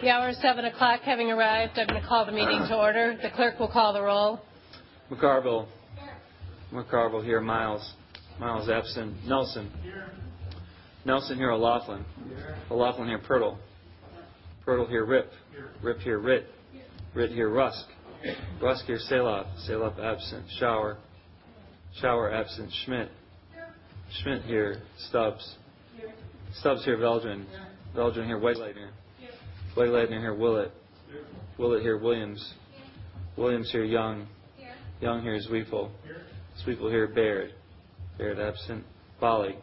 The 0.00 0.10
hour 0.10 0.28
is 0.28 0.40
7 0.40 0.64
o'clock. 0.64 1.00
Having 1.00 1.32
arrived, 1.32 1.76
I'm 1.76 1.88
going 1.88 2.00
to 2.00 2.06
call 2.06 2.24
the 2.24 2.30
meeting 2.30 2.64
to 2.68 2.76
order. 2.76 3.18
The 3.20 3.30
clerk 3.30 3.58
will 3.58 3.68
call 3.68 3.92
the 3.92 4.00
roll. 4.00 4.40
McCarville. 5.10 5.66
Here. 5.96 6.84
McCarville 6.84 7.24
here. 7.24 7.40
Miles. 7.40 7.94
Miles 8.38 8.68
absent. 8.68 9.16
Nelson. 9.26 9.68
Here. 9.82 10.10
Nelson 11.04 11.36
here. 11.36 11.50
O'Loughlin. 11.50 12.04
O'Loughlin 12.70 13.08
here. 13.08 13.18
Pertl. 13.18 13.56
Pertl 14.64 14.88
here. 14.88 15.04
Ripp. 15.04 15.32
Ripp 15.82 15.98
here. 15.98 16.20
Ritt. 16.20 16.46
Ritt 17.14 17.32
here. 17.32 17.50
Rusk. 17.50 17.86
Rusk 18.62 18.84
here. 18.84 19.00
Salov. 19.10 19.46
Salov 19.68 19.98
absent. 19.98 20.44
Schauer. 20.60 20.96
Schauer 22.00 22.32
absent. 22.32 22.70
Schmidt. 22.84 23.08
Schmidt 24.22 24.42
here. 24.42 24.80
Stubbs. 25.08 25.56
Stubbs 26.54 26.84
here. 26.84 26.98
Veldran. 26.98 27.46
Veldran 27.96 28.26
here. 28.26 28.38
Wegleitner. 29.78 30.08
Wegleitner 30.08 30.20
here. 30.20 30.34
Willett. 30.34 30.72
Willett 31.56 31.82
here. 31.82 31.98
Williams. 31.98 32.54
Williams 33.36 33.70
here. 33.70 33.84
Young. 33.84 34.26
Young 35.00 35.22
here. 35.22 35.38
Zweifel. 35.48 35.90
Zweifel 36.64 36.90
here. 36.90 37.06
Baird. 37.06 37.52
Baird 38.18 38.40
absent. 38.40 38.84
Bollig. 39.22 39.56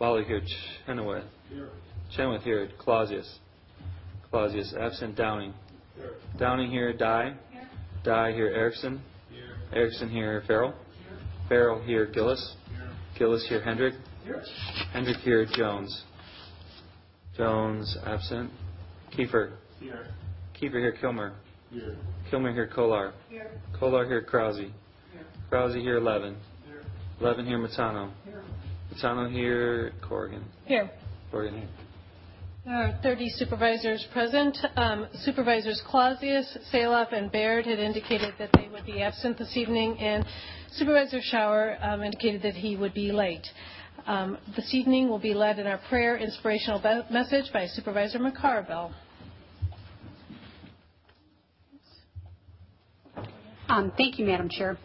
Bollig 0.00 0.26
here. 0.26 0.40
Chenoweth. 0.86 1.24
Chenoweth 2.16 2.42
here. 2.42 2.68
Clausius. 2.78 3.38
Clausius 4.30 4.74
absent. 4.78 5.16
Downing. 5.16 5.54
Downing 6.38 6.70
here. 6.70 6.92
Dye. 6.92 7.34
Dye 8.04 8.32
here. 8.32 8.48
Erickson. 8.48 9.00
Erickson 9.72 10.08
here. 10.10 10.42
Farrell. 10.46 10.74
Farrell 11.48 11.80
here. 11.82 12.06
Gillis. 12.06 12.56
Gillis 13.16 13.46
here. 13.48 13.62
Hendrick. 13.62 13.94
Hendrick 14.92 15.18
here. 15.18 15.46
Jones. 15.54 16.02
Jones 17.36 17.96
absent. 18.04 18.50
Kiefer. 19.16 19.52
Here. 19.80 20.06
Kiefer 20.60 20.78
here. 20.80 20.92
Kilmer. 21.00 21.34
Here. 21.70 21.96
Kilmer 22.30 22.52
here. 22.52 22.70
Kolar. 22.74 23.12
Here. 23.28 23.50
Kolar 23.78 24.06
here. 24.06 24.22
Krause. 24.22 24.58
Here. 24.58 24.70
Krause 25.48 25.74
here. 25.74 26.00
Levin. 26.00 26.36
Here. 26.66 26.82
Levin 27.20 27.46
here. 27.46 27.58
Matano. 27.58 28.10
Here. 28.24 28.42
Matano 28.94 29.30
here. 29.30 29.92
Corrigan. 30.06 30.44
Here. 30.66 30.90
Corrigan 31.30 31.60
here. 31.60 31.68
There 32.64 32.74
are 32.74 32.98
30 33.02 33.28
supervisors 33.30 34.06
present. 34.12 34.56
Um, 34.76 35.08
Supervisors 35.24 35.82
Clausius, 35.84 36.56
Salov, 36.72 37.12
and 37.12 37.30
Baird 37.32 37.66
had 37.66 37.80
indicated 37.80 38.34
that 38.38 38.50
they 38.54 38.68
would 38.72 38.86
be 38.86 39.02
absent 39.02 39.36
this 39.36 39.56
evening, 39.56 39.98
and 39.98 40.24
Supervisor 40.70 41.18
Schauer 41.20 41.76
um, 41.84 42.04
indicated 42.04 42.40
that 42.42 42.54
he 42.54 42.76
would 42.76 42.94
be 42.94 43.10
late. 43.10 43.44
Um, 44.06 44.38
this 44.54 44.72
evening 44.74 45.08
will 45.08 45.18
be 45.18 45.34
led 45.34 45.58
in 45.58 45.66
our 45.66 45.78
prayer 45.88 46.16
inspirational 46.16 46.78
be- 46.80 47.12
message 47.12 47.52
by 47.52 47.66
Supervisor 47.66 48.20
McCarville. 48.20 48.92
Thank 53.96 54.18
you, 54.18 54.26
Madam 54.26 54.50
Chair. 54.50 54.76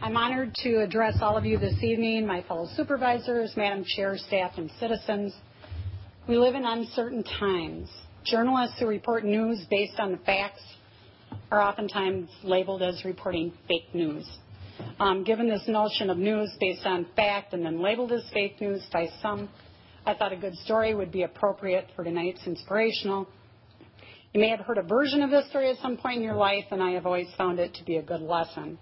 I'm 0.00 0.16
honored 0.16 0.54
to 0.62 0.76
address 0.76 1.16
all 1.20 1.36
of 1.36 1.44
you 1.44 1.58
this 1.58 1.74
evening, 1.82 2.24
my 2.24 2.42
fellow 2.42 2.68
supervisors, 2.76 3.52
Madam 3.56 3.84
Chair, 3.84 4.16
staff, 4.16 4.52
and 4.58 4.70
citizens. 4.78 5.34
We 6.28 6.38
live 6.38 6.54
in 6.54 6.64
uncertain 6.64 7.24
times. 7.24 7.90
Journalists 8.24 8.76
who 8.78 8.86
report 8.86 9.24
news 9.24 9.66
based 9.68 9.98
on 9.98 10.12
the 10.12 10.18
facts 10.18 10.62
are 11.50 11.60
oftentimes 11.60 12.30
labeled 12.44 12.80
as 12.80 13.04
reporting 13.04 13.52
fake 13.66 13.92
news. 13.92 14.24
Um, 15.00 15.24
given 15.24 15.48
this 15.48 15.64
notion 15.66 16.10
of 16.10 16.18
news 16.18 16.48
based 16.60 16.86
on 16.86 17.06
fact 17.16 17.54
and 17.54 17.66
then 17.66 17.82
labeled 17.82 18.12
as 18.12 18.22
fake 18.32 18.60
news 18.60 18.86
by 18.92 19.08
some, 19.20 19.48
I 20.06 20.14
thought 20.14 20.32
a 20.32 20.36
good 20.36 20.54
story 20.58 20.94
would 20.94 21.10
be 21.10 21.24
appropriate 21.24 21.88
for 21.96 22.04
tonight's 22.04 22.46
inspirational. 22.46 23.26
You 24.32 24.40
may 24.40 24.48
have 24.48 24.60
heard 24.60 24.78
a 24.78 24.82
version 24.82 25.20
of 25.20 25.28
this 25.28 25.46
story 25.50 25.68
at 25.68 25.76
some 25.82 25.98
point 25.98 26.16
in 26.16 26.22
your 26.22 26.36
life, 26.36 26.64
and 26.70 26.82
I 26.82 26.92
have 26.92 27.04
always 27.04 27.28
found 27.36 27.58
it 27.58 27.74
to 27.74 27.84
be 27.84 27.96
a 27.96 28.02
good 28.02 28.22
lesson. 28.22 28.78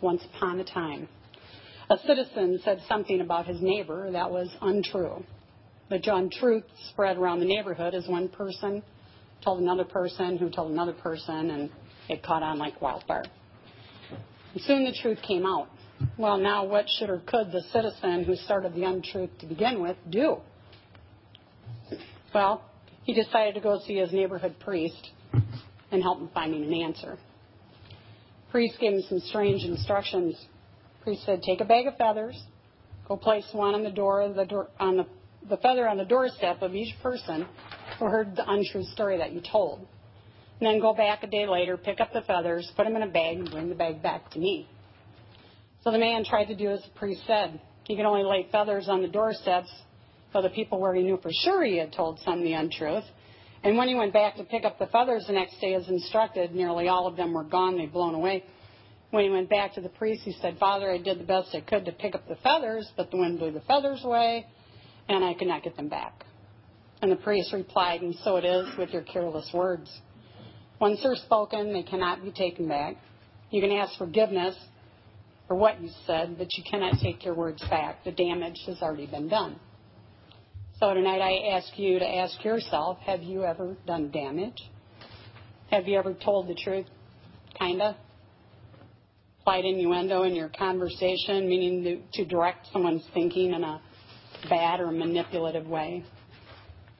Once 0.00 0.22
upon 0.32 0.60
a 0.60 0.64
time, 0.64 1.08
a 1.90 1.96
citizen 2.06 2.60
said 2.64 2.80
something 2.86 3.20
about 3.20 3.46
his 3.46 3.60
neighbor 3.60 4.12
that 4.12 4.30
was 4.30 4.48
untrue. 4.62 5.24
The 5.90 6.00
untruth 6.14 6.62
spread 6.90 7.16
around 7.16 7.40
the 7.40 7.44
neighborhood 7.44 7.92
as 7.92 8.06
one 8.06 8.28
person 8.28 8.84
told 9.42 9.60
another 9.60 9.84
person 9.84 10.38
who 10.38 10.48
told 10.48 10.70
another 10.70 10.92
person, 10.92 11.50
and 11.50 11.70
it 12.08 12.22
caught 12.22 12.44
on 12.44 12.58
like 12.58 12.80
wildfire. 12.80 13.24
And 14.52 14.62
soon 14.62 14.84
the 14.84 14.96
truth 15.02 15.18
came 15.26 15.44
out. 15.44 15.70
Well, 16.16 16.38
now 16.38 16.64
what 16.66 16.88
should 16.88 17.10
or 17.10 17.18
could 17.26 17.50
the 17.50 17.62
citizen 17.72 18.22
who 18.22 18.36
started 18.36 18.76
the 18.76 18.84
untruth 18.84 19.30
to 19.40 19.46
begin 19.46 19.82
with 19.82 19.96
do? 20.08 20.36
Well, 22.32 22.62
he 23.04 23.12
decided 23.12 23.54
to 23.54 23.60
go 23.60 23.78
see 23.86 23.96
his 23.96 24.12
neighborhood 24.12 24.56
priest 24.60 25.10
and 25.90 26.02
help 26.02 26.18
him 26.18 26.30
finding 26.34 26.64
an 26.64 26.74
answer. 26.74 27.18
Priest 28.50 28.78
gave 28.80 28.94
him 28.94 29.02
some 29.08 29.20
strange 29.20 29.64
instructions. 29.64 30.36
Priest 31.02 31.24
said, 31.24 31.42
"Take 31.42 31.60
a 31.60 31.64
bag 31.64 31.86
of 31.86 31.96
feathers, 31.96 32.40
go 33.06 33.16
place 33.16 33.46
one 33.52 33.74
on 33.74 33.82
the 33.82 33.90
door, 33.90 34.28
the 34.28 34.46
door 34.46 34.68
on 34.80 34.96
the, 34.96 35.06
the 35.48 35.56
feather 35.58 35.86
on 35.86 35.98
the 35.98 36.04
doorstep 36.04 36.62
of 36.62 36.74
each 36.74 36.94
person 37.02 37.46
who 37.98 38.06
heard 38.06 38.34
the 38.36 38.50
untrue 38.50 38.84
story 38.84 39.18
that 39.18 39.32
you 39.32 39.40
told, 39.40 39.80
and 40.60 40.68
then 40.68 40.80
go 40.80 40.94
back 40.94 41.22
a 41.22 41.26
day 41.26 41.46
later, 41.46 41.76
pick 41.76 42.00
up 42.00 42.12
the 42.12 42.22
feathers, 42.22 42.70
put 42.74 42.84
them 42.84 42.96
in 42.96 43.02
a 43.02 43.06
bag, 43.06 43.36
and 43.36 43.50
bring 43.50 43.68
the 43.68 43.74
bag 43.74 44.02
back 44.02 44.30
to 44.30 44.38
me." 44.38 44.66
So 45.82 45.90
the 45.90 45.98
man 45.98 46.24
tried 46.24 46.46
to 46.46 46.54
do 46.54 46.70
as 46.70 46.82
the 46.82 46.98
priest 46.98 47.20
said. 47.26 47.60
He 47.86 47.96
could 47.96 48.06
only 48.06 48.22
lay 48.22 48.46
feathers 48.50 48.88
on 48.88 49.02
the 49.02 49.08
doorsteps 49.08 49.70
of 50.34 50.42
the 50.42 50.50
people 50.50 50.80
where 50.80 50.94
he 50.94 51.02
knew 51.02 51.18
for 51.22 51.30
sure 51.32 51.64
he 51.64 51.76
had 51.76 51.92
told 51.92 52.20
some 52.20 52.42
the 52.42 52.52
untruth. 52.52 53.04
And 53.62 53.76
when 53.78 53.88
he 53.88 53.94
went 53.94 54.12
back 54.12 54.36
to 54.36 54.44
pick 54.44 54.64
up 54.64 54.78
the 54.78 54.86
feathers 54.86 55.24
the 55.26 55.32
next 55.32 55.60
day 55.60 55.74
as 55.74 55.88
instructed, 55.88 56.54
nearly 56.54 56.88
all 56.88 57.06
of 57.06 57.16
them 57.16 57.32
were 57.32 57.44
gone, 57.44 57.78
they'd 57.78 57.92
blown 57.92 58.14
away. 58.14 58.44
When 59.10 59.24
he 59.24 59.30
went 59.30 59.48
back 59.48 59.74
to 59.74 59.80
the 59.80 59.88
priest, 59.88 60.22
he 60.24 60.32
said, 60.42 60.58
Father, 60.58 60.90
I 60.90 60.98
did 60.98 61.18
the 61.20 61.24
best 61.24 61.54
I 61.54 61.60
could 61.60 61.84
to 61.84 61.92
pick 61.92 62.14
up 62.14 62.28
the 62.28 62.36
feathers, 62.36 62.90
but 62.96 63.10
the 63.10 63.16
wind 63.16 63.38
blew 63.38 63.52
the 63.52 63.60
feathers 63.60 64.02
away, 64.04 64.46
and 65.08 65.24
I 65.24 65.34
could 65.34 65.48
not 65.48 65.62
get 65.62 65.76
them 65.76 65.88
back. 65.88 66.24
And 67.00 67.12
the 67.12 67.16
priest 67.16 67.52
replied, 67.52 68.02
And 68.02 68.14
so 68.24 68.36
it 68.36 68.44
is 68.44 68.66
with 68.76 68.90
your 68.90 69.02
careless 69.02 69.50
words. 69.54 69.90
Once 70.80 71.00
they're 71.02 71.14
spoken, 71.14 71.72
they 71.72 71.82
cannot 71.82 72.22
be 72.22 72.32
taken 72.32 72.68
back. 72.68 72.96
You 73.50 73.60
can 73.60 73.70
ask 73.70 73.96
forgiveness 73.96 74.56
for 75.46 75.54
what 75.54 75.80
you 75.80 75.90
said, 76.06 76.36
but 76.36 76.48
you 76.56 76.64
cannot 76.68 76.98
take 77.00 77.24
your 77.24 77.34
words 77.34 77.62
back. 77.70 78.04
The 78.04 78.12
damage 78.12 78.58
has 78.66 78.82
already 78.82 79.06
been 79.06 79.28
done. 79.28 79.60
So 80.80 80.92
tonight 80.92 81.20
I 81.20 81.56
ask 81.56 81.78
you 81.78 82.00
to 82.00 82.04
ask 82.04 82.44
yourself, 82.44 82.98
have 83.06 83.22
you 83.22 83.44
ever 83.44 83.76
done 83.86 84.10
damage? 84.10 84.60
Have 85.70 85.86
you 85.86 85.96
ever 85.96 86.14
told 86.14 86.48
the 86.48 86.54
truth? 86.56 86.86
Kinda? 87.56 87.96
Applied 89.40 89.66
innuendo 89.66 90.24
in 90.24 90.34
your 90.34 90.48
conversation, 90.48 91.48
meaning 91.48 91.84
to, 91.84 92.24
to 92.24 92.28
direct 92.28 92.66
someone's 92.72 93.04
thinking 93.14 93.52
in 93.52 93.62
a 93.62 93.80
bad 94.50 94.80
or 94.80 94.90
manipulative 94.90 95.68
way? 95.68 96.02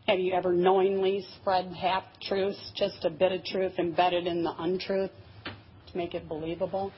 Have 0.06 0.20
you 0.20 0.34
ever 0.34 0.52
knowingly 0.52 1.26
spread 1.40 1.66
half 1.74 2.04
truths, 2.22 2.72
just 2.76 3.04
a 3.04 3.10
bit 3.10 3.32
of 3.32 3.44
truth 3.44 3.72
embedded 3.78 4.28
in 4.28 4.44
the 4.44 4.54
untruth 4.56 5.10
to 5.44 5.96
make 5.96 6.14
it 6.14 6.28
believable? 6.28 6.92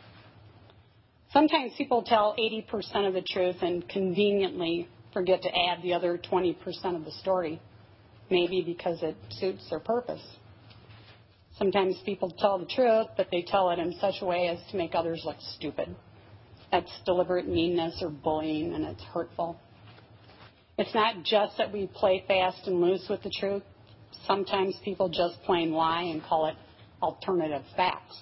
Sometimes 1.32 1.72
people 1.78 2.02
tell 2.02 2.36
80% 2.38 3.08
of 3.08 3.14
the 3.14 3.22
truth 3.22 3.56
and 3.62 3.88
conveniently 3.88 4.88
forget 5.16 5.40
to 5.40 5.48
add 5.48 5.82
the 5.82 5.94
other 5.94 6.18
20% 6.18 6.54
of 6.94 7.06
the 7.06 7.10
story, 7.10 7.58
maybe 8.28 8.60
because 8.60 9.02
it 9.02 9.16
suits 9.30 9.66
their 9.70 9.80
purpose. 9.80 10.20
Sometimes 11.58 11.96
people 12.04 12.30
tell 12.38 12.58
the 12.58 12.66
truth, 12.66 13.06
but 13.16 13.28
they 13.32 13.40
tell 13.40 13.70
it 13.70 13.78
in 13.78 13.94
such 13.98 14.16
a 14.20 14.26
way 14.26 14.48
as 14.48 14.58
to 14.70 14.76
make 14.76 14.94
others 14.94 15.22
look 15.24 15.38
stupid. 15.54 15.96
That's 16.70 16.90
deliberate 17.06 17.48
meanness 17.48 17.96
or 18.02 18.10
bullying, 18.10 18.74
and 18.74 18.84
it's 18.84 19.02
hurtful. 19.04 19.58
It's 20.76 20.94
not 20.94 21.24
just 21.24 21.56
that 21.56 21.72
we 21.72 21.86
play 21.86 22.22
fast 22.28 22.66
and 22.66 22.82
loose 22.82 23.06
with 23.08 23.22
the 23.22 23.32
truth. 23.40 23.62
Sometimes 24.26 24.78
people 24.84 25.08
just 25.08 25.42
plain 25.46 25.72
lie 25.72 26.02
and 26.02 26.22
call 26.22 26.44
it 26.44 26.56
alternative 27.00 27.62
facts. 27.74 28.20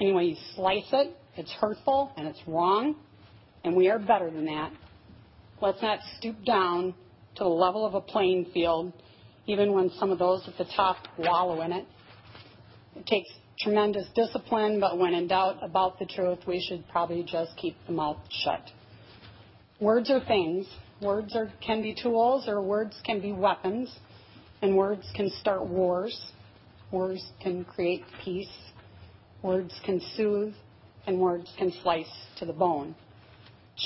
Anyway, 0.00 0.24
you 0.24 0.36
slice 0.56 0.88
it, 0.92 1.16
it's 1.36 1.52
hurtful 1.52 2.10
and 2.16 2.26
it's 2.26 2.40
wrong, 2.48 2.96
and 3.62 3.76
we 3.76 3.88
are 3.88 4.00
better 4.00 4.32
than 4.32 4.46
that. 4.46 4.72
Let's 5.62 5.80
not 5.80 6.00
stoop 6.18 6.44
down 6.44 6.92
to 7.36 7.44
the 7.44 7.48
level 7.48 7.86
of 7.86 7.94
a 7.94 8.00
playing 8.00 8.46
field, 8.52 8.92
even 9.46 9.72
when 9.72 9.90
some 9.90 10.10
of 10.10 10.18
those 10.18 10.42
at 10.48 10.58
the 10.58 10.64
top 10.74 10.96
wallow 11.16 11.62
in 11.62 11.70
it. 11.70 11.86
It 12.96 13.06
takes 13.06 13.28
tremendous 13.60 14.08
discipline, 14.16 14.80
but 14.80 14.98
when 14.98 15.14
in 15.14 15.28
doubt 15.28 15.58
about 15.62 16.00
the 16.00 16.04
truth, 16.04 16.40
we 16.48 16.60
should 16.60 16.82
probably 16.88 17.22
just 17.22 17.56
keep 17.56 17.76
the 17.86 17.92
mouth 17.92 18.16
shut. 18.28 18.72
Words 19.78 20.10
are 20.10 20.18
things. 20.26 20.66
Words 21.00 21.36
are, 21.36 21.52
can 21.64 21.80
be 21.80 21.94
tools, 21.94 22.48
or 22.48 22.60
words 22.60 23.00
can 23.06 23.20
be 23.20 23.30
weapons, 23.30 24.00
and 24.62 24.76
words 24.76 25.08
can 25.14 25.30
start 25.30 25.64
wars. 25.64 26.32
Words 26.90 27.24
can 27.40 27.64
create 27.64 28.02
peace. 28.24 28.50
Words 29.42 29.80
can 29.84 30.00
soothe, 30.16 30.54
and 31.06 31.20
words 31.20 31.48
can 31.56 31.72
slice 31.84 32.10
to 32.40 32.46
the 32.46 32.52
bone. 32.52 32.96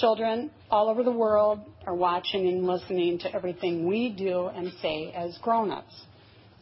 Children 0.01 0.51
all 0.71 0.91
over 0.91 1.03
the 1.03 1.13
world 1.13 1.61
are 1.87 1.95
watching 1.95 2.47
and 2.49 2.67
listening 2.67 3.19
to 3.21 3.35
everything 3.35 3.87
we 3.87 4.11
do 4.11 4.47
and 4.49 4.71
say 4.83 5.13
as 5.17 5.39
grown 5.39 5.71
ups. 5.71 5.95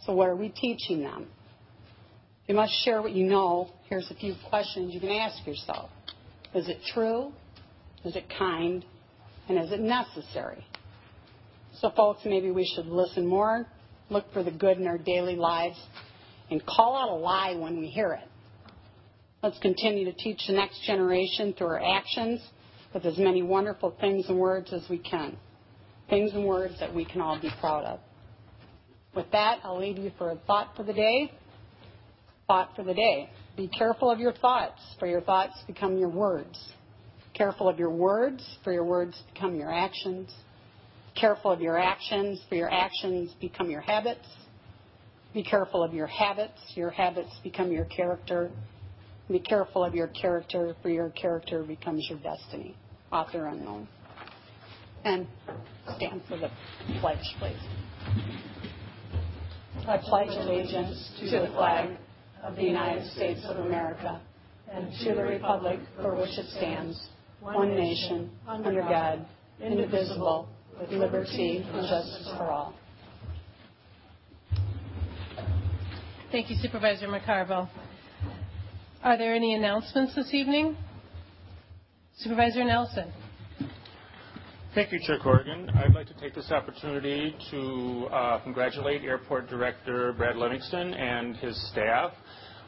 So 0.07 0.13
what 0.13 0.29
are 0.29 0.37
we 0.37 0.51
teaching 0.51 1.03
them? 1.03 1.27
You 2.47 2.55
must 2.55 2.73
share 2.85 3.03
what 3.03 3.13
you 3.13 3.25
know. 3.25 3.71
Here's 3.89 4.09
a 4.11 4.15
few 4.15 4.35
questions 4.49 4.95
you 4.95 5.01
can 5.01 5.11
ask 5.11 5.45
yourself. 5.47 5.91
Is 6.55 6.69
it 6.69 6.79
true? 6.93 7.33
Is 8.05 8.15
it 8.15 8.25
kind? 8.39 8.85
And 9.49 9.59
is 9.59 9.73
it 9.73 9.81
necessary? 9.81 10.65
So, 11.81 11.91
folks, 11.91 12.21
maybe 12.25 12.53
we 12.53 12.71
should 12.77 12.87
listen 12.87 13.27
more, 13.27 13.67
look 14.11 14.33
for 14.33 14.45
the 14.45 14.53
good 14.53 14.79
in 14.79 14.87
our 14.87 14.99
daily 14.99 15.35
lives, 15.35 15.81
and 16.51 16.65
call 16.65 16.97
out 16.97 17.09
a 17.09 17.21
lie 17.21 17.57
when 17.59 17.81
we 17.81 17.89
hear 17.89 18.13
it. 18.13 18.29
Let's 19.43 19.59
continue 19.59 20.05
to 20.05 20.13
teach 20.13 20.47
the 20.47 20.53
next 20.53 20.85
generation 20.87 21.53
through 21.57 21.67
our 21.67 21.83
actions 21.83 22.41
with 22.95 23.05
as 23.05 23.19
many 23.19 23.43
wonderful 23.43 23.95
things 24.01 24.27
and 24.29 24.39
words 24.39 24.73
as 24.73 24.89
we 24.89 24.99
can. 24.99 25.37
Things 26.09 26.33
and 26.33 26.47
words 26.47 26.79
that 26.81 26.95
we 26.95 27.05
can 27.05 27.21
all 27.21 27.41
be 27.41 27.51
proud 27.61 27.85
of. 27.85 27.99
With 29.15 29.31
that, 29.33 29.59
I'll 29.65 29.79
leave 29.79 29.99
you 29.99 30.13
for 30.17 30.31
a 30.31 30.37
thought 30.47 30.77
for 30.77 30.85
the 30.85 30.93
day. 30.93 31.33
Thought 32.47 32.71
for 32.77 32.85
the 32.85 32.95
day. 32.95 33.29
Be 33.57 33.69
careful 33.69 34.11
of 34.11 34.19
your 34.19 34.33
thoughts, 34.33 34.81
for 34.99 35.07
your 35.07 35.21
thoughts 35.21 35.55
become 35.67 35.99
your 35.99 36.09
words. 36.09 36.59
Careful 37.35 37.69
of 37.69 37.79
your 37.79 37.91
words, 37.91 38.45
for 38.63 38.73
your 38.73 38.85
words 38.85 39.21
become 39.33 39.57
your 39.57 39.73
actions. 39.73 40.33
Careful 41.19 41.51
of 41.51 41.61
your 41.61 41.79
actions, 41.79 42.41
for 42.49 42.55
your 42.55 42.73
actions 42.73 43.33
become 43.41 43.71
your 43.71 43.81
habits. 43.81 44.27
Be 45.33 45.43
careful 45.43 45.83
of 45.83 45.95
your 45.95 46.07
habits, 46.07 46.61
your 46.75 46.91
habits 46.91 47.31
become 47.43 47.73
your 47.73 47.87
character. 47.87 48.51
Be 49.29 49.41
careful 49.41 49.85
of 49.85 49.95
your 49.95 50.09
character, 50.09 50.77
for 50.83 50.91
your 50.91 51.11
character 51.11 51.63
becomes 51.63 52.07
your 52.09 52.19
destiny. 52.19 52.77
Author 53.15 53.47
unknown. 53.47 53.87
And 55.05 55.29
stand 55.97 56.23
for 56.29 56.37
the 56.37 56.51
pledge, 57.01 57.19
please. 57.39 57.57
I 59.87 59.99
pledge 59.99 60.31
allegiance 60.31 61.13
to 61.21 61.27
the 61.27 61.47
flag 61.55 61.97
of 62.43 62.57
the 62.57 62.65
United 62.65 63.09
States 63.13 63.41
of 63.45 63.65
America 63.65 64.21
and 64.73 64.93
to 65.05 65.15
the 65.15 65.23
republic 65.23 65.79
for 66.03 66.17
which 66.17 66.37
it 66.37 66.47
stands, 66.57 67.09
one 67.41 67.77
nation, 67.77 68.33
under 68.49 68.81
God, 68.81 69.25
indivisible, 69.63 70.49
with 70.81 70.91
liberty 70.91 71.59
and 71.59 71.89
justice 71.89 72.33
for 72.37 72.51
all. 72.51 72.75
Thank 76.33 76.51
you, 76.51 76.57
Supervisor 76.57 77.07
McCarville. 77.07 77.69
Are 79.05 79.17
there 79.17 79.37
any 79.37 79.55
announcements 79.55 80.17
this 80.17 80.35
evening? 80.35 80.77
Supervisor 82.19 82.65
Nelson. 82.65 83.13
Thank 84.73 84.93
you, 84.93 85.01
Chair 85.05 85.19
Corrigan. 85.21 85.69
I'd 85.71 85.95
like 85.95 86.07
to 86.07 86.15
take 86.21 86.33
this 86.33 86.51
opportunity 86.53 87.35
to 87.51 88.07
uh, 88.13 88.39
congratulate 88.45 89.03
Airport 89.03 89.49
Director 89.49 90.13
Brad 90.13 90.37
Livingston 90.37 90.95
and 90.95 91.37
his 91.37 91.61
staff. 91.71 92.13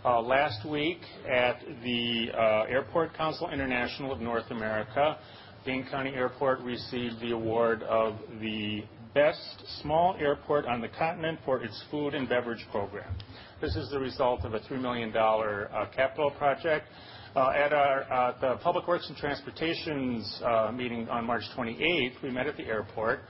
Uh, 0.04 0.20
last 0.20 0.68
week 0.68 0.98
at 1.28 1.60
the 1.84 2.28
uh, 2.36 2.64
Airport 2.68 3.16
Council 3.16 3.48
International 3.50 4.12
of 4.12 4.20
North 4.20 4.50
America, 4.50 5.18
Dane 5.64 5.86
County 5.90 6.10
Airport 6.10 6.60
received 6.60 7.20
the 7.20 7.30
award 7.30 7.84
of 7.84 8.16
the 8.40 8.82
best 9.14 9.62
small 9.80 10.16
airport 10.20 10.66
on 10.66 10.80
the 10.80 10.88
continent 10.88 11.38
for 11.44 11.62
its 11.62 11.84
food 11.90 12.14
and 12.14 12.28
beverage 12.28 12.66
program. 12.72 13.14
This 13.60 13.76
is 13.76 13.90
the 13.90 13.98
result 13.98 14.44
of 14.44 14.54
a 14.54 14.60
$3 14.60 14.80
million 14.80 15.16
uh, 15.16 15.86
capital 15.94 16.32
project. 16.32 16.86
Uh, 17.36 17.50
at 17.50 17.70
our 17.74 18.10
uh, 18.10 18.32
the 18.40 18.56
Public 18.62 18.88
Works 18.88 19.08
and 19.08 19.16
Transportation's 19.18 20.40
uh, 20.42 20.72
meeting 20.72 21.06
on 21.10 21.26
March 21.26 21.42
28th, 21.54 22.22
we 22.22 22.30
met 22.30 22.46
at 22.46 22.56
the 22.56 22.64
airport, 22.64 23.24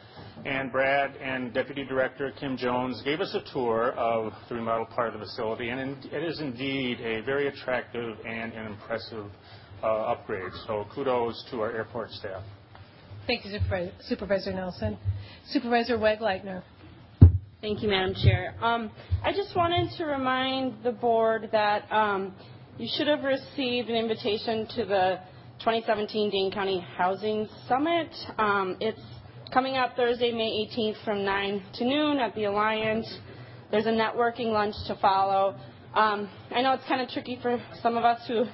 and 0.45 0.71
Brad 0.71 1.17
and 1.17 1.53
Deputy 1.53 1.85
Director 1.85 2.33
Kim 2.39 2.57
Jones 2.57 3.03
gave 3.05 3.21
us 3.21 3.35
a 3.35 3.53
tour 3.53 3.95
of 3.95 4.33
the 4.49 4.55
remodeled 4.55 4.91
part 4.91 5.13
of 5.13 5.19
the 5.19 5.27
facility, 5.27 5.71
and 5.71 5.81
in, 5.81 5.99
it 6.13 6.23
is 6.23 6.39
indeed 6.39 7.01
a 7.01 7.23
very 7.23 7.49
attractive 7.49 8.17
and 8.25 8.53
an 8.53 8.67
impressive 8.67 9.27
uh, 9.83 9.87
upgrade. 9.87 10.53
So 10.69 10.87
kudos 10.95 11.45
to 11.51 11.63
our 11.63 11.73
airport 11.73 12.13
staff. 12.13 12.45
Thank 13.27 13.45
you, 13.45 13.51
Supervisor, 13.51 13.93
Supervisor 14.03 14.53
Nelson. 14.53 14.99
Supervisor 15.49 15.99
Wegleitner. 15.99 16.63
Thank 17.61 17.83
you, 17.83 17.89
Madam 17.89 18.15
Chair. 18.15 18.55
Um, 18.61 18.93
I 19.25 19.33
just 19.33 19.57
wanted 19.57 19.91
to 19.97 20.05
remind 20.05 20.85
the 20.85 20.93
board 20.93 21.49
that 21.51 21.91
um, 21.91 22.33
you 22.79 22.89
should 22.95 23.07
have 23.07 23.25
received 23.25 23.89
an 23.89 23.97
invitation 23.97 24.67
to 24.77 24.85
the 24.85 25.19
2017 25.61 26.31
Dane 26.31 26.53
County 26.53 26.87
Housing 26.99 27.49
Summit. 27.67 28.15
Um, 28.37 28.77
it's 28.81 29.01
coming 29.51 29.77
up 29.77 29.97
Thursday, 29.97 30.31
May 30.31 30.69
18th 30.69 31.03
from 31.03 31.25
9 31.25 31.63
to 31.75 31.85
noon 31.87 32.19
at 32.19 32.35
the 32.35 32.45
Alliance. 32.45 33.11
There's 33.71 33.87
a 33.87 33.91
networking 33.91 34.53
lunch 34.53 34.75
to 34.89 34.97
follow. 34.97 35.57
Um, 35.95 36.29
I 36.51 36.61
know 36.61 36.75
it's 36.75 36.87
kind 36.87 37.01
of 37.01 37.09
tricky 37.09 37.39
for 37.41 37.59
some 37.83 37.97
of 37.97 38.05
us 38.05 38.21
who 38.29 38.45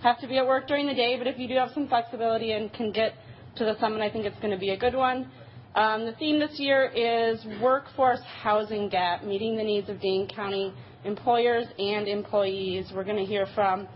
have 0.00 0.20
to 0.20 0.28
be 0.28 0.38
at 0.38 0.46
work 0.46 0.68
during 0.68 0.86
the 0.86 0.94
day, 0.94 1.16
but 1.18 1.26
if 1.26 1.36
you 1.36 1.48
do 1.48 1.54
have 1.54 1.70
some 1.74 1.88
flexibility 1.88 2.52
and 2.52 2.72
can 2.72 2.92
get 2.92 3.14
to 3.56 3.64
the 3.64 3.76
summit, 3.80 4.00
I 4.00 4.12
think 4.12 4.26
it's 4.26 4.38
going 4.38 4.52
to 4.52 4.60
be 4.60 4.70
a 4.70 4.78
good 4.78 4.94
one. 4.94 5.28
Um, 5.74 6.06
the 6.06 6.12
theme 6.12 6.38
this 6.38 6.60
year 6.60 6.84
is 6.94 7.44
Workforce 7.60 8.22
Housing 8.42 8.88
Gap, 8.88 9.24
meeting 9.24 9.56
the 9.56 9.64
needs 9.64 9.88
of 9.88 10.00
Dane 10.00 10.28
County 10.28 10.72
employers 11.04 11.66
and 11.78 12.08
employees. 12.08 12.90
We're 12.94 13.04
going 13.04 13.16
to 13.16 13.24
hear 13.24 13.46
from 13.54 13.86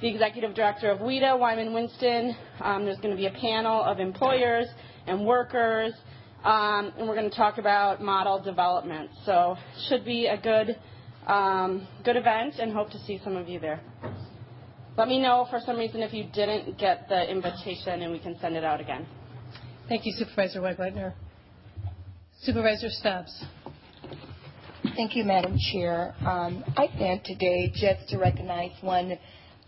the 0.00 0.08
executive 0.08 0.54
director 0.54 0.90
of 0.90 0.98
WHEDA, 0.98 1.38
Wyman 1.38 1.74
Winston. 1.74 2.34
Um, 2.60 2.84
there's 2.84 2.98
going 2.98 3.10
to 3.10 3.16
be 3.16 3.26
a 3.26 3.32
panel 3.32 3.82
of 3.82 4.00
employers 4.00 4.66
and 5.06 5.26
workers, 5.26 5.92
um, 6.44 6.92
and 6.96 7.08
we're 7.08 7.16
going 7.16 7.28
to 7.28 7.36
talk 7.36 7.58
about 7.58 8.02
model 8.02 8.42
development. 8.42 9.10
So, 9.24 9.56
should 9.88 10.04
be 10.04 10.26
a 10.26 10.38
good, 10.38 10.78
um, 11.26 11.86
good 12.04 12.16
event, 12.16 12.54
and 12.58 12.72
hope 12.72 12.90
to 12.90 12.98
see 13.04 13.20
some 13.22 13.36
of 13.36 13.48
you 13.48 13.60
there. 13.60 13.80
Let 14.96 15.08
me 15.08 15.20
know 15.20 15.46
for 15.50 15.60
some 15.64 15.78
reason 15.78 16.02
if 16.02 16.12
you 16.12 16.24
didn't 16.32 16.78
get 16.78 17.08
the 17.08 17.30
invitation, 17.30 18.02
and 18.02 18.12
we 18.12 18.18
can 18.18 18.38
send 18.40 18.56
it 18.56 18.64
out 18.64 18.80
again. 18.80 19.06
Thank 19.88 20.06
you, 20.06 20.12
Supervisor 20.12 20.60
Wegleitner. 20.60 21.14
Supervisor 22.42 22.88
Stubbs. 22.88 23.44
Thank 24.82 25.14
you, 25.14 25.24
Madam 25.24 25.58
Chair. 25.72 26.14
Um, 26.20 26.64
I 26.74 26.86
stand 26.96 27.22
today 27.24 27.70
just 27.74 28.08
to 28.08 28.18
recognize 28.18 28.72
one 28.80 29.18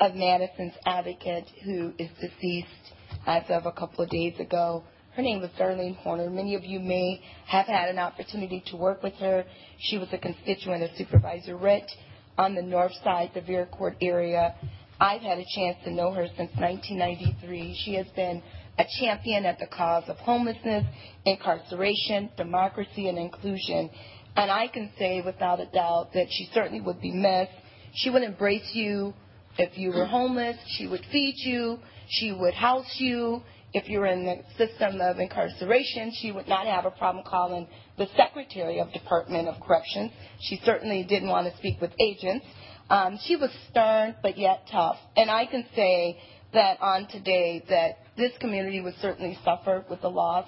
of 0.00 0.14
Madison's 0.14 0.72
advocates 0.86 1.50
who 1.64 1.92
is 1.98 2.08
deceased 2.18 2.94
as 3.26 3.42
of 3.50 3.66
a 3.66 3.72
couple 3.72 4.04
of 4.04 4.10
days 4.10 4.40
ago. 4.40 4.82
Her 5.14 5.22
name 5.22 5.42
was 5.42 5.50
Darlene 5.58 5.96
Horner. 5.96 6.30
Many 6.30 6.54
of 6.54 6.64
you 6.64 6.80
may 6.80 7.20
have 7.46 7.66
had 7.66 7.90
an 7.90 7.98
opportunity 7.98 8.62
to 8.68 8.76
work 8.76 9.02
with 9.02 9.12
her. 9.14 9.44
She 9.80 9.98
was 9.98 10.08
a 10.12 10.18
constituent 10.18 10.82
of 10.82 10.90
Supervisor 10.96 11.58
Ritt 11.58 11.90
on 12.38 12.54
the 12.54 12.62
north 12.62 12.92
side, 13.04 13.32
the 13.34 13.42
Vera 13.42 13.66
Court 13.66 13.96
area. 14.00 14.54
I've 14.98 15.20
had 15.20 15.36
a 15.36 15.44
chance 15.54 15.76
to 15.84 15.90
know 15.90 16.12
her 16.12 16.26
since 16.38 16.50
1993. 16.56 17.78
She 17.84 17.94
has 17.96 18.06
been 18.16 18.42
a 18.78 18.84
champion 18.98 19.44
at 19.44 19.58
the 19.58 19.66
cause 19.66 20.04
of 20.08 20.16
homelessness, 20.16 20.84
incarceration, 21.26 22.30
democracy, 22.38 23.08
and 23.08 23.18
inclusion. 23.18 23.90
And 24.36 24.50
I 24.50 24.68
can 24.68 24.90
say 24.98 25.20
without 25.24 25.60
a 25.60 25.66
doubt 25.66 26.10
that 26.14 26.26
she 26.30 26.48
certainly 26.54 26.80
would 26.80 27.00
be 27.00 27.12
missed. 27.12 27.52
She 27.94 28.10
would 28.10 28.22
embrace 28.22 28.70
you 28.72 29.12
if 29.58 29.76
you 29.76 29.90
were 29.90 30.06
homeless. 30.06 30.56
She 30.78 30.86
would 30.86 31.04
feed 31.12 31.34
you. 31.38 31.78
She 32.08 32.32
would 32.32 32.54
house 32.54 32.96
you. 32.98 33.42
If 33.74 33.88
you 33.88 34.00
were 34.00 34.06
in 34.06 34.24
the 34.24 34.42
system 34.58 35.00
of 35.00 35.18
incarceration, 35.18 36.12
she 36.20 36.30
would 36.30 36.46
not 36.46 36.66
have 36.66 36.84
a 36.84 36.90
problem 36.90 37.24
calling 37.26 37.66
the 37.96 38.06
Secretary 38.16 38.80
of 38.80 38.92
Department 38.92 39.48
of 39.48 39.60
Corrections. 39.62 40.10
She 40.40 40.60
certainly 40.64 41.04
didn't 41.04 41.28
want 41.28 41.50
to 41.50 41.56
speak 41.56 41.80
with 41.80 41.90
agents. 41.98 42.44
Um, 42.90 43.18
she 43.24 43.36
was 43.36 43.50
stern 43.70 44.14
but 44.22 44.36
yet 44.36 44.66
tough. 44.70 44.96
And 45.16 45.30
I 45.30 45.46
can 45.46 45.64
say 45.74 46.18
that 46.52 46.82
on 46.82 47.08
today 47.08 47.64
that 47.70 47.98
this 48.16 48.32
community 48.40 48.80
would 48.80 48.94
certainly 49.00 49.38
suffer 49.42 49.84
with 49.88 50.02
the 50.02 50.10
loss 50.10 50.46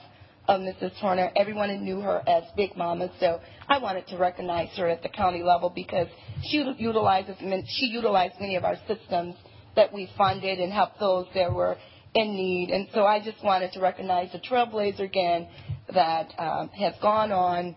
of 0.49 0.61
Mrs. 0.61 0.95
Horner. 0.97 1.31
Everyone 1.37 1.71
knew 1.85 2.01
her 2.01 2.23
as 2.29 2.45
Big 2.57 2.77
Mama, 2.77 3.11
so 3.21 3.41
I 3.69 3.79
wanted 3.79 4.07
to 4.09 4.19
recognize 4.19 4.77
her 4.77 4.89
at 4.89 5.03
the 5.03 5.09
county 5.09 5.43
level 5.43 5.71
because 5.75 6.09
she 6.43 6.59
utilizes 6.79 7.37
she 7.69 7.87
utilized 7.87 8.35
many 8.41 8.57
of 8.57 8.65
our 8.65 8.77
systems 8.87 9.35
that 9.77 9.93
we 9.93 10.09
funded 10.17 10.61
and 10.61 10.73
helped 10.73 11.01
those 11.01 11.27
that 11.35 11.53
were 11.53 11.77
in 12.15 12.35
need. 12.35 12.71
And 12.71 12.89
so 12.95 13.05
I 13.05 13.23
just 13.23 13.43
wanted 13.43 13.73
to 13.73 13.81
recognize 13.81 14.35
a 14.35 14.39
trailblazer 14.39 15.01
again 15.01 15.49
that 15.93 16.33
um, 16.39 16.69
has 16.71 16.95
gone 17.03 17.33
on, 17.33 17.75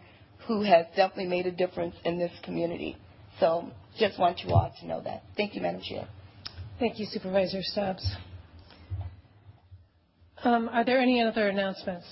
who 0.47 0.61
has 0.63 0.85
definitely 0.95 1.27
made 1.27 1.47
a 1.47 1.51
difference 1.51 1.95
in 2.05 2.19
this 2.19 2.31
community. 2.43 2.97
So 3.39 3.71
just 3.99 4.19
want 4.19 4.39
you 4.39 4.51
all 4.51 4.73
to 4.79 4.87
know 4.87 5.01
that. 5.03 5.23
Thank 5.35 5.55
you, 5.55 5.61
Madam 5.61 5.81
Chair. 5.81 6.07
Thank 6.79 6.99
you, 6.99 7.07
Supervisor 7.09 7.59
Stubbs. 7.61 8.15
Um, 10.43 10.69
are 10.69 10.85
there 10.85 10.99
any 10.99 11.21
other 11.21 11.47
announcements? 11.47 12.05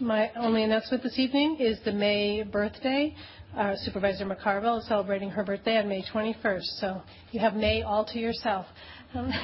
My 0.00 0.30
only 0.34 0.62
announcement 0.62 1.02
this 1.02 1.18
evening 1.18 1.58
is 1.60 1.78
the 1.84 1.92
May 1.92 2.42
birthday. 2.42 3.14
Uh, 3.54 3.74
Supervisor 3.76 4.24
McCarville 4.24 4.78
is 4.78 4.88
celebrating 4.88 5.28
her 5.28 5.44
birthday 5.44 5.76
on 5.76 5.90
May 5.90 6.02
21st, 6.02 6.80
so 6.80 7.02
you 7.32 7.40
have 7.40 7.54
May 7.54 7.82
all 7.82 8.06
to 8.06 8.18
yourself. 8.18 8.64
Um, 9.14 9.30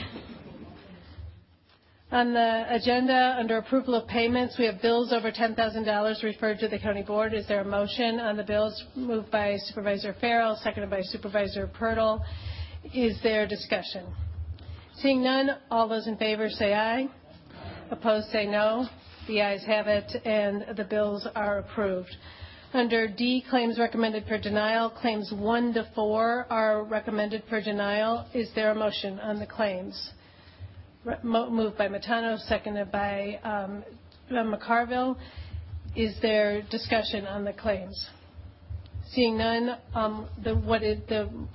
On 2.13 2.33
the 2.33 2.75
agenda, 2.75 3.37
under 3.39 3.59
approval 3.59 3.95
of 3.97 4.09
payments, 4.09 4.57
we 4.59 4.65
have 4.65 4.81
bills 4.81 5.13
over 5.13 5.31
$10,000 5.31 6.23
referred 6.23 6.59
to 6.61 6.69
the 6.69 6.79
county 6.79 7.03
board. 7.03 7.35
Is 7.35 7.47
there 7.49 7.61
a 7.61 7.65
motion 7.65 8.19
on 8.21 8.39
the 8.39 8.45
bills? 8.45 8.83
Moved 8.95 9.31
by 9.31 9.57
Supervisor 9.59 10.15
Farrell, 10.21 10.59
seconded 10.63 10.89
by 10.89 11.03
Supervisor 11.03 11.69
Pertl. 11.79 12.23
Is 12.95 13.19
there 13.23 13.47
discussion? 13.47 14.07
Seeing 15.03 15.23
none, 15.23 15.51
all 15.71 15.89
those 15.89 16.07
in 16.07 16.17
favor 16.17 16.49
say 16.49 16.73
aye. 16.73 17.09
Opposed, 17.91 18.31
say 18.31 18.47
no. 18.47 18.87
The 19.27 19.41
ayes 19.41 19.65
have 19.65 19.89
it, 19.89 20.11
and 20.25 20.77
the 20.77 20.85
bills 20.85 21.27
are 21.35 21.59
approved. 21.59 22.15
Under 22.73 23.09
D, 23.09 23.45
claims 23.49 23.79
recommended 23.79 24.25
for 24.27 24.39
denial, 24.39 24.91
claims 24.91 25.33
one 25.33 25.73
to 25.75 25.89
four 25.95 26.47
are 26.51 26.85
recommended 26.85 27.43
for 27.49 27.61
denial. 27.61 28.27
Is 28.35 28.51
there 28.55 28.71
a 28.71 28.75
motion 28.75 29.19
on 29.21 29.39
the 29.39 29.47
claims? 29.47 30.11
Moved 31.23 31.79
by 31.79 31.89
Matano, 31.89 32.39
seconded 32.39 32.93
by 32.93 33.41
um, 33.43 33.85
McCarville. 34.31 35.17
Is 35.95 36.15
there 36.21 36.63
discussion 36.71 37.27
on 37.27 37.45
the 37.45 37.53
claims? 37.53 38.09
Seeing 39.13 39.39
none, 39.39 39.77
um, 39.95 40.29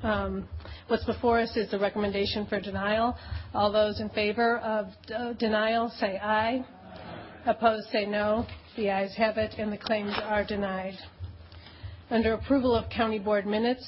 um, 0.03 0.47
what's 0.87 1.03
before 1.05 1.39
us 1.39 1.55
is 1.55 1.69
the 1.69 1.77
recommendation 1.77 2.45
for 2.47 2.59
denial. 2.59 3.15
All 3.53 3.71
those 3.71 3.99
in 3.99 4.09
favor 4.09 4.57
of 4.59 4.87
uh, 5.13 5.33
denial 5.33 5.91
say 5.99 6.17
aye. 6.17 6.65
Opposed, 7.45 7.89
say 7.89 8.05
no. 8.05 8.45
The 8.75 8.91
ayes 8.91 9.15
have 9.15 9.37
it, 9.37 9.55
and 9.57 9.73
the 9.73 9.77
claims 9.77 10.13
are 10.23 10.43
denied. 10.43 10.93
Under 12.11 12.33
approval 12.33 12.75
of 12.75 12.87
county 12.91 13.17
board 13.17 13.47
minutes, 13.47 13.83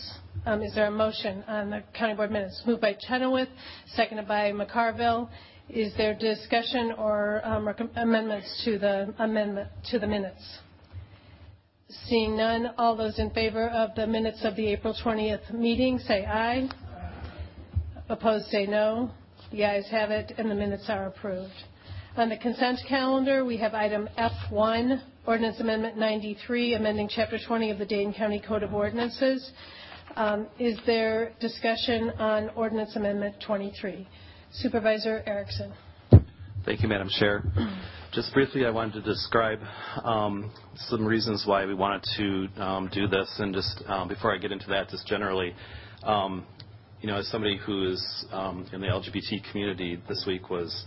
um, 0.47 0.63
is 0.63 0.73
there 0.73 0.87
a 0.87 0.91
motion 0.91 1.43
on 1.47 1.69
the 1.69 1.83
county 1.93 2.15
board 2.15 2.31
minutes? 2.31 2.63
Moved 2.65 2.81
by 2.81 2.97
Chenoweth, 3.07 3.49
seconded 3.95 4.27
by 4.27 4.51
McCarville. 4.51 5.29
Is 5.69 5.93
there 5.97 6.15
discussion 6.15 6.93
or 6.97 7.41
um, 7.45 7.69
amendments 7.95 8.63
to 8.65 8.79
the 8.79 10.07
minutes? 10.07 10.57
Seeing 12.07 12.35
none, 12.35 12.71
all 12.79 12.95
those 12.95 13.19
in 13.19 13.29
favor 13.31 13.69
of 13.69 13.93
the 13.95 14.07
minutes 14.07 14.39
of 14.43 14.55
the 14.55 14.65
April 14.67 14.95
20th 15.03 15.53
meeting 15.53 15.99
say 15.99 16.25
aye. 16.25 16.67
Opposed, 18.09 18.47
say 18.47 18.65
no. 18.65 19.11
The 19.51 19.63
ayes 19.63 19.87
have 19.91 20.09
it, 20.09 20.33
and 20.39 20.49
the 20.49 20.55
minutes 20.55 20.85
are 20.89 21.05
approved. 21.05 21.53
On 22.15 22.29
the 22.29 22.37
consent 22.37 22.79
calendar, 22.87 23.43
we 23.43 23.57
have 23.57 23.73
item 23.73 24.07
F1, 24.19 25.01
Ordinance 25.25 25.59
Amendment 25.59 25.97
93, 25.97 26.75
amending 26.75 27.09
Chapter 27.09 27.39
20 27.43 27.71
of 27.71 27.79
the 27.79 27.87
Dane 27.87 28.13
County 28.13 28.39
Code 28.39 28.61
of 28.61 28.71
Ordinances. 28.71 29.51
Um, 30.15 30.45
is 30.59 30.77
there 30.85 31.33
discussion 31.39 32.11
on 32.19 32.49
Ordinance 32.49 32.95
Amendment 32.95 33.37
23? 33.43 34.07
Supervisor 34.51 35.23
Erickson. 35.25 35.73
Thank 36.63 36.83
you, 36.83 36.87
Madam 36.87 37.09
Chair. 37.09 37.43
Just 38.11 38.31
briefly, 38.31 38.63
I 38.67 38.69
wanted 38.69 39.03
to 39.03 39.11
describe 39.11 39.57
um, 40.03 40.51
some 40.75 41.03
reasons 41.07 41.45
why 41.47 41.65
we 41.65 41.73
wanted 41.73 42.05
to 42.17 42.61
um, 42.61 42.89
do 42.93 43.07
this. 43.07 43.27
And 43.39 43.55
just 43.55 43.81
before 44.07 44.35
I 44.35 44.37
get 44.37 44.51
into 44.51 44.67
that, 44.67 44.87
just 44.87 45.07
generally, 45.07 45.55
you 46.05 47.07
know, 47.07 47.17
as 47.17 47.27
somebody 47.29 47.57
who 47.57 47.91
is 47.91 48.25
in 48.71 48.81
the 48.81 48.87
LGBT 48.87 49.49
community, 49.49 49.99
this 50.07 50.25
week 50.27 50.51
was 50.51 50.85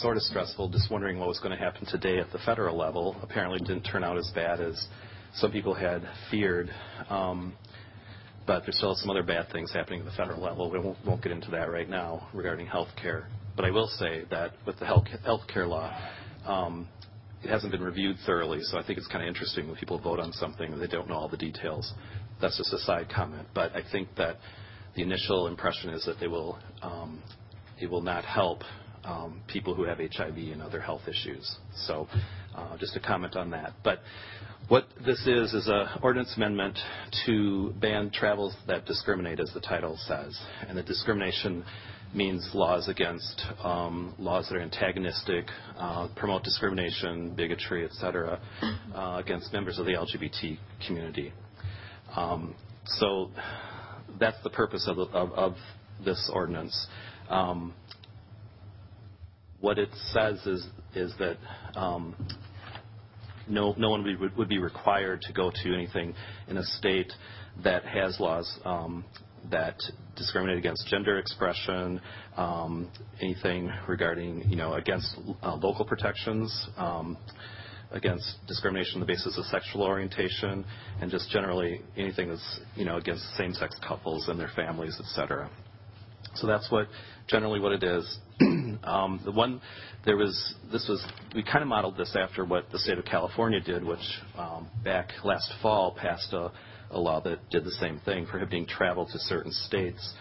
sort 0.00 0.16
of 0.16 0.22
stressful, 0.22 0.68
just 0.68 0.90
wondering 0.90 1.18
what 1.18 1.28
was 1.28 1.38
going 1.38 1.56
to 1.56 1.62
happen 1.62 1.86
today 1.86 2.18
at 2.18 2.30
the 2.32 2.38
federal 2.44 2.76
level. 2.76 3.16
Apparently, 3.22 3.58
it 3.60 3.66
didn't 3.66 3.84
turn 3.84 4.04
out 4.04 4.18
as 4.18 4.30
bad 4.34 4.60
as 4.60 4.86
some 5.34 5.52
people 5.52 5.74
had 5.74 6.02
feared. 6.30 6.70
Um, 7.08 7.54
but 8.46 8.62
there's 8.62 8.76
still 8.76 8.94
some 8.94 9.10
other 9.10 9.22
bad 9.22 9.50
things 9.52 9.72
happening 9.72 10.00
at 10.00 10.06
the 10.06 10.12
federal 10.12 10.42
level. 10.42 10.70
We 10.70 10.78
won't 10.78 11.22
get 11.22 11.32
into 11.32 11.50
that 11.50 11.70
right 11.70 11.88
now 11.88 12.28
regarding 12.32 12.66
healthcare. 12.66 13.26
I 13.58 13.70
will 13.70 13.88
say 13.88 14.22
that 14.30 14.52
with 14.66 14.78
the 14.78 14.86
health 14.86 15.06
healthcare 15.26 15.68
law, 15.68 15.92
it 17.42 17.50
hasn't 17.50 17.72
been 17.72 17.82
reviewed 17.82 18.16
thoroughly, 18.24 18.60
so 18.62 18.78
I 18.78 18.84
think 18.84 18.98
it's 18.98 19.08
kind 19.08 19.22
of 19.22 19.28
interesting 19.28 19.66
when 19.66 19.76
people 19.76 19.98
vote 19.98 20.18
on 20.18 20.32
something 20.32 20.72
and 20.72 20.80
they 20.80 20.86
don't 20.86 21.08
know 21.08 21.16
all 21.16 21.28
the 21.28 21.36
details. 21.36 21.92
That's 22.40 22.56
just 22.56 22.72
a 22.72 22.78
side 22.78 23.08
comment. 23.14 23.48
But 23.54 23.74
I 23.74 23.82
think 23.92 24.08
that 24.16 24.36
the 24.94 25.02
initial 25.02 25.46
impression 25.46 25.90
is 25.90 26.04
that 26.06 26.18
they 26.20 26.26
will, 26.26 26.58
um, 26.82 27.22
it 27.80 27.90
will 27.90 28.00
not 28.02 28.24
help 28.24 28.62
people 29.46 29.74
who 29.74 29.84
have 29.84 29.98
HIV 29.98 30.36
and 30.36 30.62
other 30.62 30.80
health 30.80 31.02
issues. 31.08 31.56
So 31.86 32.08
uh, 32.54 32.76
just 32.78 32.96
a 32.96 33.00
comment 33.00 33.36
on 33.36 33.50
that. 33.50 33.72
But 33.84 34.00
what 34.68 34.86
this 35.04 35.26
is 35.26 35.54
is 35.54 35.66
an 35.68 35.86
ordinance 36.02 36.34
amendment 36.36 36.78
to 37.26 37.72
ban 37.80 38.10
travels 38.10 38.54
that 38.66 38.84
discriminate, 38.84 39.40
as 39.40 39.50
the 39.54 39.60
title 39.60 39.96
says. 40.06 40.38
And 40.68 40.76
the 40.76 40.82
discrimination 40.82 41.64
means 42.14 42.50
laws 42.54 42.88
against 42.88 43.42
um, 43.62 44.14
laws 44.18 44.48
that 44.48 44.56
are 44.56 44.60
antagonistic, 44.60 45.46
promote 46.16 46.42
discrimination, 46.42 47.34
bigotry, 47.34 47.84
et 47.84 47.92
cetera, 47.92 48.40
against 49.18 49.52
members 49.52 49.78
of 49.78 49.86
the 49.86 49.92
LGBT 49.92 50.58
community. 50.86 51.32
Um, 52.14 52.54
so 52.84 53.30
that's 54.18 54.42
the 54.42 54.50
purpose 54.50 54.88
of 54.88 55.54
this 56.04 56.30
ordinance. 56.32 56.86
What 59.60 59.78
it 59.78 59.88
says 60.12 60.46
is 60.94 61.14
that 61.18 61.36
um, 61.74 62.14
no 63.48 63.74
one 63.76 64.30
would 64.36 64.48
be 64.48 64.58
required 64.58 65.22
to 65.22 65.32
go 65.32 65.50
to 65.50 65.74
anything 65.74 66.14
in 66.48 66.56
a 66.58 66.64
state 66.64 67.12
that 67.64 67.84
has 67.84 68.20
laws 68.20 68.58
um, 68.64 69.04
that 69.50 69.80
discriminate 70.16 70.58
against 70.58 70.86
gender 70.88 71.18
expression, 71.18 72.00
um, 72.36 72.90
anything 73.20 73.70
regarding 73.88 74.48
you 74.48 74.56
know, 74.56 74.74
against 74.74 75.16
uh, 75.42 75.54
local 75.56 75.84
protections, 75.84 76.68
against 77.90 78.36
discrimination 78.46 78.94
on 78.94 79.00
the 79.00 79.06
basis 79.06 79.38
of 79.38 79.44
sexual 79.46 79.82
orientation, 79.82 80.64
and 81.00 81.10
just 81.10 81.30
generally 81.30 81.80
anything 81.96 82.28
that's 82.28 82.60
you 82.76 82.84
know, 82.84 82.96
against 82.96 83.24
same-sex 83.36 83.76
couples 83.86 84.28
and 84.28 84.38
their 84.38 84.50
families, 84.54 84.96
et 85.00 85.06
cetera. 85.06 85.50
So 86.34 86.46
that's 86.46 86.70
what 86.70 86.88
generally 87.28 87.60
what 87.60 87.72
it 87.72 87.82
is. 87.82 88.18
Um, 88.84 89.20
the 89.24 89.32
one, 89.32 89.60
there 90.06 90.16
was 90.16 90.54
this 90.72 90.86
was 90.88 91.04
We 91.34 91.42
kind 91.42 91.62
of 91.62 91.68
modeled 91.68 91.96
this 91.96 92.16
after 92.16 92.44
what 92.44 92.70
the 92.70 92.78
state 92.78 92.96
of 92.96 93.04
California 93.04 93.60
did, 93.60 93.84
which 93.84 93.98
um, 94.36 94.68
back 94.84 95.10
last 95.24 95.52
fall 95.60 95.92
passed 95.92 96.32
a 96.32 96.50
law 96.98 97.20
that 97.22 97.50
did 97.50 97.64
the 97.64 97.72
same 97.72 98.00
thing, 98.04 98.24
prohibiting 98.26 98.66
travel 98.66 99.04
to 99.06 99.18
certain 99.18 99.52
states. 99.52 100.14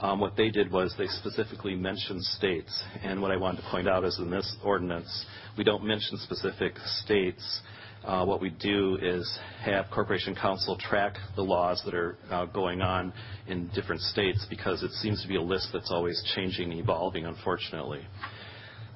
Um, 0.00 0.20
what 0.20 0.36
they 0.36 0.50
did 0.50 0.70
was 0.70 0.94
they 0.98 1.06
specifically 1.06 1.74
mentioned 1.74 2.22
states. 2.22 2.82
And 3.02 3.22
what 3.22 3.30
I 3.30 3.36
wanted 3.36 3.62
to 3.62 3.68
point 3.70 3.88
out 3.88 4.04
is 4.04 4.18
in 4.18 4.30
this 4.30 4.56
ordinance, 4.64 5.26
we 5.56 5.64
don't 5.64 5.84
mention 5.84 6.18
specific 6.18 6.74
states. 7.02 7.60
Uh, 8.04 8.22
what 8.24 8.40
we 8.40 8.50
do 8.50 8.98
is 9.00 9.38
have 9.62 9.86
Corporation 9.90 10.34
Counsel 10.34 10.76
track 10.76 11.14
the 11.36 11.42
laws 11.42 11.80
that 11.86 11.94
are 11.94 12.18
uh, 12.30 12.44
going 12.44 12.82
on 12.82 13.14
in 13.46 13.68
different 13.74 14.02
states 14.02 14.46
because 14.50 14.82
it 14.82 14.90
seems 14.92 15.22
to 15.22 15.28
be 15.28 15.36
a 15.36 15.42
list 15.42 15.70
that's 15.72 15.90
always 15.90 16.22
changing 16.34 16.70
and 16.70 16.80
evolving, 16.80 17.24
unfortunately. 17.24 18.02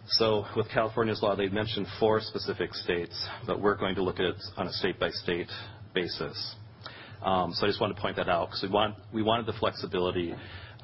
So 0.08 0.44
with 0.56 0.68
California's 0.70 1.22
law, 1.22 1.34
they've 1.36 1.52
mentioned 1.52 1.86
four 1.98 2.20
specific 2.20 2.74
states, 2.74 3.28
but 3.46 3.60
we're 3.60 3.76
going 3.76 3.94
to 3.94 4.02
look 4.02 4.16
at 4.16 4.26
it 4.26 4.36
on 4.58 4.66
a 4.66 4.72
state-by-state 4.72 5.48
basis. 5.94 6.54
Um, 7.22 7.52
so 7.54 7.66
I 7.66 7.68
just 7.68 7.80
wanted 7.80 7.94
to 7.94 8.00
point 8.02 8.16
that 8.16 8.28
out 8.28 8.48
because 8.48 8.64
we 9.12 9.22
wanted 9.22 9.46
the 9.46 9.54
flexibility. 9.54 10.34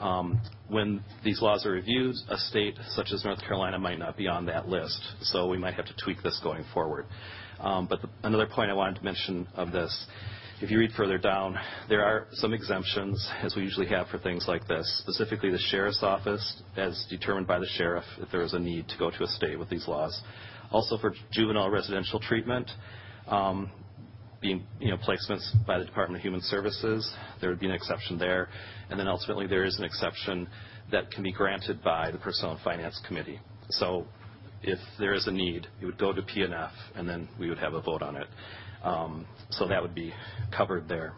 Um, 0.00 0.40
when 0.68 1.04
these 1.22 1.40
laws 1.40 1.64
are 1.64 1.72
reviewed, 1.72 2.16
a 2.28 2.36
state 2.36 2.76
such 2.88 3.08
as 3.12 3.24
North 3.24 3.40
Carolina 3.40 3.78
might 3.78 3.98
not 3.98 4.16
be 4.16 4.28
on 4.28 4.46
that 4.46 4.68
list, 4.68 5.00
so 5.20 5.46
we 5.46 5.58
might 5.58 5.74
have 5.74 5.86
to 5.86 5.94
tweak 6.02 6.22
this 6.22 6.40
going 6.42 6.64
forward. 6.74 7.06
Um, 7.64 7.86
but 7.86 8.00
another 8.22 8.46
point 8.46 8.70
I 8.70 8.74
wanted 8.74 8.96
to 8.96 9.04
mention 9.04 9.48
of 9.54 9.72
this, 9.72 10.06
if 10.60 10.70
you 10.70 10.78
read 10.78 10.90
further 10.96 11.16
down, 11.16 11.56
there 11.88 12.04
are 12.04 12.26
some 12.32 12.52
exemptions, 12.52 13.26
as 13.42 13.56
we 13.56 13.62
usually 13.62 13.86
have 13.88 14.06
for 14.08 14.18
things 14.18 14.44
like 14.46 14.68
this, 14.68 14.86
specifically 15.02 15.50
the 15.50 15.58
sheriff's 15.58 16.02
office, 16.02 16.62
as 16.76 17.06
determined 17.08 17.46
by 17.46 17.58
the 17.58 17.66
sheriff, 17.78 18.04
if 18.18 18.30
there 18.30 18.42
is 18.42 18.52
a 18.52 18.58
need 18.58 18.86
to 18.88 18.98
go 18.98 19.10
to 19.10 19.24
a 19.24 19.26
state 19.26 19.58
with 19.58 19.70
these 19.70 19.88
laws. 19.88 20.20
Also 20.72 20.98
for 20.98 21.14
juvenile 21.32 21.70
residential 21.70 22.20
treatment, 22.20 22.70
um, 23.28 23.70
being 24.42 24.66
placements 25.08 25.50
by 25.66 25.78
the 25.78 25.86
Department 25.86 26.18
of 26.18 26.22
Human 26.22 26.42
Services, 26.42 27.10
there 27.40 27.48
would 27.48 27.60
be 27.60 27.66
an 27.66 27.72
exception 27.72 28.18
there. 28.18 28.50
And 28.90 29.00
then 29.00 29.08
ultimately, 29.08 29.46
there 29.46 29.64
is 29.64 29.78
an 29.78 29.84
exception 29.84 30.48
that 30.92 31.10
can 31.10 31.22
be 31.22 31.32
granted 31.32 31.82
by 31.82 32.10
the 32.10 32.18
Personnel 32.18 32.56
and 32.56 32.60
Finance 32.60 33.00
Committee. 33.06 33.40
If 34.66 34.78
there 34.98 35.14
is 35.14 35.26
a 35.26 35.32
need, 35.32 35.66
it 35.80 35.86
would 35.86 35.98
go 35.98 36.12
to 36.12 36.22
P&F, 36.22 36.72
and 36.94 37.08
then 37.08 37.28
we 37.38 37.48
would 37.48 37.58
have 37.58 37.74
a 37.74 37.80
vote 37.80 38.02
on 38.02 38.16
it. 38.16 38.26
Um, 38.82 39.26
so 39.50 39.68
that 39.68 39.80
would 39.82 39.94
be 39.94 40.12
covered 40.56 40.88
there. 40.88 41.14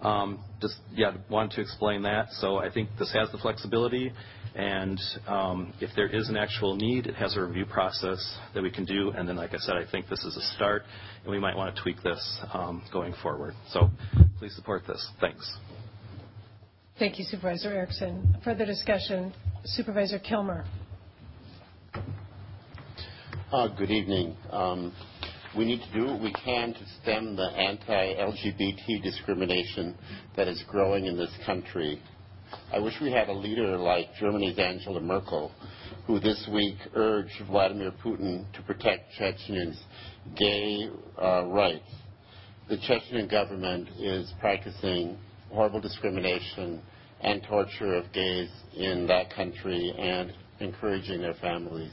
Um, 0.00 0.40
just 0.60 0.74
yeah, 0.92 1.14
wanted 1.30 1.52
to 1.52 1.60
explain 1.60 2.02
that. 2.02 2.30
So 2.32 2.56
I 2.56 2.70
think 2.70 2.88
this 2.98 3.12
has 3.12 3.30
the 3.30 3.38
flexibility, 3.38 4.12
and 4.54 5.00
um, 5.28 5.72
if 5.80 5.90
there 5.94 6.08
is 6.08 6.28
an 6.28 6.36
actual 6.36 6.74
need, 6.74 7.06
it 7.06 7.14
has 7.14 7.36
a 7.36 7.40
review 7.40 7.66
process 7.66 8.36
that 8.54 8.62
we 8.62 8.70
can 8.70 8.84
do. 8.84 9.10
And 9.10 9.28
then, 9.28 9.36
like 9.36 9.54
I 9.54 9.58
said, 9.58 9.76
I 9.76 9.88
think 9.88 10.08
this 10.08 10.24
is 10.24 10.36
a 10.36 10.42
start, 10.56 10.82
and 11.22 11.30
we 11.30 11.38
might 11.38 11.56
want 11.56 11.74
to 11.74 11.82
tweak 11.82 12.02
this 12.02 12.40
um, 12.52 12.82
going 12.92 13.14
forward. 13.22 13.54
So 13.70 13.90
please 14.38 14.54
support 14.56 14.82
this. 14.86 15.08
Thanks. 15.20 15.56
Thank 16.98 17.18
you, 17.18 17.24
Supervisor 17.24 17.70
Erickson. 17.70 18.36
Further 18.44 18.66
discussion, 18.66 19.32
Supervisor 19.64 20.18
Kilmer. 20.18 20.64
Uh, 23.52 23.68
good 23.68 23.90
evening. 23.90 24.34
Um, 24.50 24.94
we 25.54 25.66
need 25.66 25.82
to 25.82 25.92
do 25.92 26.06
what 26.06 26.22
we 26.22 26.32
can 26.32 26.72
to 26.72 26.80
stem 27.02 27.36
the 27.36 27.48
anti-LGBT 27.48 29.02
discrimination 29.02 29.94
that 30.38 30.48
is 30.48 30.64
growing 30.68 31.04
in 31.04 31.18
this 31.18 31.36
country. 31.44 32.00
I 32.72 32.78
wish 32.78 32.94
we 33.02 33.12
had 33.12 33.28
a 33.28 33.32
leader 33.34 33.76
like 33.76 34.06
Germany's 34.18 34.58
Angela 34.58 35.02
Merkel, 35.02 35.52
who 36.06 36.18
this 36.18 36.48
week 36.50 36.78
urged 36.94 37.34
Vladimir 37.46 37.92
Putin 38.02 38.50
to 38.54 38.62
protect 38.62 39.12
Chechens' 39.18 39.78
gay 40.34 40.88
uh, 41.22 41.44
rights. 41.44 41.90
The 42.70 42.78
Chechen 42.78 43.28
government 43.28 43.86
is 43.98 44.32
practicing 44.40 45.18
horrible 45.50 45.82
discrimination 45.82 46.80
and 47.20 47.42
torture 47.42 47.96
of 47.96 48.10
gays 48.14 48.48
in 48.74 49.06
that 49.08 49.30
country 49.34 49.92
and 49.98 50.32
encouraging 50.58 51.20
their 51.20 51.34
families 51.34 51.92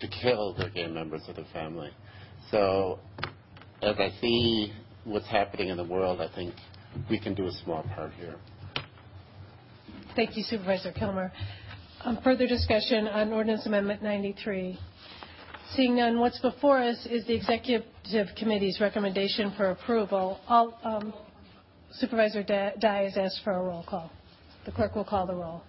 to 0.00 0.08
kill 0.08 0.54
their 0.54 0.70
gay 0.70 0.86
members 0.86 1.22
of 1.28 1.36
their 1.36 1.46
family. 1.52 1.90
So 2.50 2.98
as 3.82 3.96
I 3.98 4.10
see 4.20 4.72
what's 5.04 5.28
happening 5.28 5.68
in 5.68 5.76
the 5.76 5.84
world, 5.84 6.20
I 6.20 6.34
think 6.34 6.54
we 7.10 7.18
can 7.18 7.34
do 7.34 7.46
a 7.46 7.52
small 7.64 7.82
part 7.94 8.12
here. 8.14 8.36
Thank 10.16 10.36
you, 10.36 10.42
Supervisor 10.42 10.92
Kilmer. 10.92 11.32
Um, 12.04 12.18
further 12.22 12.46
discussion 12.46 13.08
on 13.08 13.32
Ordinance 13.32 13.66
Amendment 13.66 14.02
93. 14.02 14.78
Seeing 15.74 15.96
none, 15.96 16.18
what's 16.18 16.40
before 16.40 16.80
us 16.80 17.06
is 17.10 17.26
the 17.26 17.34
Executive 17.34 17.84
Committee's 18.38 18.80
recommendation 18.80 19.52
for 19.56 19.70
approval. 19.70 20.40
All, 20.48 20.78
um, 20.82 21.12
Supervisor 21.92 22.42
Dye 22.42 23.02
has 23.04 23.16
asked 23.16 23.40
for 23.44 23.52
a 23.52 23.62
roll 23.62 23.84
call. 23.88 24.10
The 24.64 24.72
clerk 24.72 24.94
will 24.94 25.04
call 25.04 25.26
the 25.26 25.34
roll. 25.34 25.62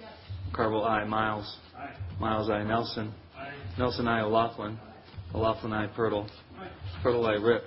Yes. 0.00 0.10
McCarville, 0.52 0.86
aye. 0.86 1.04
Miles. 1.04 1.56
Miles, 2.20 2.50
aye. 2.50 2.62
Nelson. 2.62 3.12
Nelson, 3.78 4.06
aye. 4.06 4.20
O'Loughlin. 4.22 4.78
O'Loughlin. 5.34 5.72
Pertl. 5.96 6.28
Aye. 6.58 6.68
Pertl, 7.02 7.26
aye. 7.26 7.42
Ripp. 7.42 7.62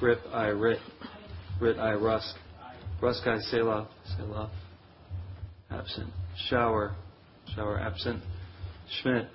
Ripp. 0.00 0.20
Ritt. 0.52 0.78
Ritt, 1.60 1.78
aye. 1.78 1.94
Rusk. 1.94 2.34
Aye. 2.62 2.74
Rusk, 3.02 3.26
aye. 3.26 3.38
Selah. 3.50 3.88
Selah. 4.16 4.50
Absent. 5.70 6.10
Schauer. 6.48 6.94
Schauer, 7.56 7.80
absent. 7.80 8.22
Schmidt. 9.00 9.26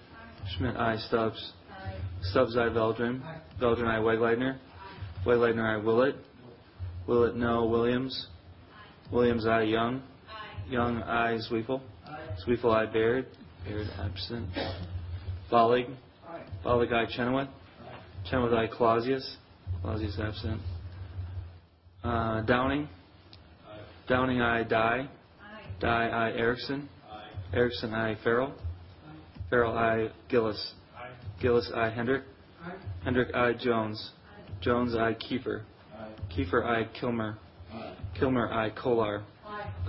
Schmidt, 0.56 0.76
aye. 0.78 0.98
Stubbs. 1.08 1.52
Stubbs, 2.24 2.56
aye. 2.56 2.70
Veldran. 2.70 3.22
Aye. 3.24 3.42
Veldran, 3.60 3.88
aye. 3.88 4.00
Wegleitner. 4.00 4.58
Wegleitner, 5.26 5.78
aye. 5.80 5.84
Willett. 5.84 6.16
Willett, 7.08 7.36
no. 7.36 7.66
Williams. 7.66 8.28
Williams, 9.12 9.46
aye. 9.46 9.64
Young. 9.64 10.02
Young, 10.72 11.04
I. 11.04 11.38
Zweifel. 11.50 11.82
Zweifel, 12.48 12.74
I. 12.74 12.86
Baird. 12.86 13.26
Baird, 13.66 13.88
absent. 14.00 14.48
Bollig. 15.52 15.86
Bollig, 16.64 16.94
I. 16.94 17.06
Chenoweth. 17.14 17.50
Chenoweth, 18.30 18.54
I. 18.54 18.68
Clausius. 18.68 19.36
Clausius, 19.82 20.18
absent. 20.18 20.62
Uh, 22.06 22.42
Downing. 22.44 22.88
Downing, 24.08 24.42
I. 24.42 24.64
Dye. 24.64 25.10
Dye, 25.82 26.08
I. 26.08 26.32
Erickson. 26.38 26.88
Erickson, 27.54 27.94
I. 27.94 28.16
Farrell. 28.24 28.54
Farrell, 29.50 29.78
I. 29.78 30.08
Gillis. 30.30 30.74
Gillis, 31.42 31.70
I. 31.76 31.90
Hendrick. 31.90 32.24
Hendrick, 33.04 33.36
I. 33.36 33.52
Jones. 33.62 34.12
Jones, 34.62 34.96
I. 34.96 35.16
Kiefer. 35.16 35.64
Kiefer, 36.34 36.64
I. 36.64 36.88
Kilmer. 36.98 37.38
Kilmer, 38.18 38.50
I. 38.54 38.70
Kolar. 38.70 39.24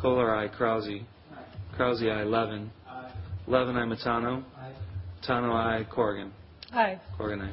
Kolar, 0.03 0.35
I. 0.35 0.49
Krause. 0.49 0.89
Krause, 1.77 2.03
I. 2.03 2.25
Levin. 2.25 2.73
Levin, 3.47 3.77
I. 3.77 3.85
Matano. 3.85 4.43
Matano, 5.23 5.55
I. 5.55 5.87
Corrigan. 5.95 6.33
Aye. 6.73 7.01
Corrigan, 7.17 7.47
aye. 7.47 7.53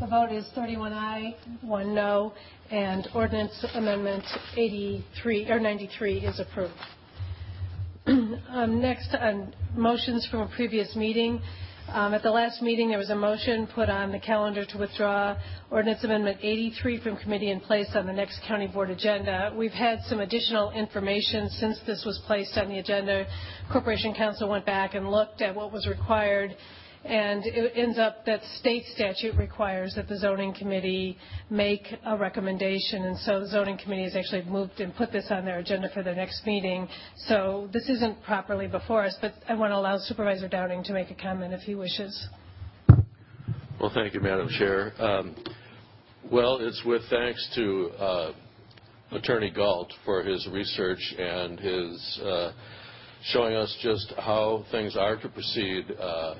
The 0.00 0.06
vote 0.06 0.32
is 0.32 0.46
31 0.54 0.94
aye, 0.94 1.36
1 1.60 1.94
no, 1.94 2.32
and 2.70 3.06
ordinance 3.14 3.64
amendment 3.74 4.24
83 4.56 5.50
or 5.50 5.60
93 5.60 6.18
is 6.20 6.40
approved. 6.40 6.72
um, 8.06 8.80
next, 8.80 9.14
on 9.14 9.54
motions 9.76 10.26
from 10.30 10.40
a 10.40 10.48
previous 10.56 10.96
meeting. 10.96 11.42
Um, 11.88 12.14
at 12.14 12.22
the 12.22 12.30
last 12.30 12.62
meeting, 12.62 12.88
there 12.88 12.98
was 12.98 13.10
a 13.10 13.14
motion 13.14 13.66
put 13.66 13.90
on 13.90 14.12
the 14.12 14.18
calendar 14.18 14.64
to 14.64 14.78
withdraw 14.78 15.36
Ordinance 15.70 16.02
Amendment 16.04 16.38
83 16.40 17.00
from 17.00 17.16
committee 17.16 17.50
and 17.50 17.62
place 17.62 17.88
on 17.94 18.06
the 18.06 18.12
next 18.12 18.40
county 18.46 18.66
board 18.66 18.88
agenda. 18.88 19.52
We've 19.54 19.72
had 19.72 19.98
some 20.04 20.20
additional 20.20 20.70
information 20.70 21.50
since 21.50 21.78
this 21.86 22.04
was 22.06 22.18
placed 22.26 22.56
on 22.56 22.68
the 22.68 22.78
agenda. 22.78 23.26
Corporation 23.70 24.14
Counsel 24.14 24.48
went 24.48 24.64
back 24.64 24.94
and 24.94 25.10
looked 25.10 25.42
at 25.42 25.54
what 25.54 25.70
was 25.70 25.86
required 25.86 26.56
and 27.04 27.44
it 27.44 27.72
ends 27.74 27.98
up 27.98 28.24
that 28.26 28.40
state 28.58 28.84
statute 28.94 29.34
requires 29.36 29.94
that 29.96 30.08
the 30.08 30.16
zoning 30.16 30.54
committee 30.54 31.18
make 31.50 31.86
a 32.06 32.16
recommendation. 32.16 33.04
And 33.04 33.18
so 33.18 33.40
the 33.40 33.48
zoning 33.48 33.76
committee 33.76 34.04
has 34.04 34.14
actually 34.14 34.42
moved 34.42 34.80
and 34.80 34.94
put 34.94 35.10
this 35.10 35.26
on 35.30 35.44
their 35.44 35.58
agenda 35.58 35.88
for 35.92 36.02
their 36.02 36.14
next 36.14 36.46
meeting. 36.46 36.88
So 37.26 37.68
this 37.72 37.88
isn't 37.88 38.22
properly 38.22 38.68
before 38.68 39.04
us, 39.04 39.16
but 39.20 39.34
I 39.48 39.54
want 39.54 39.72
to 39.72 39.76
allow 39.76 39.98
Supervisor 39.98 40.48
Downing 40.48 40.84
to 40.84 40.92
make 40.92 41.10
a 41.10 41.14
comment 41.14 41.52
if 41.52 41.60
he 41.60 41.74
wishes. 41.74 42.28
Well, 43.80 43.90
thank 43.92 44.14
you, 44.14 44.20
Madam 44.20 44.48
Chair. 44.48 44.92
Um, 45.02 45.34
well, 46.30 46.58
it's 46.60 46.82
with 46.86 47.02
thanks 47.10 47.50
to 47.56 47.90
uh, 47.98 48.32
Attorney 49.10 49.50
Gault 49.50 49.92
for 50.04 50.22
his 50.22 50.46
research 50.52 51.14
and 51.18 51.58
his 51.58 52.20
uh, 52.24 52.52
showing 53.24 53.56
us 53.56 53.76
just 53.82 54.14
how 54.18 54.64
things 54.70 54.96
are 54.96 55.16
to 55.16 55.28
proceed 55.28 55.86
uh, 55.98 56.34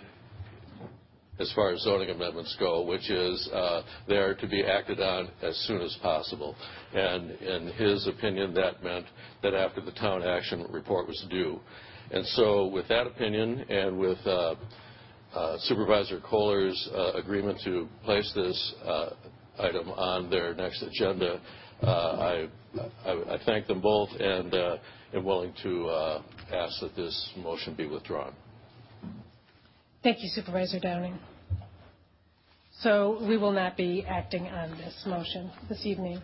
as 1.42 1.52
far 1.54 1.72
as 1.72 1.82
zoning 1.82 2.08
amendments 2.10 2.56
go, 2.58 2.82
which 2.82 3.10
is 3.10 3.50
uh, 3.52 3.82
they 4.08 4.16
are 4.16 4.34
to 4.34 4.46
be 4.46 4.64
acted 4.64 5.00
on 5.00 5.28
as 5.42 5.56
soon 5.66 5.82
as 5.82 5.94
possible. 6.00 6.54
And 6.94 7.32
in 7.32 7.66
his 7.72 8.06
opinion, 8.06 8.54
that 8.54 8.82
meant 8.82 9.06
that 9.42 9.52
after 9.54 9.80
the 9.80 9.90
town 9.92 10.22
action 10.22 10.64
report 10.70 11.08
was 11.08 11.26
due. 11.28 11.60
And 12.12 12.24
so 12.28 12.66
with 12.66 12.86
that 12.88 13.06
opinion 13.06 13.64
and 13.68 13.98
with 13.98 14.18
uh, 14.24 14.54
uh, 15.34 15.56
Supervisor 15.60 16.20
Kolar's 16.20 16.88
agreement 17.14 17.60
to 17.64 17.88
place 18.04 18.30
this 18.34 18.74
item 19.58 19.90
on 19.90 20.30
their 20.30 20.54
next 20.54 20.82
agenda, 20.82 21.40
I, 21.82 22.48
thank 23.44 23.66
them 23.66 23.80
both 23.80 24.10
and 24.18 24.54
am 25.14 25.24
willing 25.24 25.52
to 25.64 25.90
ask 26.52 26.80
that 26.80 26.94
this 26.94 27.32
motion 27.36 27.74
be 27.74 27.86
withdrawn. 27.86 28.32
Thank 30.02 30.18
you, 30.20 30.28
Supervisor 30.28 30.80
Downing. 30.80 31.18
So 32.80 33.18
we 33.28 33.36
will 33.36 33.52
not 33.52 33.76
be 33.76 34.04
acting 34.08 34.46
on 34.48 34.70
this 34.78 34.94
motion 35.06 35.50
this 35.68 35.84
evening. 35.84 36.20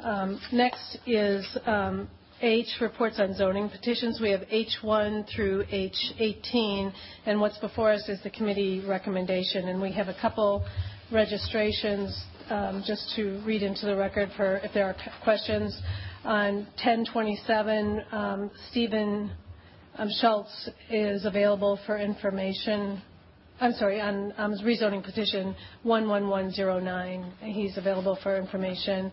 Um, 0.00 0.40
next 0.52 0.98
is 1.06 1.46
um, 1.66 2.08
H, 2.42 2.66
reports 2.80 3.20
on 3.20 3.34
zoning 3.34 3.70
petitions. 3.70 4.20
We 4.20 4.30
have 4.30 4.40
H1 4.40 5.28
through 5.34 5.64
H18, 5.64 6.92
and 7.26 7.40
what's 7.40 7.58
before 7.58 7.92
us 7.92 8.08
is 8.08 8.20
the 8.22 8.30
committee 8.30 8.84
recommendation. 8.86 9.68
And 9.68 9.80
we 9.80 9.92
have 9.92 10.08
a 10.08 10.16
couple 10.20 10.64
registrations 11.12 12.24
um, 12.50 12.82
just 12.84 13.14
to 13.16 13.40
read 13.46 13.62
into 13.62 13.86
the 13.86 13.96
record 13.96 14.30
for 14.36 14.56
if 14.58 14.74
there 14.74 14.86
are 14.86 14.96
questions. 15.22 15.80
On 16.24 16.66
1027, 16.82 18.02
um, 18.10 18.50
Stephen 18.70 19.30
Schultz 20.20 20.68
is 20.90 21.24
available 21.24 21.78
for 21.86 21.98
information 21.98 23.00
I'm 23.60 23.72
sorry, 23.74 24.00
on 24.00 24.34
um, 24.36 24.54
rezoning 24.64 25.04
petition 25.04 25.54
11109. 25.84 27.32
He's 27.40 27.76
available 27.76 28.18
for 28.22 28.36
information. 28.36 29.12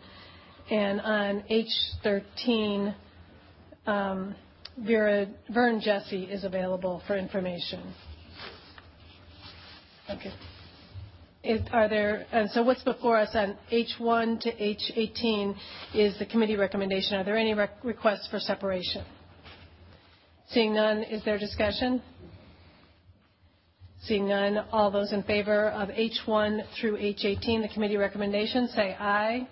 And 0.69 0.99
on 1.01 1.43
H13, 1.49 2.95
um, 3.85 4.35
Vera, 4.79 5.27
Vern 5.53 5.79
Jesse 5.79 6.23
is 6.23 6.43
available 6.43 7.03
for 7.05 7.17
information. 7.17 7.93
Okay. 10.09 10.33
Is, 11.43 11.61
are 11.71 11.87
there, 11.89 12.25
and 12.31 12.49
so 12.51 12.63
what's 12.63 12.83
before 12.83 13.17
us 13.17 13.29
on 13.33 13.57
H1 13.71 14.41
to 14.41 14.51
H18 14.51 15.55
is 15.93 16.17
the 16.19 16.25
committee 16.25 16.55
recommendation. 16.55 17.15
Are 17.15 17.23
there 17.23 17.37
any 17.37 17.53
rec- 17.53 17.83
requests 17.83 18.27
for 18.29 18.39
separation? 18.39 19.03
Seeing 20.49 20.73
none, 20.75 21.03
is 21.03 21.23
there 21.25 21.37
discussion? 21.37 22.01
Seeing 24.03 24.27
none, 24.27 24.57
all 24.71 24.89
those 24.89 25.13
in 25.13 25.21
favor 25.23 25.69
of 25.69 25.89
H1 25.89 26.61
through 26.79 26.97
H18, 26.97 27.61
the 27.61 27.69
committee 27.71 27.97
recommendation, 27.97 28.67
say 28.69 28.95
aye. 28.99 29.47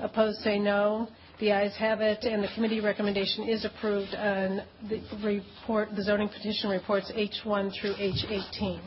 Opposed, 0.00 0.40
say 0.40 0.58
no. 0.58 1.08
The 1.40 1.52
ayes 1.52 1.76
have 1.76 2.00
it, 2.00 2.24
and 2.24 2.42
the 2.42 2.48
committee 2.54 2.80
recommendation 2.80 3.46
is 3.46 3.66
approved 3.66 4.14
on 4.14 4.62
the 4.88 5.02
report, 5.22 5.90
the 5.94 6.02
zoning 6.02 6.30
petition 6.30 6.70
reports 6.70 7.12
H1 7.14 7.78
through 7.78 7.92
H18. 7.96 8.80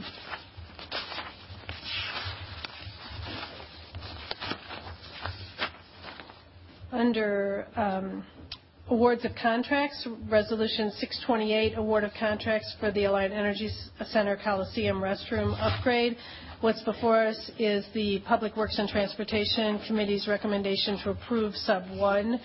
Under 6.91 7.67
um, 7.75 8.25
Awards 8.91 9.23
of 9.23 9.36
contracts, 9.39 10.08
Resolution 10.30 10.89
628, 10.97 11.78
award 11.78 12.04
of 12.04 12.10
contracts 12.19 12.75
for 12.80 12.89
the 12.89 13.02
Alliant 13.02 13.32
Energy 13.32 13.69
Center 14.08 14.36
Coliseum 14.43 14.97
restroom 14.99 15.56
upgrade. 15.62 16.17
What's 16.62 16.82
before 16.82 17.23
us 17.28 17.52
is 17.60 17.86
the 17.93 18.19
Public 18.21 18.58
Works 18.58 18.80
and 18.80 18.89
Transportation 18.89 19.80
Committee's 19.86 20.28
recommendation 20.28 20.97
to 21.04 21.12
approve 21.12 21.56
sub 21.56 21.84
1. 21.99 22.39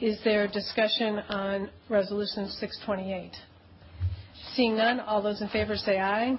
Is 0.00 0.18
there 0.24 0.48
discussion 0.48 1.20
on 1.28 1.70
Resolution 1.88 2.48
628? 2.48 3.30
Seeing 4.54 4.76
none, 4.76 4.98
all 4.98 5.22
those 5.22 5.40
in 5.40 5.48
favor 5.48 5.76
say 5.76 6.00
aye. 6.00 6.36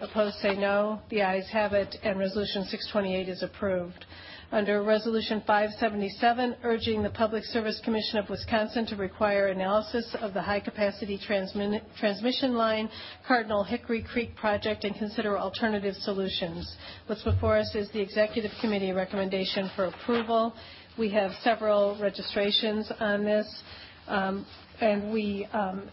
Opposed 0.00 0.36
say 0.36 0.56
no. 0.56 1.02
The 1.10 1.20
ayes 1.20 1.46
have 1.52 1.74
it, 1.74 1.94
and 2.02 2.18
Resolution 2.18 2.64
628 2.64 3.28
is 3.28 3.42
approved. 3.42 4.06
Under 4.52 4.82
Resolution 4.82 5.42
577, 5.46 6.56
urging 6.62 7.02
the 7.02 7.08
Public 7.08 7.42
Service 7.42 7.80
Commission 7.82 8.18
of 8.18 8.28
Wisconsin 8.28 8.84
to 8.84 8.96
require 8.96 9.46
analysis 9.46 10.14
of 10.20 10.34
the 10.34 10.42
high-capacity 10.42 11.18
transmission 11.26 12.52
line 12.52 12.90
Cardinal 13.26 13.64
Hickory 13.64 14.02
Creek 14.02 14.36
project 14.36 14.84
and 14.84 14.94
consider 14.94 15.38
alternative 15.38 15.94
solutions. 15.94 16.76
What's 17.06 17.22
before 17.22 17.56
us 17.56 17.74
is 17.74 17.90
the 17.92 18.00
Executive 18.02 18.50
Committee 18.60 18.92
recommendation 18.92 19.70
for 19.74 19.86
approval. 19.86 20.52
We 20.98 21.08
have 21.12 21.30
several 21.42 21.96
registrations 21.98 22.92
on 23.00 23.24
this, 23.24 23.62
um, 24.06 24.44
and 24.82 25.10
we 25.14 25.48
um, 25.54 25.88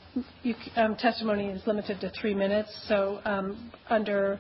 um, 0.76 0.98
testimony 0.98 1.46
is 1.46 1.66
limited 1.66 2.02
to 2.02 2.12
three 2.20 2.34
minutes. 2.34 2.76
So 2.90 3.22
under 3.90 4.38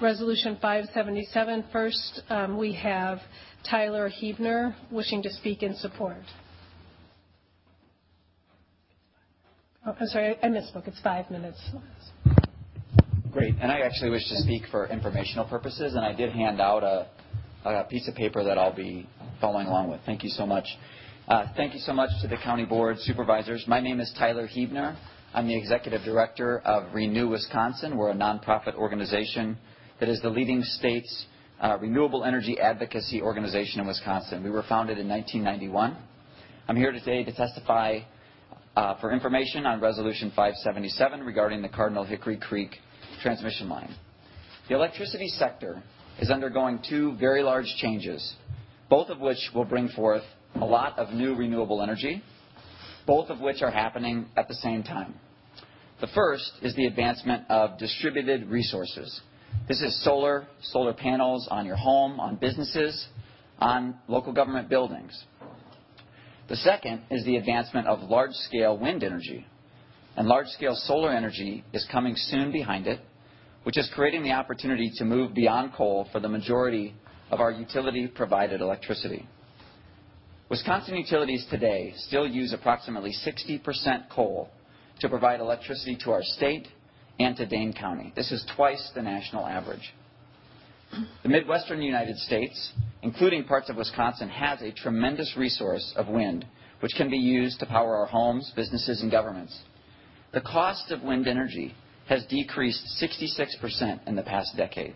Resolution 0.00 0.58
577, 0.60 1.66
first, 1.70 2.22
we 2.58 2.72
have 2.72 3.20
Tyler 3.68 4.08
Huebner 4.08 4.74
wishing 4.90 5.22
to 5.22 5.30
speak 5.30 5.62
in 5.62 5.74
support. 5.76 6.22
Oh, 9.86 9.96
I'm 9.98 10.06
sorry, 10.06 10.36
I 10.42 10.46
misspoke. 10.46 10.86
It's 10.86 11.00
five 11.00 11.30
minutes. 11.30 11.60
Great. 13.32 13.54
And 13.60 13.72
I 13.72 13.80
actually 13.80 14.10
wish 14.10 14.28
to 14.28 14.36
speak 14.36 14.64
for 14.70 14.86
informational 14.86 15.44
purposes, 15.46 15.94
and 15.94 16.04
I 16.04 16.12
did 16.12 16.32
hand 16.32 16.60
out 16.60 16.82
a 17.64 17.84
piece 17.84 18.06
of 18.08 18.14
paper 18.14 18.44
that 18.44 18.58
I'll 18.58 18.74
be 18.74 19.08
following 19.40 19.66
along 19.66 19.90
with. 19.90 20.00
Thank 20.06 20.22
you 20.22 20.30
so 20.30 20.46
much. 20.46 20.66
Uh, 21.26 21.46
thank 21.56 21.72
you 21.72 21.80
so 21.80 21.92
much 21.92 22.10
to 22.20 22.28
the 22.28 22.36
County 22.36 22.64
Board 22.64 22.98
Supervisors. 23.00 23.64
My 23.66 23.80
name 23.80 24.00
is 24.00 24.12
Tyler 24.18 24.46
Huebner. 24.46 24.96
I'm 25.34 25.46
the 25.46 25.56
Executive 25.56 26.02
Director 26.02 26.58
of 26.60 26.92
Renew 26.94 27.28
Wisconsin. 27.28 27.96
We're 27.96 28.10
a 28.10 28.14
nonprofit 28.14 28.74
organization 28.74 29.56
that 29.98 30.08
is 30.08 30.20
the 30.20 30.28
leading 30.28 30.62
state's 30.62 31.26
Uh, 31.62 31.78
renewable 31.80 32.24
energy 32.24 32.58
advocacy 32.58 33.22
organization 33.22 33.80
in 33.80 33.86
Wisconsin. 33.86 34.42
We 34.42 34.50
were 34.50 34.64
founded 34.68 34.98
in 34.98 35.08
1991. 35.08 35.96
I'm 36.66 36.74
here 36.76 36.90
today 36.90 37.22
to 37.22 37.32
testify 37.32 38.00
uh, 38.74 38.98
for 39.00 39.12
information 39.12 39.64
on 39.64 39.80
Resolution 39.80 40.30
577 40.30 41.20
regarding 41.20 41.62
the 41.62 41.68
Cardinal 41.68 42.02
Hickory 42.02 42.36
Creek 42.36 42.78
transmission 43.22 43.68
line. 43.68 43.94
The 44.68 44.74
electricity 44.74 45.28
sector 45.28 45.80
is 46.18 46.30
undergoing 46.30 46.80
two 46.88 47.16
very 47.18 47.44
large 47.44 47.72
changes, 47.76 48.34
both 48.90 49.08
of 49.08 49.20
which 49.20 49.50
will 49.54 49.64
bring 49.64 49.88
forth 49.90 50.24
a 50.56 50.64
lot 50.64 50.98
of 50.98 51.14
new 51.14 51.36
renewable 51.36 51.80
energy, 51.80 52.24
both 53.06 53.30
of 53.30 53.38
which 53.38 53.62
are 53.62 53.70
happening 53.70 54.26
at 54.36 54.48
the 54.48 54.54
same 54.54 54.82
time. 54.82 55.14
The 56.00 56.08
first 56.08 56.50
is 56.60 56.74
the 56.74 56.86
advancement 56.86 57.48
of 57.48 57.78
distributed 57.78 58.48
resources. 58.48 59.20
This 59.68 59.80
is 59.80 60.02
solar 60.04 60.46
solar 60.60 60.92
panels 60.92 61.48
on 61.50 61.66
your 61.66 61.76
home, 61.76 62.20
on 62.20 62.36
businesses, 62.36 63.06
on 63.58 63.96
local 64.08 64.32
government 64.32 64.68
buildings. 64.68 65.24
The 66.48 66.56
second 66.56 67.02
is 67.10 67.24
the 67.24 67.36
advancement 67.36 67.86
of 67.86 68.02
large-scale 68.02 68.76
wind 68.76 69.04
energy, 69.04 69.46
and 70.16 70.26
large-scale 70.26 70.74
solar 70.74 71.10
energy 71.10 71.64
is 71.72 71.86
coming 71.90 72.14
soon 72.16 72.52
behind 72.52 72.86
it, 72.86 73.00
which 73.62 73.78
is 73.78 73.90
creating 73.94 74.24
the 74.24 74.32
opportunity 74.32 74.90
to 74.96 75.04
move 75.04 75.32
beyond 75.32 75.72
coal 75.72 76.08
for 76.12 76.20
the 76.20 76.28
majority 76.28 76.94
of 77.30 77.40
our 77.40 77.50
utility-provided 77.50 78.60
electricity. 78.60 79.26
Wisconsin 80.50 80.96
utilities 80.96 81.46
today 81.48 81.94
still 81.96 82.26
use 82.26 82.52
approximately 82.52 83.14
60% 83.26 84.10
coal 84.10 84.50
to 85.00 85.08
provide 85.08 85.40
electricity 85.40 85.96
to 86.04 86.10
our 86.10 86.22
state 86.22 86.68
and 87.22 87.36
to 87.36 87.46
Dane 87.46 87.72
County. 87.72 88.12
This 88.14 88.32
is 88.32 88.44
twice 88.56 88.90
the 88.94 89.02
national 89.02 89.46
average. 89.46 89.92
The 91.22 91.28
Midwestern 91.28 91.80
United 91.80 92.16
States, 92.18 92.72
including 93.02 93.44
parts 93.44 93.70
of 93.70 93.76
Wisconsin, 93.76 94.28
has 94.28 94.60
a 94.60 94.72
tremendous 94.72 95.34
resource 95.36 95.92
of 95.96 96.08
wind, 96.08 96.46
which 96.80 96.92
can 96.96 97.08
be 97.08 97.16
used 97.16 97.60
to 97.60 97.66
power 97.66 97.96
our 97.96 98.06
homes, 98.06 98.52
businesses, 98.54 99.00
and 99.00 99.10
governments. 99.10 99.58
The 100.32 100.42
cost 100.42 100.90
of 100.90 101.02
wind 101.02 101.26
energy 101.26 101.74
has 102.08 102.26
decreased 102.26 103.02
66% 103.02 104.06
in 104.06 104.16
the 104.16 104.22
past 104.22 104.56
decade. 104.56 104.94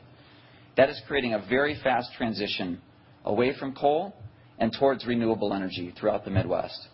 That 0.77 0.91
is 0.91 1.01
creating 1.07 1.35
a 1.35 1.47
very 1.49 1.79
fast 1.83 2.11
transition 2.17 2.81
away 3.25 3.55
from 3.59 3.75
coal 3.75 4.15
and 4.59 4.75
towards 4.79 5.07
renewable 5.07 5.55
energy 5.55 5.95
throughout 5.99 6.25
the 6.25 6.31
Midwest. 6.31 6.89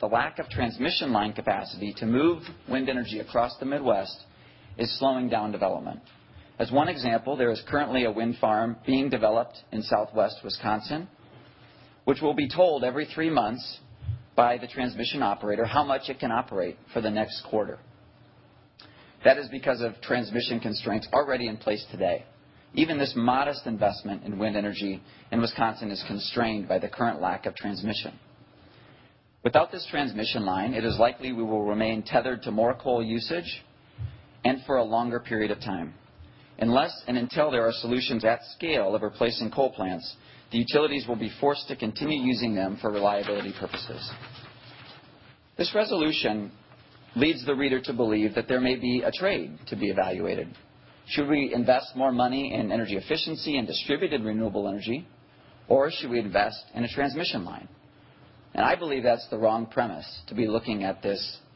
The 0.00 0.06
lack 0.06 0.38
of 0.38 0.48
transmission 0.48 1.12
line 1.12 1.34
capacity 1.34 1.92
to 1.98 2.06
move 2.06 2.42
wind 2.68 2.88
energy 2.88 3.20
across 3.20 3.56
the 3.58 3.66
Midwest 3.66 4.24
is 4.78 4.98
slowing 4.98 5.28
down 5.28 5.52
development. 5.52 6.00
As 6.58 6.72
one 6.72 6.88
example, 6.88 7.36
there 7.36 7.50
is 7.50 7.62
currently 7.68 8.04
a 8.04 8.10
wind 8.10 8.36
farm 8.40 8.76
being 8.86 9.10
developed 9.10 9.58
in 9.72 9.82
southwest 9.82 10.36
Wisconsin, 10.42 11.06
which 12.04 12.22
will 12.22 12.32
be 12.32 12.48
told 12.48 12.82
every 12.82 13.04
three 13.06 13.28
months 13.28 13.80
by 14.36 14.56
the 14.56 14.66
transmission 14.66 15.22
operator 15.22 15.66
how 15.66 15.84
much 15.84 16.08
it 16.08 16.18
can 16.18 16.32
operate 16.32 16.78
for 16.94 17.02
the 17.02 17.10
next 17.10 17.42
quarter. 17.50 17.78
That 19.22 19.36
is 19.36 19.48
because 19.48 19.82
of 19.82 20.00
transmission 20.00 20.60
constraints 20.60 21.08
already 21.12 21.46
in 21.46 21.58
place 21.58 21.84
today. 21.90 22.24
Even 22.72 22.98
this 22.98 23.12
modest 23.14 23.66
investment 23.66 24.24
in 24.24 24.38
wind 24.38 24.56
energy 24.56 25.02
in 25.30 25.40
Wisconsin 25.42 25.90
is 25.90 26.02
constrained 26.06 26.68
by 26.68 26.78
the 26.78 26.88
current 26.88 27.20
lack 27.20 27.44
of 27.44 27.54
transmission. 27.54 28.18
Without 29.42 29.72
this 29.72 29.86
transmission 29.90 30.44
line, 30.44 30.74
it 30.74 30.84
is 30.84 30.98
likely 30.98 31.32
we 31.32 31.42
will 31.42 31.62
remain 31.64 32.02
tethered 32.02 32.42
to 32.42 32.50
more 32.50 32.74
coal 32.74 33.02
usage 33.02 33.64
and 34.44 34.62
for 34.66 34.76
a 34.76 34.84
longer 34.84 35.18
period 35.18 35.50
of 35.50 35.60
time. 35.60 35.94
Unless 36.58 37.04
and 37.06 37.16
until 37.16 37.50
there 37.50 37.66
are 37.66 37.72
solutions 37.72 38.22
at 38.22 38.40
scale 38.54 38.94
of 38.94 39.00
replacing 39.00 39.50
coal 39.50 39.70
plants, 39.70 40.16
the 40.52 40.58
utilities 40.58 41.06
will 41.06 41.16
be 41.16 41.32
forced 41.40 41.68
to 41.68 41.76
continue 41.76 42.20
using 42.22 42.54
them 42.54 42.76
for 42.82 42.90
reliability 42.90 43.54
purposes. 43.58 44.10
This 45.56 45.74
resolution 45.74 46.52
leads 47.16 47.44
the 47.46 47.54
reader 47.54 47.80
to 47.80 47.94
believe 47.94 48.34
that 48.34 48.46
there 48.46 48.60
may 48.60 48.76
be 48.76 49.02
a 49.04 49.10
trade 49.10 49.58
to 49.68 49.76
be 49.76 49.88
evaluated. 49.88 50.54
Should 51.08 51.28
we 51.28 51.52
invest 51.54 51.96
more 51.96 52.12
money 52.12 52.52
in 52.52 52.70
energy 52.70 52.96
efficiency 52.96 53.56
and 53.56 53.66
distributed 53.66 54.22
renewable 54.22 54.68
energy, 54.68 55.08
or 55.66 55.90
should 55.90 56.10
we 56.10 56.20
invest 56.20 56.62
in 56.74 56.84
a 56.84 56.88
transmission 56.88 57.44
line? 57.44 57.68
I 58.54 58.74
believe 58.76 59.02
that's 59.02 59.28
the 59.28 59.38
wrong 59.38 59.66
premise 59.66 60.22
to 60.28 60.34
be 60.34 60.46
looking 60.46 60.84
at 60.84 61.04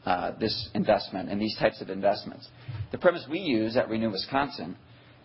uh, 0.05 0.31
this 0.39 0.69
investment 0.73 1.29
and 1.29 1.41
these 1.41 1.55
types 1.59 1.81
of 1.81 1.89
investments. 1.89 2.47
The 2.91 2.97
premise 2.97 3.25
we 3.29 3.39
use 3.39 3.75
at 3.77 3.89
Renew 3.89 4.11
Wisconsin 4.11 4.75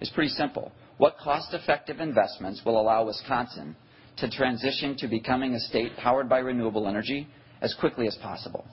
is 0.00 0.10
pretty 0.10 0.30
simple. 0.30 0.72
What 0.98 1.16
cost-effective 1.18 2.00
investments 2.00 2.62
will 2.64 2.80
allow 2.80 3.06
Wisconsin 3.06 3.76
to 4.18 4.28
transition 4.28 4.96
to 4.98 5.08
becoming 5.08 5.54
a 5.54 5.60
state 5.60 5.96
powered 5.96 6.28
by 6.28 6.38
renewable 6.38 6.86
energy 6.86 7.26
as 7.60 7.74
quickly 7.78 8.06
as 8.06 8.16
possible? 8.16 8.66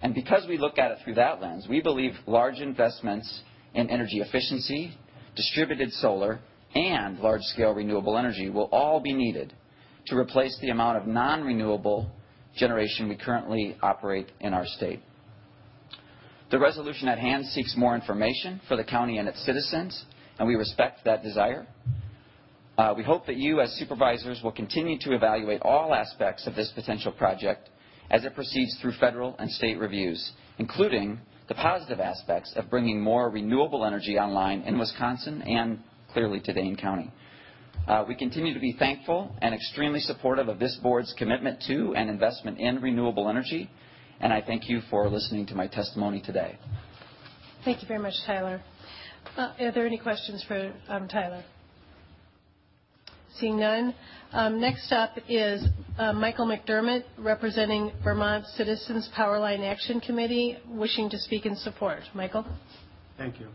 And 0.00 0.14
because 0.14 0.46
we 0.48 0.58
look 0.58 0.78
at 0.78 0.92
it 0.92 0.98
through 1.02 1.14
that 1.14 1.40
lens, 1.40 1.66
we 1.68 1.80
believe 1.80 2.12
large 2.26 2.58
investments 2.60 3.42
in 3.74 3.90
energy 3.90 4.20
efficiency, 4.20 4.92
distributed 5.34 5.92
solar, 5.92 6.40
and 6.74 7.18
large-scale 7.18 7.72
renewable 7.72 8.16
energy 8.16 8.50
will 8.50 8.68
all 8.70 9.00
be 9.00 9.12
needed 9.12 9.52
to 10.08 10.16
replace 10.16 10.56
the 10.60 10.70
amount 10.70 10.98
of 10.98 11.06
non-renewable 11.06 12.10
generation 12.56 13.08
we 13.08 13.16
currently 13.16 13.76
operate 13.82 14.30
in 14.40 14.52
our 14.52 14.66
state. 14.66 15.00
The 16.50 16.58
resolution 16.58 17.08
at 17.08 17.18
hand 17.18 17.46
seeks 17.46 17.76
more 17.76 17.94
information 17.94 18.60
for 18.68 18.76
the 18.76 18.84
county 18.84 19.18
and 19.18 19.28
its 19.28 19.44
citizens, 19.44 20.04
and 20.38 20.48
we 20.48 20.54
respect 20.54 21.04
that 21.04 21.22
desire. 21.22 21.66
Uh, 22.78 22.94
we 22.96 23.02
hope 23.02 23.26
that 23.26 23.36
you, 23.36 23.60
as 23.60 23.70
supervisors, 23.72 24.40
will 24.42 24.52
continue 24.52 24.98
to 25.00 25.12
evaluate 25.14 25.60
all 25.62 25.94
aspects 25.94 26.46
of 26.46 26.54
this 26.54 26.72
potential 26.74 27.12
project 27.12 27.68
as 28.10 28.24
it 28.24 28.34
proceeds 28.34 28.78
through 28.80 28.92
federal 28.92 29.36
and 29.38 29.50
state 29.50 29.78
reviews, 29.78 30.32
including 30.58 31.20
the 31.48 31.54
positive 31.54 32.00
aspects 32.00 32.52
of 32.56 32.70
bringing 32.70 33.00
more 33.00 33.30
renewable 33.30 33.84
energy 33.84 34.18
online 34.18 34.62
in 34.62 34.78
Wisconsin 34.78 35.42
and 35.42 35.80
clearly 36.12 36.40
to 36.40 36.52
Dane 36.52 36.76
County. 36.76 37.10
We 38.06 38.14
continue 38.14 38.54
to 38.54 38.60
be 38.60 38.72
thankful 38.78 39.34
and 39.40 39.54
extremely 39.54 40.00
supportive 40.00 40.48
of 40.48 40.58
this 40.58 40.76
board's 40.82 41.14
commitment 41.16 41.62
to 41.68 41.94
and 41.96 42.10
investment 42.10 42.58
in 42.58 42.80
renewable 42.80 43.28
energy, 43.28 43.70
and 44.20 44.32
I 44.32 44.42
thank 44.42 44.68
you 44.68 44.80
for 44.90 45.08
listening 45.08 45.46
to 45.46 45.54
my 45.54 45.66
testimony 45.66 46.20
today. 46.20 46.58
Thank 47.64 47.82
you 47.82 47.88
very 47.88 48.00
much, 48.00 48.14
Tyler. 48.26 48.62
Are 49.36 49.72
there 49.72 49.86
any 49.86 49.98
questions 49.98 50.44
for 50.46 50.72
Tyler? 51.10 51.42
Seeing 53.36 53.58
none. 53.58 53.94
Um, 54.32 54.60
next 54.60 54.92
up 54.92 55.12
is 55.28 55.64
uh, 55.96 56.12
Michael 56.12 56.46
McDermott, 56.46 57.04
representing 57.18 57.92
Vermont 58.02 58.44
Citizens 58.56 59.08
Powerline 59.16 59.60
Action 59.60 60.00
Committee, 60.00 60.58
wishing 60.68 61.08
to 61.10 61.18
speak 61.18 61.46
in 61.46 61.56
support. 61.56 62.00
Michael? 62.14 62.44
Thank 63.16 63.38
you. 63.40 63.48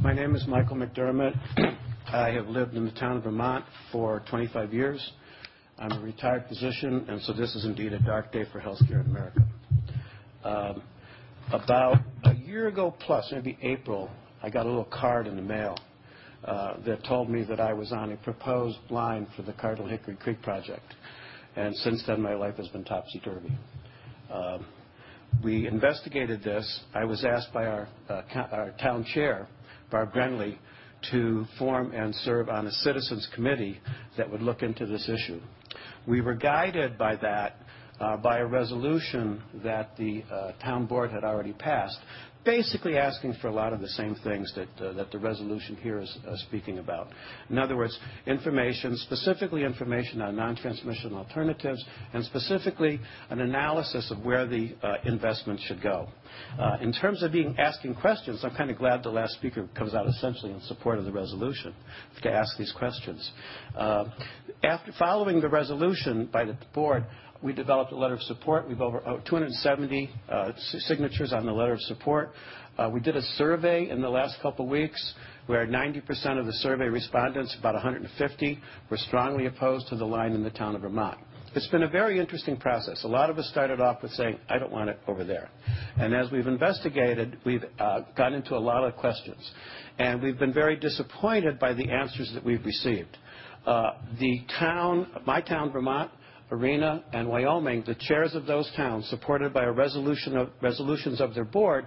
My 0.00 0.14
name 0.14 0.34
is 0.34 0.46
Michael 0.46 0.76
McDermott. 0.76 1.34
I 2.08 2.30
have 2.30 2.48
lived 2.48 2.74
in 2.74 2.84
the 2.84 2.90
town 2.92 3.16
of 3.16 3.24
Vermont 3.24 3.64
for 3.90 4.22
25 4.28 4.74
years. 4.74 5.12
I'm 5.78 5.92
a 5.92 6.00
retired 6.00 6.44
physician, 6.48 7.06
and 7.08 7.22
so 7.22 7.32
this 7.32 7.54
is 7.54 7.64
indeed 7.64 7.92
a 7.92 7.98
dark 8.00 8.32
day 8.32 8.44
for 8.52 8.60
healthcare 8.60 9.04
in 9.04 9.10
America. 9.10 9.40
Um, 10.44 10.82
about 11.52 11.98
a 12.24 12.34
year 12.34 12.68
ago 12.68 12.94
plus, 13.00 13.28
maybe 13.32 13.56
April, 13.62 14.10
I 14.42 14.50
got 14.50 14.66
a 14.66 14.68
little 14.68 14.84
card 14.84 15.26
in 15.26 15.36
the 15.36 15.42
mail 15.42 15.78
uh, 16.44 16.74
that 16.84 17.04
told 17.04 17.30
me 17.30 17.44
that 17.44 17.60
I 17.60 17.72
was 17.72 17.92
on 17.92 18.12
a 18.12 18.16
proposed 18.16 18.78
line 18.90 19.26
for 19.34 19.42
the 19.42 19.52
Cardinal 19.52 19.88
Hickory 19.88 20.16
Creek 20.16 20.42
project. 20.42 20.94
And 21.56 21.74
since 21.76 22.02
then, 22.06 22.20
my 22.20 22.34
life 22.34 22.56
has 22.56 22.68
been 22.68 22.84
topsy-turvy. 22.84 23.52
Um, 24.30 24.66
we 25.42 25.66
investigated 25.66 26.42
this. 26.42 26.80
I 26.94 27.04
was 27.04 27.24
asked 27.24 27.52
by 27.54 27.66
our, 27.66 27.88
uh, 28.08 28.22
our 28.52 28.74
town 28.80 29.04
chair, 29.14 29.46
Barb 29.90 30.12
Grenly, 30.12 30.58
to 31.10 31.46
form 31.58 31.92
and 31.92 32.14
serve 32.14 32.48
on 32.48 32.66
a 32.66 32.72
citizens 32.72 33.28
committee 33.34 33.80
that 34.16 34.30
would 34.30 34.42
look 34.42 34.62
into 34.62 34.86
this 34.86 35.08
issue. 35.08 35.40
We 36.06 36.20
were 36.20 36.34
guided 36.34 36.98
by 36.98 37.16
that 37.16 37.56
by 38.22 38.38
a 38.38 38.46
resolution 38.46 39.42
that 39.62 39.96
the 39.96 40.24
uh, 40.30 40.52
town 40.62 40.86
board 40.86 41.10
had 41.10 41.24
already 41.24 41.52
passed 41.52 41.98
basically 42.44 42.96
asking 42.96 43.34
for 43.40 43.48
a 43.48 43.52
lot 43.52 43.72
of 43.72 43.80
the 43.80 43.88
same 43.88 44.14
things 44.24 44.52
that, 44.56 44.84
uh, 44.84 44.92
that 44.94 45.10
the 45.10 45.18
resolution 45.18 45.76
here 45.76 46.00
is 46.00 46.18
uh, 46.26 46.36
speaking 46.48 46.78
about. 46.78 47.08
In 47.50 47.58
other 47.58 47.76
words, 47.76 47.96
information, 48.26 48.96
specifically 48.96 49.64
information 49.64 50.20
on 50.20 50.36
non-transmission 50.36 51.14
alternatives, 51.14 51.84
and 52.12 52.24
specifically 52.24 53.00
an 53.30 53.40
analysis 53.40 54.10
of 54.10 54.24
where 54.24 54.46
the 54.46 54.74
uh, 54.82 54.94
investment 55.04 55.60
should 55.66 55.82
go. 55.82 56.08
Uh, 56.58 56.78
in 56.80 56.92
terms 56.92 57.22
of 57.22 57.32
being 57.32 57.54
asking 57.58 57.94
questions, 57.94 58.40
I'm 58.42 58.54
kind 58.56 58.70
of 58.70 58.78
glad 58.78 59.02
the 59.02 59.10
last 59.10 59.34
speaker 59.34 59.68
comes 59.76 59.94
out 59.94 60.08
essentially 60.08 60.52
in 60.52 60.60
support 60.62 60.98
of 60.98 61.04
the 61.04 61.12
resolution 61.12 61.74
to 62.22 62.32
ask 62.32 62.56
these 62.58 62.72
questions. 62.72 63.30
Uh, 63.76 64.04
after 64.64 64.92
following 64.98 65.40
the 65.40 65.48
resolution 65.48 66.28
by 66.32 66.44
the 66.44 66.56
board, 66.74 67.04
we 67.42 67.52
developed 67.52 67.92
a 67.92 67.96
letter 67.96 68.14
of 68.14 68.22
support. 68.22 68.68
We've 68.68 68.80
over 68.80 69.00
270 69.28 70.10
uh, 70.30 70.52
signatures 70.56 71.32
on 71.32 71.44
the 71.44 71.52
letter 71.52 71.72
of 71.72 71.80
support. 71.82 72.32
Uh, 72.78 72.88
we 72.92 73.00
did 73.00 73.16
a 73.16 73.22
survey 73.36 73.90
in 73.90 74.00
the 74.00 74.08
last 74.08 74.36
couple 74.40 74.64
of 74.64 74.70
weeks 74.70 75.14
where 75.46 75.66
90% 75.66 76.38
of 76.38 76.46
the 76.46 76.52
survey 76.54 76.84
respondents, 76.84 77.54
about 77.58 77.74
150, 77.74 78.58
were 78.90 78.96
strongly 78.96 79.46
opposed 79.46 79.88
to 79.88 79.96
the 79.96 80.04
line 80.04 80.32
in 80.32 80.42
the 80.42 80.50
town 80.50 80.74
of 80.74 80.82
Vermont. 80.82 81.18
It's 81.54 81.66
been 81.66 81.82
a 81.82 81.88
very 81.88 82.18
interesting 82.18 82.56
process. 82.56 83.04
A 83.04 83.08
lot 83.08 83.28
of 83.28 83.38
us 83.38 83.46
started 83.50 83.78
off 83.78 84.02
with 84.02 84.12
saying, 84.12 84.38
I 84.48 84.58
don't 84.58 84.72
want 84.72 84.88
it 84.88 84.98
over 85.06 85.22
there. 85.22 85.50
And 85.98 86.14
as 86.14 86.30
we've 86.30 86.46
investigated, 86.46 87.38
we've 87.44 87.64
uh, 87.78 88.00
gotten 88.16 88.34
into 88.34 88.56
a 88.56 88.58
lot 88.58 88.84
of 88.84 88.96
questions. 88.96 89.50
And 89.98 90.22
we've 90.22 90.38
been 90.38 90.54
very 90.54 90.76
disappointed 90.76 91.58
by 91.58 91.74
the 91.74 91.90
answers 91.90 92.30
that 92.34 92.42
we've 92.42 92.64
received. 92.64 93.18
The 93.66 94.40
town, 94.58 95.08
my 95.26 95.42
town, 95.42 95.72
Vermont, 95.72 96.10
Arena, 96.52 97.02
and 97.14 97.26
Wyoming, 97.28 97.82
the 97.86 97.96
chairs 97.98 98.34
of 98.34 98.44
those 98.44 98.70
towns, 98.76 99.08
supported 99.08 99.54
by 99.54 99.64
a 99.64 99.72
resolution 99.72 100.36
of, 100.36 100.50
resolutions 100.60 101.18
of 101.20 101.34
their 101.34 101.46
board, 101.46 101.86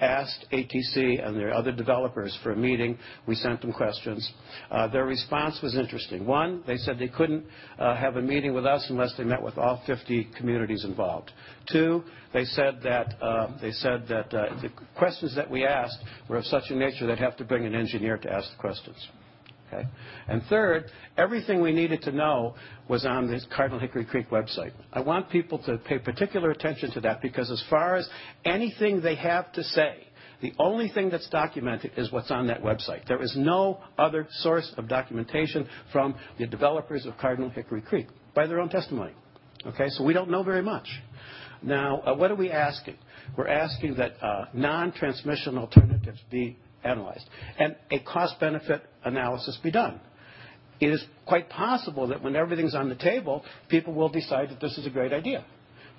asked 0.00 0.46
ATC 0.52 1.26
and 1.26 1.36
their 1.36 1.54
other 1.54 1.72
developers 1.72 2.36
for 2.42 2.52
a 2.52 2.56
meeting. 2.56 2.98
We 3.26 3.34
sent 3.36 3.62
them 3.62 3.72
questions. 3.72 4.30
Uh, 4.70 4.88
their 4.88 5.06
response 5.06 5.60
was 5.62 5.76
interesting. 5.76 6.26
One, 6.26 6.62
they 6.66 6.76
said 6.76 6.98
they 6.98 7.08
couldn't 7.08 7.46
uh, 7.78 7.96
have 7.96 8.16
a 8.16 8.22
meeting 8.22 8.52
with 8.52 8.66
us 8.66 8.84
unless 8.90 9.14
they 9.16 9.24
met 9.24 9.42
with 9.42 9.56
all 9.56 9.82
50 9.86 10.28
communities 10.36 10.84
involved. 10.84 11.30
Two, 11.70 12.02
they 12.34 12.44
said 12.44 12.80
that 12.82 13.14
uh, 13.22 13.58
they 13.62 13.72
said 13.72 14.06
that 14.08 14.34
uh, 14.34 14.60
the 14.60 14.70
questions 14.98 15.34
that 15.36 15.50
we 15.50 15.64
asked 15.64 15.98
were 16.28 16.36
of 16.36 16.44
such 16.44 16.64
a 16.68 16.74
nature 16.74 17.06
that 17.06 17.16
they'd 17.16 17.24
have 17.24 17.36
to 17.38 17.44
bring 17.44 17.64
an 17.64 17.74
engineer 17.74 18.18
to 18.18 18.30
ask 18.30 18.50
the 18.50 18.58
questions. 18.58 18.96
Okay? 19.72 19.88
And 20.28 20.42
third, 20.44 20.86
everything 21.16 21.60
we 21.60 21.72
needed 21.72 22.02
to 22.02 22.12
know 22.12 22.54
was 22.88 23.04
on 23.04 23.28
the 23.28 23.40
Cardinal 23.54 23.80
Hickory 23.80 24.04
Creek 24.04 24.30
website. 24.30 24.72
I 24.92 25.00
want 25.00 25.30
people 25.30 25.58
to 25.60 25.78
pay 25.78 25.98
particular 25.98 26.50
attention 26.50 26.90
to 26.92 27.00
that 27.02 27.22
because 27.22 27.50
as 27.50 27.62
far 27.70 27.96
as 27.96 28.08
anything 28.44 29.00
they 29.00 29.14
have 29.16 29.52
to 29.52 29.62
say, 29.62 30.08
the 30.40 30.52
only 30.58 30.88
thing 30.88 31.08
that's 31.08 31.28
documented 31.30 31.92
is 31.96 32.10
what's 32.10 32.30
on 32.30 32.48
that 32.48 32.62
website. 32.62 33.06
There 33.06 33.22
is 33.22 33.34
no 33.36 33.78
other 33.96 34.26
source 34.30 34.72
of 34.76 34.88
documentation 34.88 35.68
from 35.92 36.16
the 36.38 36.46
developers 36.46 37.06
of 37.06 37.16
Cardinal 37.18 37.48
Hickory 37.48 37.80
Creek 37.80 38.08
by 38.34 38.46
their 38.46 38.60
own 38.60 38.68
testimony. 38.68 39.12
Okay, 39.64 39.88
so 39.90 40.02
we 40.02 40.12
don't 40.12 40.30
know 40.30 40.42
very 40.42 40.62
much. 40.62 40.88
Now, 41.62 42.00
uh, 42.00 42.14
what 42.14 42.32
are 42.32 42.34
we 42.34 42.50
asking? 42.50 42.96
We're 43.36 43.46
asking 43.46 43.94
that 43.94 44.14
uh, 44.20 44.46
non-transmission 44.52 45.56
alternatives 45.56 46.18
be 46.28 46.58
analyzed, 46.84 47.28
and 47.58 47.76
a 47.90 47.98
cost-benefit 48.00 48.82
analysis 49.04 49.58
be 49.62 49.70
done. 49.70 50.00
It 50.80 50.88
is 50.88 51.04
quite 51.26 51.48
possible 51.48 52.08
that 52.08 52.22
when 52.22 52.34
everything's 52.34 52.74
on 52.74 52.88
the 52.88 52.96
table, 52.96 53.44
people 53.68 53.94
will 53.94 54.08
decide 54.08 54.50
that 54.50 54.60
this 54.60 54.76
is 54.78 54.86
a 54.86 54.90
great 54.90 55.12
idea. 55.12 55.44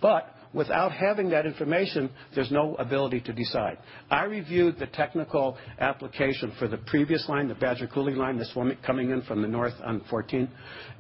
But 0.02 0.34
Without 0.54 0.92
having 0.92 1.30
that 1.30 1.46
information, 1.48 2.10
there's 2.36 2.52
no 2.52 2.76
ability 2.76 3.22
to 3.22 3.34
decide. 3.34 3.78
I 4.12 4.26
reviewed 4.26 4.78
the 4.78 4.86
technical 4.88 5.58
application 5.80 6.54
for 6.60 6.68
the 6.68 6.78
previous 6.78 7.28
line, 7.28 7.48
the 7.48 7.56
Badger 7.56 7.88
Coulee 7.88 8.14
line, 8.14 8.38
this 8.38 8.52
one 8.54 8.78
coming 8.86 9.10
in 9.10 9.24
from 9.24 9.42
the 9.42 9.48
north 9.48 9.74
on 9.84 10.02
14, 10.10 10.48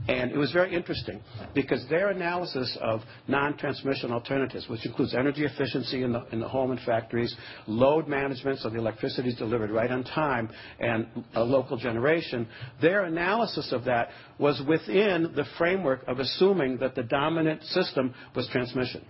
and 0.07 0.31
it 0.31 0.37
was 0.37 0.51
very 0.51 0.73
interesting 0.73 1.21
because 1.53 1.85
their 1.87 2.09
analysis 2.09 2.75
of 2.81 3.01
non-transmission 3.27 4.11
alternatives, 4.11 4.67
which 4.67 4.85
includes 4.85 5.13
energy 5.13 5.45
efficiency 5.45 6.01
in 6.01 6.13
the, 6.13 6.25
in 6.31 6.39
the 6.39 6.47
home 6.47 6.71
and 6.71 6.79
factories, 6.81 7.35
load 7.67 8.07
management, 8.07 8.59
so 8.59 8.69
the 8.69 8.77
electricity 8.79 9.29
is 9.29 9.35
delivered 9.35 9.69
right 9.69 9.91
on 9.91 10.03
time, 10.03 10.49
and 10.79 11.07
local 11.35 11.77
generation, 11.77 12.47
their 12.81 13.05
analysis 13.05 13.71
of 13.71 13.83
that 13.85 14.09
was 14.39 14.61
within 14.67 15.31
the 15.35 15.45
framework 15.57 16.03
of 16.07 16.19
assuming 16.19 16.77
that 16.77 16.95
the 16.95 17.03
dominant 17.03 17.63
system 17.65 18.13
was 18.35 18.47
transmission. 18.47 19.05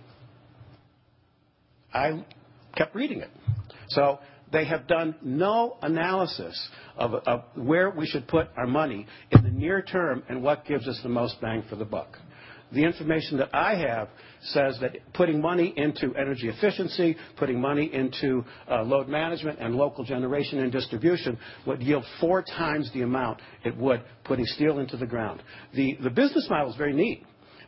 I 1.94 2.24
kept 2.76 2.94
reading 2.94 3.20
it. 3.20 3.30
So 3.88 4.18
they 4.52 4.64
have 4.66 4.86
done 4.86 5.14
no 5.22 5.78
analysis 5.82 6.68
of, 6.96 7.14
of, 7.14 7.42
where 7.54 7.90
we 7.90 8.06
should 8.06 8.28
put 8.28 8.48
our 8.56 8.66
money 8.66 9.06
in 9.30 9.42
the 9.42 9.50
near 9.50 9.82
term 9.82 10.22
and 10.28 10.42
what 10.42 10.64
gives 10.64 10.86
us 10.86 10.98
the 11.02 11.08
most 11.08 11.40
bang 11.40 11.64
for 11.68 11.76
the 11.76 11.84
buck. 11.84 12.18
The 12.72 12.82
information 12.82 13.38
that 13.38 13.54
I 13.54 13.76
have 13.76 14.08
says 14.42 14.78
that 14.80 14.96
putting 15.12 15.40
money 15.40 15.72
into 15.76 16.14
energy 16.16 16.48
efficiency, 16.48 17.16
putting 17.36 17.60
money 17.60 17.92
into 17.92 18.44
uh, 18.68 18.82
load 18.82 19.08
management 19.08 19.60
and 19.60 19.76
local 19.76 20.04
generation 20.04 20.58
and 20.58 20.72
distribution 20.72 21.38
would 21.66 21.82
yield 21.82 22.04
four 22.20 22.42
times 22.42 22.90
the 22.92 23.02
amount 23.02 23.40
it 23.64 23.76
would 23.76 24.02
putting 24.24 24.44
steel 24.46 24.80
into 24.80 24.96
the 24.96 25.06
ground. 25.06 25.42
The, 25.74 25.98
the 26.02 26.10
business 26.10 26.48
model 26.50 26.70
is 26.70 26.76
very 26.76 26.92
neat. 26.92 27.24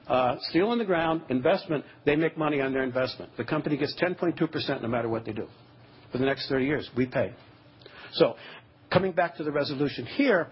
Uh, 0.06 0.36
steel 0.50 0.72
in 0.72 0.78
the 0.78 0.84
ground, 0.84 1.22
investment, 1.28 1.84
they 2.04 2.14
make 2.14 2.38
money 2.38 2.60
on 2.60 2.72
their 2.72 2.84
investment. 2.84 3.30
The 3.36 3.44
company 3.44 3.76
gets 3.76 3.94
10.2% 4.00 4.82
no 4.82 4.88
matter 4.88 5.08
what 5.08 5.24
they 5.24 5.32
do. 5.32 5.48
For 6.12 6.18
the 6.18 6.24
next 6.24 6.48
30 6.48 6.64
years, 6.64 6.88
we 6.96 7.06
pay. 7.06 7.32
So, 8.12 8.36
coming 8.92 9.12
back 9.12 9.36
to 9.36 9.44
the 9.44 9.50
resolution 9.50 10.06
here, 10.06 10.48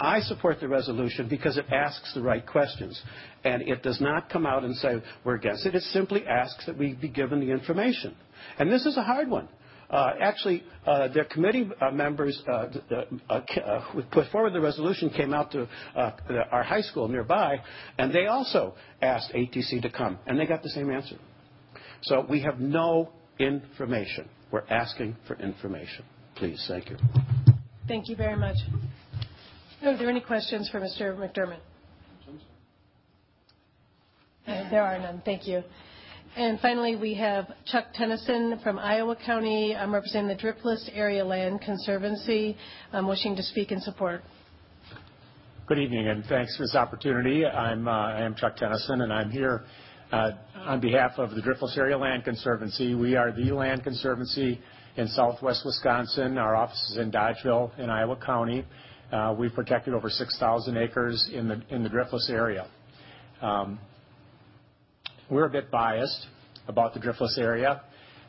I 0.00 0.20
support 0.20 0.60
the 0.60 0.68
resolution 0.68 1.28
because 1.28 1.56
it 1.56 1.66
asks 1.72 2.14
the 2.14 2.22
right 2.22 2.46
questions. 2.46 3.00
And 3.44 3.62
it 3.62 3.82
does 3.82 4.00
not 4.00 4.30
come 4.30 4.46
out 4.46 4.64
and 4.64 4.76
say 4.76 5.02
we're 5.24 5.34
against 5.34 5.66
it. 5.66 5.74
It 5.74 5.82
simply 5.84 6.26
asks 6.26 6.66
that 6.66 6.78
we 6.78 6.94
be 6.94 7.08
given 7.08 7.40
the 7.40 7.50
information. 7.50 8.14
And 8.58 8.70
this 8.70 8.86
is 8.86 8.96
a 8.96 9.02
hard 9.02 9.28
one. 9.28 9.48
Uh, 9.90 10.12
actually, 10.20 10.62
uh, 10.86 11.08
their 11.08 11.24
committee 11.24 11.68
uh, 11.80 11.90
members 11.90 12.42
who 12.46 14.02
put 14.10 14.30
forward 14.30 14.52
the 14.52 14.60
resolution 14.60 15.08
came 15.08 15.32
out 15.32 15.50
to 15.50 15.66
our 15.96 16.62
high 16.62 16.82
school 16.82 17.08
nearby, 17.08 17.58
and 17.96 18.12
they 18.12 18.26
also 18.26 18.74
asked 19.00 19.32
ATC 19.32 19.80
to 19.82 19.90
come, 19.90 20.18
and 20.26 20.38
they 20.38 20.46
got 20.46 20.62
the 20.62 20.70
same 20.70 20.90
answer. 20.90 21.16
So 22.02 22.26
we 22.28 22.40
have 22.42 22.60
no 22.60 23.10
information. 23.38 24.28
We're 24.50 24.66
asking 24.68 25.16
for 25.26 25.36
information. 25.36 26.04
Please, 26.36 26.62
thank 26.68 26.90
you. 26.90 26.96
Thank 27.86 28.08
you 28.08 28.16
very 28.16 28.36
much. 28.36 28.56
Are 29.82 29.96
there 29.96 30.10
any 30.10 30.20
questions 30.20 30.68
for 30.70 30.80
Mr. 30.80 31.16
McDermott? 31.16 31.60
There 34.46 34.82
are 34.82 34.98
none. 34.98 35.22
Thank 35.24 35.46
you. 35.46 35.62
And 36.38 36.60
finally, 36.60 36.94
we 36.94 37.14
have 37.14 37.50
Chuck 37.66 37.86
Tennyson 37.94 38.60
from 38.62 38.78
Iowa 38.78 39.16
County. 39.16 39.74
I'm 39.74 39.92
representing 39.92 40.28
the 40.28 40.40
Driftless 40.40 40.88
Area 40.94 41.24
Land 41.24 41.62
Conservancy. 41.62 42.56
I'm 42.92 43.08
wishing 43.08 43.34
to 43.34 43.42
speak 43.42 43.72
in 43.72 43.80
support. 43.80 44.22
Good 45.66 45.80
evening, 45.80 46.06
and 46.06 46.24
thanks 46.26 46.56
for 46.56 46.62
this 46.62 46.76
opportunity. 46.76 47.44
I'm, 47.44 47.88
uh, 47.88 47.90
I 47.90 48.20
am 48.20 48.36
Chuck 48.36 48.54
Tennyson, 48.54 49.00
and 49.00 49.12
I'm 49.12 49.32
here 49.32 49.64
uh, 50.12 50.30
on 50.54 50.78
behalf 50.80 51.10
of 51.18 51.30
the 51.30 51.42
Driftless 51.42 51.76
Area 51.76 51.98
Land 51.98 52.22
Conservancy. 52.22 52.94
We 52.94 53.16
are 53.16 53.32
the 53.32 53.50
land 53.50 53.82
conservancy 53.82 54.60
in 54.94 55.08
southwest 55.08 55.62
Wisconsin. 55.64 56.38
Our 56.38 56.54
office 56.54 56.88
is 56.92 56.98
in 56.98 57.10
Dodgeville 57.10 57.76
in 57.80 57.90
Iowa 57.90 58.14
County. 58.14 58.64
we've 59.36 59.54
protected 59.54 59.92
over 59.92 60.08
6,000 60.08 60.76
acres 60.76 61.28
in 61.32 61.48
the 61.48 61.90
Driftless 61.90 62.30
area. 62.30 62.68
We're 65.30 65.44
a 65.44 65.50
bit 65.50 65.70
biased 65.70 66.26
about 66.68 66.94
the 66.94 67.00
Driftless 67.00 67.36
area. 67.36 67.82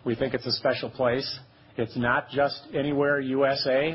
We 0.03 0.15
think 0.15 0.33
it's 0.33 0.45
a 0.45 0.51
special 0.51 0.89
place. 0.89 1.39
It's 1.77 1.95
not 1.95 2.29
just 2.29 2.59
anywhere 2.73 3.21
USA, 3.21 3.93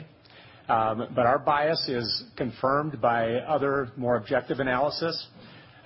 um, 0.71 1.09
but 1.15 1.27
our 1.27 1.39
bias 1.39 1.87
is 1.87 2.25
confirmed 2.39 3.03
by 3.03 3.35
other 3.41 3.91
more 3.99 4.17
objective 4.17 4.59
analysis. 4.59 5.27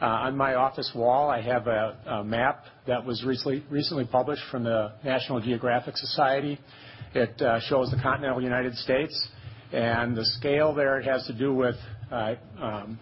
Uh, 0.00 0.04
on 0.04 0.36
my 0.36 0.54
office 0.54 0.92
wall, 0.94 1.28
I 1.28 1.40
have 1.40 1.66
a 1.66 2.22
map 2.24 2.66
that 2.86 3.04
was 3.04 3.24
recently 3.24 4.04
published 4.04 4.42
from 4.52 4.62
the 4.62 4.92
National 5.04 5.40
Geographic 5.40 5.96
Society. 5.96 6.56
It 7.14 7.42
uh, 7.42 7.58
shows 7.62 7.90
the 7.90 7.98
continental 8.00 8.40
United 8.40 8.76
States, 8.76 9.28
and 9.72 10.16
the 10.16 10.24
scale 10.24 10.72
there 10.72 11.02
has 11.02 11.26
to 11.26 11.32
do 11.32 11.52
with 11.52 11.74
uh, 12.12 12.36
um, 12.60 13.00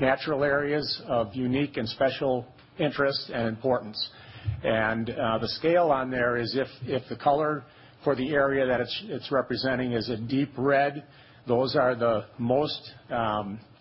natural 0.00 0.44
areas 0.44 1.02
of 1.08 1.34
unique 1.34 1.78
and 1.78 1.88
special 1.88 2.46
interest 2.78 3.30
and 3.32 3.48
importance. 3.48 4.10
And 4.62 5.10
uh 5.10 5.38
the 5.38 5.48
scale 5.48 5.90
on 5.90 6.10
there 6.10 6.36
is 6.36 6.56
if 6.84 7.02
the 7.08 7.16
color 7.16 7.64
for 8.04 8.14
the 8.14 8.34
area 8.34 8.66
that 8.66 8.80
it's 8.80 9.32
representing 9.32 9.92
is 9.92 10.08
a 10.08 10.16
deep 10.16 10.52
red, 10.56 11.04
those 11.48 11.74
are 11.76 11.94
the 11.94 12.26
most 12.38 12.92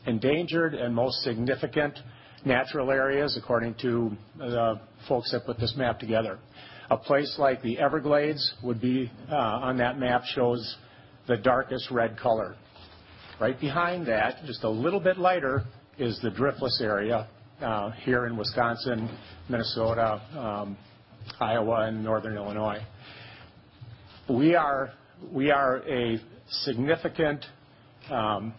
endangered 0.07 0.73
and 0.73 0.93
most 0.93 1.21
significant 1.23 1.97
natural 2.45 2.91
areas, 2.91 3.37
according 3.37 3.75
to 3.81 4.15
the 4.37 4.79
folks 5.07 5.31
that 5.31 5.45
put 5.45 5.59
this 5.59 5.73
map 5.75 5.99
together. 5.99 6.39
A 6.91 6.97
place 6.97 7.35
like 7.39 7.61
the 7.63 7.79
Everglades 7.79 8.53
would 8.63 8.79
be 8.79 9.11
on 9.29 9.77
that 9.77 9.97
map, 9.99 10.23
shows 10.25 10.77
the 11.27 11.37
darkest 11.37 11.89
red 11.89 12.17
color. 12.17 12.55
Right 13.39 13.59
behind 13.59 14.05
that, 14.07 14.45
just 14.45 14.63
a 14.63 14.69
little 14.69 14.99
bit 14.99 15.17
lighter, 15.17 15.63
is 15.97 16.19
the 16.21 16.29
Driftless 16.29 16.81
area 16.81 17.27
Uh, 17.61 17.89
here 18.03 18.25
in 18.25 18.35
Wisconsin, 18.35 19.09
Minnesota, 19.47 20.21
um, 20.37 20.77
Iowa, 21.39 21.85
and 21.87 22.03
Northern 22.03 22.35
Illinois. 22.35 22.81
We 24.27 24.55
are 24.55 24.91
a 25.31 26.19
significant 26.49 27.45
um, 28.11 28.53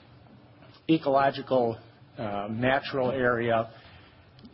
ecological 0.88 1.76
uh, 2.16 2.48
natural 2.50 3.10
area, 3.10 3.68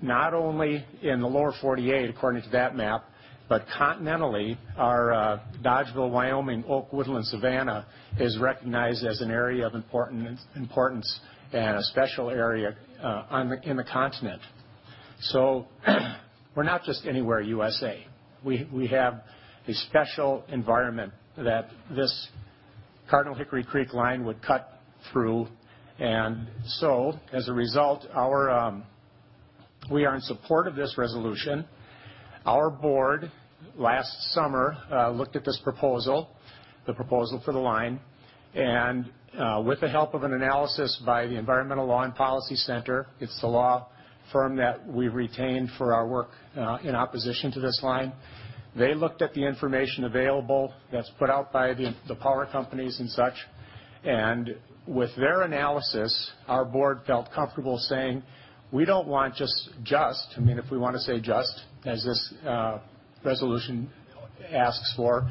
not 0.00 0.34
only 0.34 0.84
in 1.02 1.20
the 1.20 1.28
lower 1.28 1.52
48, 1.60 2.10
according 2.10 2.42
to 2.42 2.48
that 2.48 2.74
map, 2.74 3.04
but 3.48 3.64
continentally, 3.78 4.56
our 4.76 5.12
uh, 5.12 5.40
Dodgeville, 5.62 6.10
Wyoming 6.10 6.64
oak 6.66 6.92
woodland 6.92 7.26
savanna 7.26 7.86
is 8.18 8.36
recognized 8.40 9.04
as 9.04 9.20
an 9.20 9.30
area 9.30 9.68
of 9.68 9.74
importance 9.76 11.20
and 11.52 11.76
a 11.76 11.82
special 11.84 12.30
area 12.30 12.74
uh, 13.02 13.44
in 13.64 13.76
the 13.76 13.84
continent. 13.84 14.40
So 15.20 15.66
we're 16.56 16.62
not 16.62 16.84
just 16.84 17.06
anywhere 17.06 17.40
USA. 17.40 18.06
We 18.44 18.88
have 18.88 19.22
a 19.68 19.72
special 19.72 20.44
environment 20.48 21.12
that 21.36 21.68
this 21.94 22.28
Cardinal 23.08 23.34
Hickory 23.34 23.64
Creek 23.64 23.92
line 23.92 24.24
would 24.24 24.42
cut 24.42 24.80
through. 25.12 25.46
And 25.98 26.48
so 26.66 27.12
as 27.32 27.48
a 27.48 27.52
result, 27.52 28.06
um, 28.50 28.84
we 29.90 30.04
are 30.04 30.14
in 30.14 30.20
support 30.22 30.66
of 30.66 30.74
this 30.74 30.94
resolution. 30.96 31.64
Our 32.46 32.70
board, 32.70 33.30
last 33.76 34.10
summer, 34.32 34.76
uh, 34.90 35.10
looked 35.10 35.36
at 35.36 35.44
this 35.44 35.60
proposal, 35.62 36.30
the 36.86 36.94
proposal 36.94 37.40
for 37.44 37.52
the 37.52 37.58
line, 37.58 38.00
and 38.54 39.10
Uh, 39.38 39.62
with 39.64 39.80
the 39.80 39.88
help 39.88 40.12
of 40.12 40.24
an 40.24 40.34
analysis 40.34 41.00
by 41.06 41.26
the 41.26 41.36
Environmental 41.36 41.86
Law 41.86 42.02
and 42.02 42.14
Policy 42.14 42.54
Center, 42.54 43.06
it's 43.18 43.40
the 43.40 43.46
law 43.46 43.88
firm 44.30 44.56
that 44.56 44.86
we 44.86 45.08
retained 45.08 45.70
for 45.78 45.94
our 45.94 46.06
work 46.06 46.28
uh, 46.54 46.76
in 46.84 46.94
opposition 46.94 47.50
to 47.50 47.58
this 47.58 47.80
line. 47.82 48.12
They 48.76 48.94
looked 48.94 49.22
at 49.22 49.32
the 49.32 49.42
information 49.46 50.04
available 50.04 50.74
that's 50.92 51.10
put 51.18 51.30
out 51.30 51.50
by 51.50 51.72
the 51.72 52.14
power 52.20 52.44
companies 52.44 53.00
and 53.00 53.08
such. 53.08 53.32
And 54.04 54.54
with 54.86 55.10
their 55.16 55.42
analysis, 55.42 56.30
our 56.46 56.66
board 56.66 57.00
felt 57.06 57.32
comfortable 57.34 57.78
saying, 57.78 58.22
we 58.70 58.84
don't 58.84 59.08
want 59.08 59.34
just, 59.34 59.70
just 59.82 60.26
I 60.36 60.40
mean 60.40 60.58
if 60.58 60.70
we 60.70 60.76
want 60.76 60.94
to 60.94 61.00
say 61.00 61.20
just, 61.20 61.58
as 61.86 62.04
this 62.04 62.34
uh, 62.46 62.80
resolution 63.24 63.90
asks 64.50 64.92
for, 64.94 65.26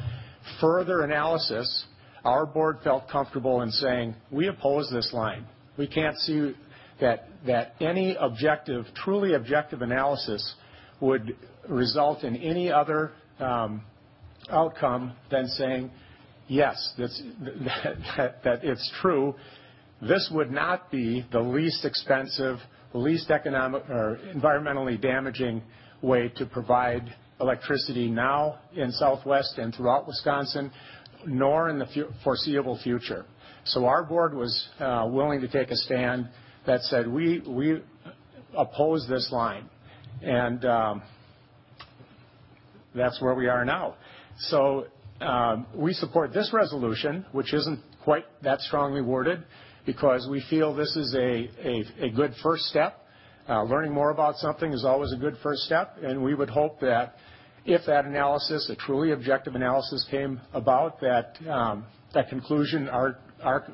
further 0.60 1.02
analysis. 1.02 1.84
Our 2.24 2.46
board 2.46 2.78
felt 2.84 3.08
comfortable 3.08 3.62
in 3.62 3.70
saying, 3.70 4.14
we 4.30 4.48
oppose 4.48 4.88
this 4.92 5.12
line. 5.12 5.44
We 5.76 5.86
can't 5.86 6.16
see 6.18 6.54
that 7.00 7.74
any 7.80 8.16
objective, 8.20 8.86
truly 8.94 9.34
objective 9.34 9.82
analysis 9.82 10.54
would 11.00 11.36
result 11.68 12.22
in 12.22 12.36
any 12.36 12.70
other 12.70 13.12
um, 13.40 13.82
outcome 14.50 15.14
than 15.30 15.48
saying, 15.48 15.90
yes, 16.46 16.92
that 16.98 18.60
it's 18.62 18.92
true. 19.00 19.34
This 20.00 20.30
would 20.32 20.50
not 20.52 20.90
be 20.90 21.24
the 21.32 21.40
least 21.40 21.84
expensive, 21.84 22.58
least 22.92 23.28
environmentally 23.28 25.00
damaging 25.00 25.62
way 26.02 26.28
to 26.36 26.46
provide 26.46 27.14
electricity 27.40 28.08
now 28.08 28.58
in 28.74 28.92
Southwest 28.92 29.58
and 29.58 29.74
throughout 29.74 30.06
Wisconsin, 30.06 30.70
nor 31.26 31.68
in 31.68 31.78
the 31.78 31.86
foreseeable 32.24 32.78
future. 32.82 33.24
So 33.64 33.86
our 33.86 34.02
board 34.02 34.34
was 34.34 34.68
willing 34.80 35.40
to 35.40 35.48
take 35.48 35.70
a 35.70 35.76
stand 35.76 36.28
that 36.66 36.82
said, 36.82 37.06
we 37.08 37.82
oppose 38.56 39.06
this 39.08 39.30
line. 39.32 39.68
And 40.22 40.64
um 40.64 41.02
that's 42.94 43.20
where 43.22 43.34
we 43.34 43.48
are 43.48 43.64
now. 43.64 43.94
So 44.38 44.86
um 45.20 45.66
we 45.74 45.92
support 45.92 46.32
this 46.32 46.50
resolution, 46.52 47.24
which 47.32 47.54
isn't 47.54 47.80
quite 48.04 48.24
that 48.42 48.60
strongly 48.60 49.00
worded, 49.00 49.44
because 49.86 50.28
we 50.30 50.44
feel 50.50 50.74
this 50.74 50.94
is 50.96 51.14
a 51.16 52.10
good 52.14 52.34
first 52.42 52.64
step. 52.64 52.98
Learning 53.48 53.92
more 53.92 54.10
about 54.10 54.36
something 54.36 54.72
is 54.72 54.84
always 54.84 55.12
a 55.12 55.16
good 55.16 55.36
first 55.42 55.62
step, 55.62 55.96
and 56.02 56.22
we 56.22 56.34
would 56.34 56.50
hope 56.50 56.80
that 56.80 57.16
if 57.64 57.86
that 57.86 58.04
analysis, 58.04 58.68
a 58.70 58.76
truly 58.76 59.12
objective 59.12 59.54
analysis, 59.54 60.06
came 60.10 60.40
about, 60.52 61.00
that 61.00 61.36
um, 61.48 61.84
conclusion, 62.28 62.88
our 62.88 63.18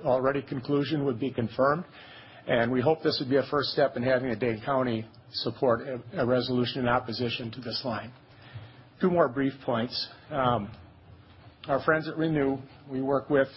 already 0.04 0.42
conclusion 0.42 1.04
would 1.04 1.18
be 1.18 1.30
confirmed. 1.30 1.84
And 2.46 2.72
we 2.72 2.80
hope 2.80 3.02
this 3.02 3.18
would 3.20 3.28
be 3.28 3.36
a 3.36 3.46
first 3.50 3.70
step 3.70 3.96
in 3.96 4.02
having 4.02 4.30
the 4.30 4.36
Dane 4.36 4.62
County 4.64 5.06
support 5.32 5.80
a 6.14 6.24
resolution 6.24 6.80
in 6.80 6.88
opposition 6.88 7.50
to 7.50 7.60
this 7.60 7.82
line. 7.84 8.10
Two 9.00 9.10
more 9.10 9.28
brief 9.28 9.52
points. 9.64 10.08
Um, 10.30 10.70
our 11.66 11.82
friends 11.84 12.08
at 12.08 12.16
Renew, 12.16 12.56
we 12.90 13.02
work 13.02 13.28
with 13.28 13.48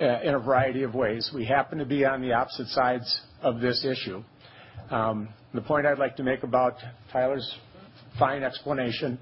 uh, 0.00 0.20
in 0.22 0.34
a 0.34 0.38
variety 0.38 0.82
of 0.82 0.94
ways. 0.94 1.30
We 1.34 1.46
happen 1.46 1.78
to 1.78 1.86
be 1.86 2.04
on 2.04 2.20
the 2.20 2.32
opposite 2.32 2.68
sides 2.68 3.20
of 3.40 3.60
this 3.60 3.84
issue. 3.84 4.22
Um, 4.90 5.28
the 5.54 5.62
point 5.62 5.86
I'd 5.86 5.98
like 5.98 6.16
to 6.16 6.22
make 6.22 6.42
about 6.42 6.74
Tyler's 7.10 7.50
fine 8.18 8.42
explanation 8.42 9.18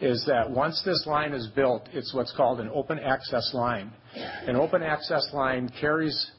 is 0.00 0.24
that 0.26 0.50
once 0.50 0.82
this 0.84 1.04
line 1.06 1.32
is 1.32 1.48
built, 1.54 1.88
it's 1.92 2.12
what's 2.12 2.32
called 2.36 2.60
an 2.60 2.70
open 2.74 2.98
access 2.98 3.50
line. 3.54 3.92
An 4.14 4.56
open 4.56 4.82
access 4.82 5.26
line 5.32 5.70
carries 5.80 6.30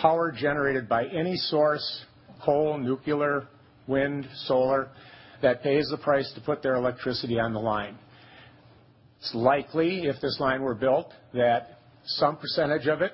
power 0.00 0.32
generated 0.32 0.88
by 0.88 1.06
any 1.06 1.36
source, 1.36 2.04
coal, 2.44 2.78
nuclear, 2.78 3.48
wind, 3.86 4.28
solar, 4.44 4.88
that 5.42 5.62
pays 5.62 5.88
the 5.90 5.98
price 5.98 6.30
to 6.34 6.40
put 6.40 6.62
their 6.62 6.74
electricity 6.76 7.38
on 7.38 7.52
the 7.52 7.60
line. 7.60 7.98
It's 9.18 9.34
likely, 9.34 10.04
if 10.04 10.20
this 10.20 10.38
line 10.40 10.62
were 10.62 10.74
built, 10.74 11.12
that 11.34 11.78
some 12.04 12.36
percentage 12.36 12.86
of 12.88 13.02
it, 13.02 13.12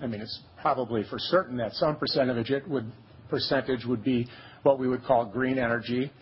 I 0.00 0.06
mean, 0.06 0.20
it's 0.20 0.40
probably 0.60 1.04
for 1.08 1.18
certain 1.18 1.56
that 1.56 1.72
some 1.74 1.96
percentage 1.96 2.50
it 2.50 2.68
would 2.68 2.90
percentage 3.28 3.84
would 3.84 4.04
be 4.04 4.28
what 4.62 4.78
we 4.78 4.88
would 4.88 5.04
call 5.04 5.24
green 5.24 5.58
energy. 5.58 6.12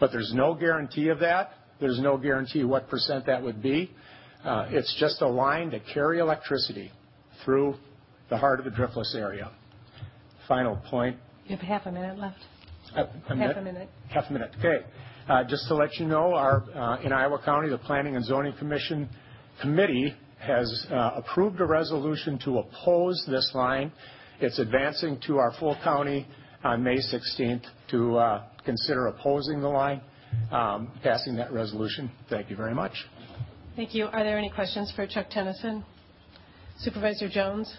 But 0.00 0.12
there's 0.12 0.32
no 0.34 0.54
guarantee 0.54 1.08
of 1.08 1.18
that. 1.20 1.52
There's 1.80 2.00
no 2.00 2.16
guarantee 2.16 2.64
what 2.64 2.88
percent 2.88 3.26
that 3.26 3.42
would 3.42 3.62
be. 3.62 3.90
Uh, 4.44 4.66
it's 4.70 4.94
just 5.00 5.22
a 5.22 5.28
line 5.28 5.70
to 5.70 5.80
carry 5.80 6.18
electricity 6.18 6.90
through 7.44 7.74
the 8.30 8.36
heart 8.36 8.58
of 8.58 8.64
the 8.64 8.70
Driftless 8.70 9.14
area. 9.14 9.50
Final 10.46 10.76
point. 10.90 11.16
You 11.46 11.56
have 11.56 11.66
half 11.66 11.86
a 11.86 11.92
minute 11.92 12.18
left. 12.18 12.38
Uh, 12.94 13.04
a 13.28 13.34
minute? 13.34 13.54
Half 13.54 13.56
a 13.56 13.64
minute. 13.64 13.88
Half 14.08 14.24
a 14.28 14.32
minute. 14.32 14.50
Okay. 14.58 14.84
Uh, 15.28 15.44
just 15.44 15.66
to 15.68 15.74
let 15.74 15.94
you 15.96 16.06
know, 16.06 16.34
in 17.02 17.12
Iowa 17.12 17.40
County, 17.44 17.70
the 17.70 17.78
Planning 17.78 18.16
and 18.16 18.24
Zoning 18.24 18.52
Commission 18.58 19.08
Committee 19.62 20.14
has 20.38 20.86
approved 20.90 21.60
a 21.60 21.64
resolution 21.64 22.38
to 22.44 22.58
oppose 22.58 23.24
this 23.28 23.50
line. 23.54 23.90
It's 24.40 24.58
advancing 24.58 25.18
to 25.26 25.38
our 25.38 25.54
full 25.58 25.76
county 25.82 26.26
on 26.62 26.82
May 26.82 26.98
16th 26.98 27.62
to 27.90 28.40
consider 28.66 29.06
opposing 29.06 29.62
the 29.62 29.68
line, 29.68 30.02
passing 31.02 31.36
that 31.36 31.52
resolution. 31.52 32.10
Thank 32.28 32.50
you 32.50 32.56
very 32.56 32.74
much. 32.74 32.92
Thank 33.76 33.94
you. 33.94 34.06
Are 34.06 34.22
there 34.22 34.38
any 34.38 34.50
questions 34.50 34.92
for 34.94 35.06
Chuck 35.06 35.26
Tennyson? 35.30 35.84
Supervisor 36.78 37.28
Jones? 37.28 37.74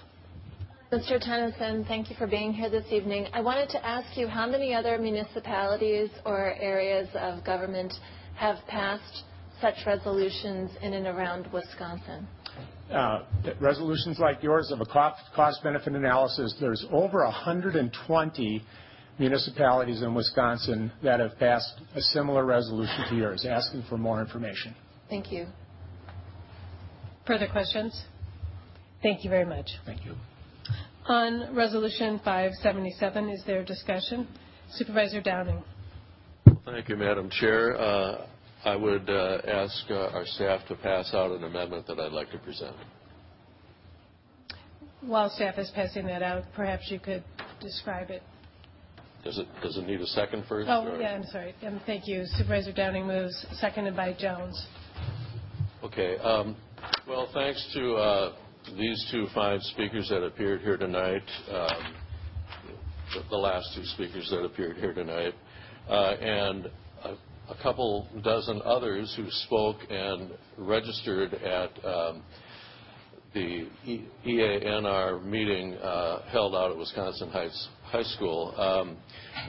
Mr. 0.92 1.20
Tennyson, 1.20 1.84
thank 1.86 2.10
you 2.10 2.16
for 2.16 2.28
being 2.28 2.54
here 2.54 2.70
this 2.70 2.86
evening. 2.92 3.28
I 3.34 3.42
wanted 3.42 3.70
to 3.70 3.86
ask 3.86 4.16
you 4.18 4.28
how 4.28 4.48
many 4.48 4.74
other 4.74 4.98
municipalities 4.98 6.10
or 6.26 6.54
areas 6.54 7.10
of 7.16 7.44
government 7.44 7.92
have 8.36 8.58
passed 8.68 9.24
such 9.62 9.76
resolutions 9.86 10.72
in 10.82 10.94
and 10.94 11.08
around 11.08 11.52
Wisconsin? 11.52 12.28
Uh, 12.92 13.24
resolutions 13.60 14.20
like 14.20 14.44
yours 14.44 14.72
of 14.72 14.80
a 14.80 14.86
cost-benefit 14.86 15.94
analysis, 15.94 16.56
there's 16.60 16.86
over 16.92 17.24
120 17.24 18.64
municipalities 19.18 20.02
in 20.02 20.14
Wisconsin 20.14 20.92
that 21.04 21.20
have 21.20 21.38
passed 21.40 21.82
a 21.96 22.02
similar 22.02 22.46
resolution 22.46 23.06
to 23.10 23.16
yours, 23.16 23.46
asking 23.50 23.84
for 23.90 23.98
more 23.98 24.22
information. 24.22 24.76
Thank 25.10 25.32
you. 25.32 25.48
Further 27.26 27.48
questions? 27.48 28.04
Thank 29.02 29.24
you 29.24 29.30
very 29.30 29.46
much. 29.46 29.70
Thank 29.86 30.06
you. 30.06 30.16
On 31.08 31.56
Resolution 31.56 32.20
577, 32.26 33.30
is 33.30 33.44
there 33.46 33.64
discussion? 33.64 34.28
Supervisor 34.72 35.22
Downing. 35.22 35.64
Thank 36.66 36.90
you, 36.90 36.96
Madam 36.96 37.30
Chair. 37.30 37.80
Uh, 37.80 38.26
I 38.64 38.76
would 38.76 39.08
uh, 39.08 39.42
ask 39.48 39.86
uh, 39.92 40.08
our 40.14 40.26
staff 40.26 40.62
to 40.68 40.76
pass 40.76 41.14
out 41.14 41.32
an 41.32 41.44
amendment 41.44 41.86
that 41.86 42.00
I'd 42.00 42.12
like 42.12 42.32
to 42.32 42.40
present. 42.40 42.76
While 45.02 45.30
staff 45.30 45.60
is 45.60 45.72
passing 45.76 46.08
that 46.08 46.24
out, 46.24 46.46
perhaps 46.56 46.90
you 46.90 47.00
could 47.00 47.24
describe 47.62 48.10
it. 48.10 48.24
Does 49.26 49.40
it, 49.40 49.48
does 49.64 49.76
it 49.76 49.88
need 49.88 50.00
a 50.02 50.06
second 50.06 50.46
first? 50.48 50.70
Oh, 50.70 51.00
yeah, 51.00 51.16
I'm 51.16 51.24
sorry. 51.24 51.56
Um, 51.66 51.82
thank 51.88 52.08
you. 52.08 52.26
Supervisor 52.38 52.72
Downing 52.72 53.08
moves, 53.08 53.46
seconded 53.54 53.96
by 53.96 54.14
Jones. 54.14 54.68
Okay. 55.84 56.18
Um, 56.18 56.56
well, 57.08 57.28
thanks 57.34 57.72
to 57.74 57.96
uh, 57.96 58.36
these 58.78 59.04
two 59.12 59.26
fine 59.34 59.60
speakers 59.62 60.10
that 60.10 60.22
appeared 60.24 60.62
here 60.62 60.78
tonight, 60.78 61.24
um, 61.52 61.96
the, 63.16 63.24
the, 63.32 63.36
last 63.36 63.68
two 63.76 63.84
speakers 63.86 64.30
that 64.30 64.44
appeared 64.44 64.78
here 64.78 64.94
tonight, 64.94 65.34
uh, 65.90 66.14
and 66.22 66.68
a, 67.04 67.16
a, 67.50 67.58
couple 67.64 68.08
dozen 68.24 68.62
others 68.64 69.12
who 69.18 69.26
spoke 69.30 69.78
and 69.90 70.34
registered 70.60 71.34
at 71.34 71.72
um, 71.84 72.22
the 73.34 73.68
EANR 74.24 75.24
meeting 75.26 75.74
uh, 75.78 76.22
held 76.30 76.54
out 76.54 76.70
at 76.70 76.78
Wisconsin 76.78 77.30
Heights 77.30 77.70
High 77.86 78.04
School. 78.04 78.54
Um, 78.58 78.98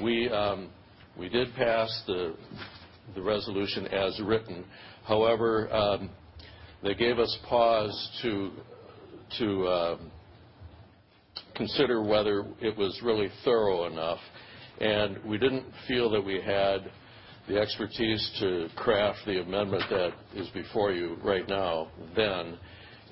we, 0.02 0.28
um, 0.28 0.70
we 1.18 1.28
did 1.28 1.54
pass 1.54 1.88
the, 2.06 2.34
the 3.14 3.22
resolution 3.22 3.86
as 3.88 4.20
written. 4.20 4.64
However, 5.04 5.72
um, 5.72 6.10
they 6.82 6.94
gave 6.94 7.18
us 7.18 7.36
pause 7.48 8.20
to 8.22 8.50
to 9.38 9.98
consider 11.56 12.02
whether 12.02 12.44
it 12.60 12.76
was 12.76 13.00
really 13.02 13.28
thorough 13.44 13.86
enough. 13.86 14.20
And 14.80 15.18
we 15.24 15.38
didn't 15.38 15.64
feel 15.88 16.10
that 16.10 16.20
we 16.20 16.40
had 16.40 16.90
the 17.48 17.58
expertise 17.58 18.30
to 18.40 18.68
craft 18.76 19.20
the 19.26 19.40
amendment 19.40 19.84
that 19.90 20.12
is 20.34 20.48
before 20.48 20.92
you 20.92 21.16
right 21.24 21.48
now 21.48 21.88
then, 22.14 22.58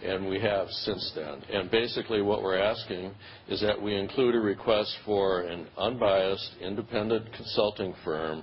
and 0.03 0.29
we 0.29 0.41
have 0.41 0.69
since 0.69 1.13
then. 1.15 1.43
And 1.53 1.71
basically 1.71 2.23
what 2.23 2.43
we're 2.43 2.59
asking 2.59 3.13
is 3.49 3.61
that 3.61 3.81
we 3.81 3.95
include 3.95 4.35
a 4.35 4.41
request 4.41 4.95
for 5.05 5.43
an 5.43 5.67
unbiased, 5.77 6.51
independent 6.61 7.33
consulting 7.35 7.95
firm 8.05 8.43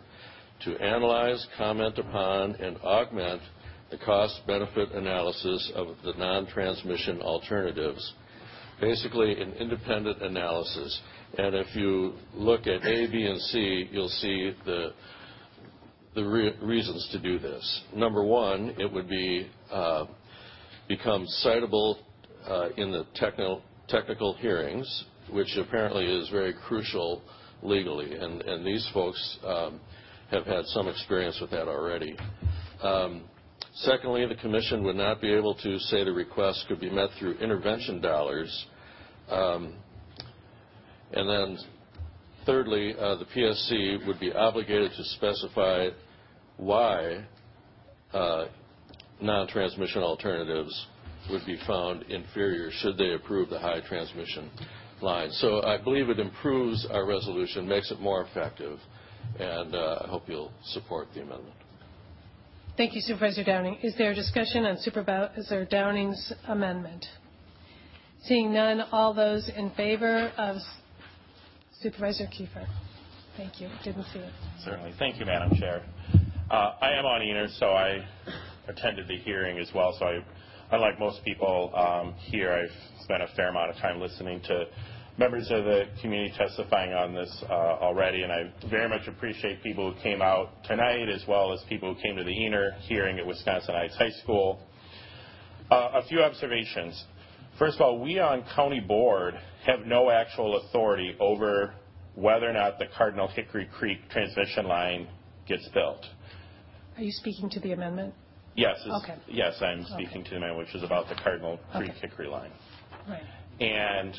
to 0.66 0.78
analyze, 0.78 1.46
comment 1.58 1.98
upon, 1.98 2.56
and 2.56 2.78
augment 2.78 3.42
the 3.90 3.98
cost-benefit 3.98 4.92
analysis 4.94 5.72
of 5.76 5.88
the 6.04 6.14
non-transmission 6.18 7.22
alternatives. 7.22 8.14
Basically, 8.80 9.40
an 9.40 9.54
independent 9.54 10.22
analysis. 10.22 11.00
And 11.38 11.56
If 11.56 11.76
you 11.76 12.14
look 12.34 12.62
at 12.68 12.86
A, 12.86 13.08
B, 13.08 13.26
and 13.26 13.40
C, 13.42 13.90
you'll 13.92 14.10
see 14.10 14.54
the 14.66 14.94
reasons 16.62 17.08
to 17.12 17.20
do 17.20 17.40
this. 17.40 17.82
Number 17.96 18.24
one, 18.24 18.76
it 18.78 18.92
would 18.92 19.10
be 19.10 19.48
uh, 19.72 20.06
become 20.98 21.26
citable 21.46 21.96
uh, 22.46 22.70
in 22.76 22.92
the 22.92 23.06
technical 23.16 24.34
hearings, 24.34 25.06
which 25.32 25.56
apparently 25.58 26.06
is 26.06 26.28
very 26.30 26.54
crucial 26.68 27.22
legally. 27.64 28.14
And 28.14 28.66
These 28.66 28.90
folks 28.94 29.38
um, 29.46 29.80
have 30.32 30.46
had 30.46 30.66
some 30.66 30.88
experience 30.90 31.38
with 31.40 31.52
that 31.52 31.68
already. 31.68 32.16
Um, 32.84 33.24
Secondly, 33.74 34.26
the 34.28 34.36
commission 34.36 34.84
would 34.84 34.98
not 34.98 35.22
be 35.22 35.32
able 35.32 35.56
to 35.56 35.80
say 35.80 36.04
the 36.04 36.12
request 36.12 36.66
could 36.68 36.82
be 36.82 36.90
met 36.90 37.10
through 37.18 37.38
intervention 37.38 38.02
dollars. 38.02 38.66
Um, 39.30 39.76
and 41.14 41.30
then 41.30 41.58
thirdly, 42.46 42.94
uh, 43.00 43.16
the 43.16 43.26
PSC 43.34 44.06
would 44.06 44.20
be 44.20 44.34
obligated 44.34 44.92
to 44.98 45.04
specify 45.06 45.88
why 46.58 47.26
uh, 48.14 48.48
non-transmission 49.22 50.02
alternatives 50.02 50.88
would 51.30 51.46
be 51.46 51.58
found 51.68 52.04
inferior 52.04 52.72
should 52.72 52.98
they 52.98 53.14
approve 53.14 53.50
the 53.50 53.60
high 53.60 53.80
transmission 53.88 54.50
line. 55.02 55.30
So 55.32 55.64
I 55.64 55.78
believe 55.78 56.10
it 56.10 56.20
improves 56.20 56.86
our 56.92 57.06
resolution, 57.06 57.68
makes 57.68 57.92
it 57.92 58.00
more 58.00 58.24
effective, 58.24 58.80
and 59.40 59.76
uh, 59.76 60.00
I 60.04 60.08
hope 60.08 60.24
you'll 60.28 60.52
support 60.66 61.08
the 61.14 61.22
amendment. 61.22 61.56
Thank 62.78 62.96
you, 62.96 63.02
Supervisor 63.02 63.44
Downing. 63.44 63.78
Is 63.84 63.96
there 63.98 64.12
a 64.12 64.16
discussion 64.16 64.66
on 64.66 64.78
Supervisor 64.78 65.66
Downing's 65.66 66.34
amendment? 66.48 67.06
Seeing 68.24 68.54
none, 68.54 68.82
all 68.92 69.14
those 69.14 69.50
in 69.56 69.72
favor 69.72 70.32
of 70.38 70.58
Supervisor 71.82 72.26
Kiefer? 72.26 72.66
Thank 73.36 73.60
you. 73.60 73.70
Didn't 73.84 74.06
see 74.14 74.20
it. 74.20 74.32
Certainly. 74.64 74.94
Thank 75.00 75.20
you, 75.20 75.26
Madam 75.26 75.58
Chair. 75.58 75.84
Uh, 76.50 76.74
I 76.82 76.92
am 76.92 77.06
on 77.06 77.22
EANR, 77.22 77.50
so 77.60 77.68
I 77.68 78.06
attended 78.68 79.08
the 79.08 79.18
hearing 79.18 79.60
as 79.60 79.70
well. 79.74 79.96
So 80.00 80.06
I, 80.06 80.20
unlike 80.72 81.00
most 81.00 81.24
people 81.24 81.72
um, 81.76 82.14
here, 82.20 82.52
I've 82.52 83.04
spent 83.04 83.22
a 83.22 83.28
fair 83.36 83.50
amount 83.50 83.72
of 83.72 83.78
time 83.78 84.00
listening 84.00 84.42
to 84.48 84.66
members 85.18 85.52
of 85.52 85.66
the 85.66 85.84
community 86.02 86.34
testifying 86.38 86.94
on 86.94 87.14
this 87.14 87.44
uh, 87.50 87.54
already, 87.54 88.24
and 88.24 88.32
I 88.32 88.52
very 88.70 88.90
much 88.90 89.08
appreciate 89.08 89.62
people 89.62 89.94
who 89.94 90.02
came 90.02 90.22
out 90.22 90.64
tonight 90.64 91.10
as 91.10 91.24
well 91.28 91.54
as 91.54 91.62
people 91.68 91.94
who 91.94 92.02
came 92.02 92.16
to 92.16 92.24
the 92.24 92.32
EANR 92.32 92.80
hearing 92.82 93.20
at 93.20 93.26
Wisconsin 93.26 93.76
Heights 93.76 93.96
High 93.98 94.12
School. 94.24 94.60
Uh, 95.70 96.02
a 96.02 96.08
few 96.08 96.22
observations. 96.22 97.04
First 97.60 97.76
of 97.76 97.82
all, 97.82 98.00
we 98.00 98.20
on 98.20 98.44
county 98.56 98.80
board 98.80 99.36
have 99.66 99.86
no 99.86 100.10
actual 100.10 100.58
authority 100.58 101.16
over 101.20 101.74
whether 102.16 102.50
or 102.50 102.54
not 102.54 102.80
the 102.80 102.86
Cardinal 102.98 103.28
Hickory 103.28 103.70
Creek 103.78 104.00
transmission 104.10 104.66
line 104.66 105.08
gets 105.48 105.68
built. 105.70 106.06
Are 106.98 107.04
you 107.04 107.12
speaking 107.12 107.50
to 107.52 107.60
the 107.60 107.72
amendment? 107.72 108.14
Yes. 108.56 108.78
Okay. 108.86 109.16
Yes, 109.28 109.54
I'm 109.62 109.86
speaking 109.86 110.24
to 110.26 110.30
the 110.32 110.36
amendment, 110.38 110.68
which 110.68 110.76
is 110.76 110.84
about 110.84 111.08
the 111.08 111.16
Cardinal 111.16 111.60
Creek 111.76 111.92
okay. 111.92 112.00
Hickory 112.02 112.28
line. 112.28 112.52
Right. 113.08 113.22
And 113.60 114.16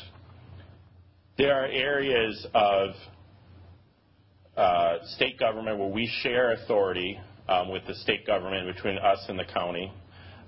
there 1.37 1.53
are 1.53 1.65
areas 1.67 2.45
of 2.53 2.89
uh, 4.57 4.97
state 5.15 5.39
government 5.39 5.79
where 5.79 5.89
we 5.89 6.11
share 6.21 6.53
authority 6.53 7.19
um, 7.47 7.69
with 7.69 7.85
the 7.87 7.95
state 7.95 8.25
government 8.25 8.73
between 8.73 8.97
us 8.97 9.23
and 9.27 9.37
the 9.37 9.45
county, 9.45 9.91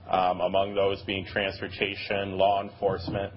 um, 0.10 0.42
among 0.42 0.76
those 0.76 1.02
being 1.04 1.26
transportation, 1.26 2.38
law 2.38 2.64
enforcement, 2.64 3.34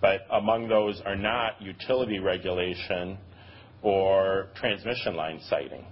but 0.00 0.20
among 0.32 0.68
those 0.68 1.00
are 1.04 1.16
not 1.16 1.60
utility 1.60 2.18
regulation 2.18 3.18
or 3.82 4.48
transmission 4.54 5.16
line 5.16 5.40
siting. 5.48 5.84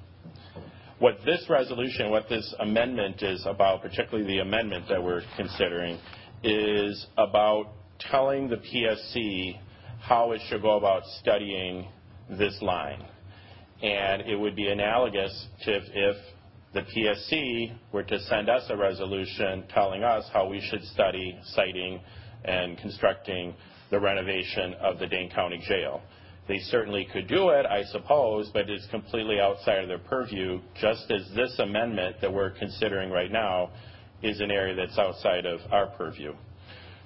What 1.03 1.19
this 1.27 1.45
resolution, 1.49 2.11
what 2.11 2.29
this 2.29 2.55
amendment 2.61 3.25
is 3.25 3.45
about, 3.45 3.83
particularly 3.83 4.25
the 4.25 4.39
amendment 4.39 4.85
that 4.89 5.03
we're 5.03 5.23
considering, 5.37 5.99
is 6.45 7.09
about 7.19 7.73
telling 7.99 8.49
the 8.49 8.59
PSC 8.59 9.59
how 10.01 10.31
it 10.31 10.41
should 10.49 10.63
go 10.63 10.77
about 10.77 11.03
studying 11.19 11.89
this 12.31 12.57
line. 12.63 13.05
And 13.83 14.23
it 14.23 14.37
would 14.37 14.55
be 14.55 14.69
analogous 14.69 15.49
to 15.65 15.75
if, 15.75 15.83
if 15.93 16.17
the 16.73 16.83
PSC 16.83 17.77
were 17.93 18.05
to 18.05 18.21
send 18.21 18.49
us 18.49 18.63
a 18.69 18.77
resolution 18.77 19.65
telling 19.75 20.05
us 20.05 20.31
how 20.33 20.49
we 20.49 20.61
should 20.71 20.85
study 20.85 21.37
siting 21.47 22.01
and 22.45 22.79
constructing 22.79 23.57
the 23.91 23.99
renovation 23.99 24.75
of 24.75 25.01
the 25.01 25.09
Dane 25.09 25.33
County 25.33 25.61
Jail. 25.67 26.01
They 26.49 26.59
certainly 26.59 27.07
could 27.13 27.29
do 27.29 27.51
it, 27.51 27.67
I 27.67 27.85
suppose, 27.85 28.51
but 28.53 28.69
it's 28.69 28.87
completely 28.91 29.41
outside 29.41 29.83
of 29.83 29.89
their 29.89 29.99
purview, 29.99 30.61
just 30.81 31.11
as 31.11 31.31
this 31.37 31.59
amendment 31.59 32.17
that 32.21 32.33
we're 32.33 32.51
considering 32.51 33.11
right 33.11 33.31
now 33.31 33.71
is 34.23 34.41
an 34.41 34.51
area 34.51 34.75
that's 34.75 34.99
outside 34.99 35.47
of 35.47 35.61
our 35.71 35.87
purview. 35.87 36.35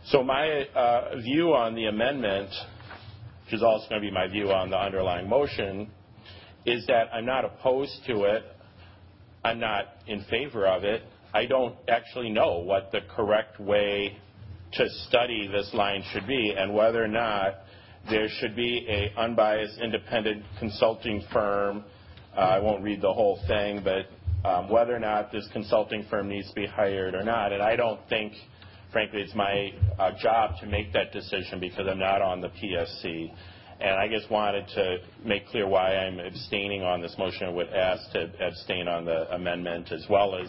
So 0.06 0.22
my 0.22 0.66
uh, 0.74 1.16
view 1.20 1.54
on 1.54 1.74
the 1.74 1.86
amendment 1.86 2.50
which 3.46 3.54
is 3.54 3.62
also 3.62 3.88
going 3.88 4.02
to 4.02 4.08
be 4.08 4.12
my 4.12 4.26
view 4.26 4.50
on 4.50 4.70
the 4.70 4.76
underlying 4.76 5.28
motion, 5.28 5.88
is 6.64 6.84
that 6.88 7.08
I'm 7.14 7.24
not 7.24 7.44
opposed 7.44 8.00
to 8.08 8.24
it. 8.24 8.42
I'm 9.44 9.60
not 9.60 9.84
in 10.08 10.24
favor 10.24 10.66
of 10.66 10.82
it. 10.82 11.04
I 11.32 11.46
don't 11.46 11.76
actually 11.88 12.30
know 12.30 12.58
what 12.58 12.90
the 12.90 13.02
correct 13.14 13.60
way 13.60 14.18
to 14.72 14.88
study 15.06 15.46
this 15.46 15.70
line 15.74 16.02
should 16.12 16.26
be 16.26 16.54
and 16.58 16.74
whether 16.74 17.04
or 17.04 17.08
not 17.08 17.54
there 18.10 18.28
should 18.28 18.54
be 18.54 18.86
a 18.88 19.18
unbiased, 19.20 19.78
independent 19.78 20.44
consulting 20.58 21.22
firm. 21.32 21.84
Uh, 22.36 22.40
I 22.40 22.58
won't 22.58 22.82
read 22.82 23.00
the 23.00 23.12
whole 23.12 23.40
thing, 23.46 23.82
but 23.82 24.06
um, 24.48 24.68
whether 24.68 24.94
or 24.94 25.00
not 25.00 25.32
this 25.32 25.48
consulting 25.52 26.04
firm 26.08 26.28
needs 26.28 26.48
to 26.48 26.54
be 26.54 26.66
hired 26.66 27.14
or 27.14 27.22
not. 27.22 27.52
And 27.52 27.62
I 27.62 27.76
don't 27.76 28.00
think, 28.08 28.32
frankly, 28.92 29.22
it's 29.22 29.34
my 29.34 29.72
uh, 29.98 30.12
job 30.20 30.58
to 30.60 30.66
make 30.66 30.92
that 30.92 31.12
decision 31.12 31.58
because 31.60 31.86
I'm 31.88 31.98
not 31.98 32.22
on 32.22 32.40
the 32.40 32.48
PSC. 32.48 33.32
And 33.80 33.90
I 33.90 34.08
just 34.08 34.30
wanted 34.30 34.66
to 34.68 34.98
make 35.24 35.48
clear 35.48 35.68
why 35.68 35.96
I'm 35.96 36.18
abstaining 36.18 36.82
on 36.82 37.02
this 37.02 37.14
motion. 37.18 37.48
I 37.48 37.50
would 37.50 37.68
ask 37.68 38.10
to 38.12 38.30
abstain 38.40 38.88
on 38.88 39.04
the 39.04 39.34
amendment 39.34 39.92
as 39.92 40.06
well 40.08 40.36
as 40.36 40.48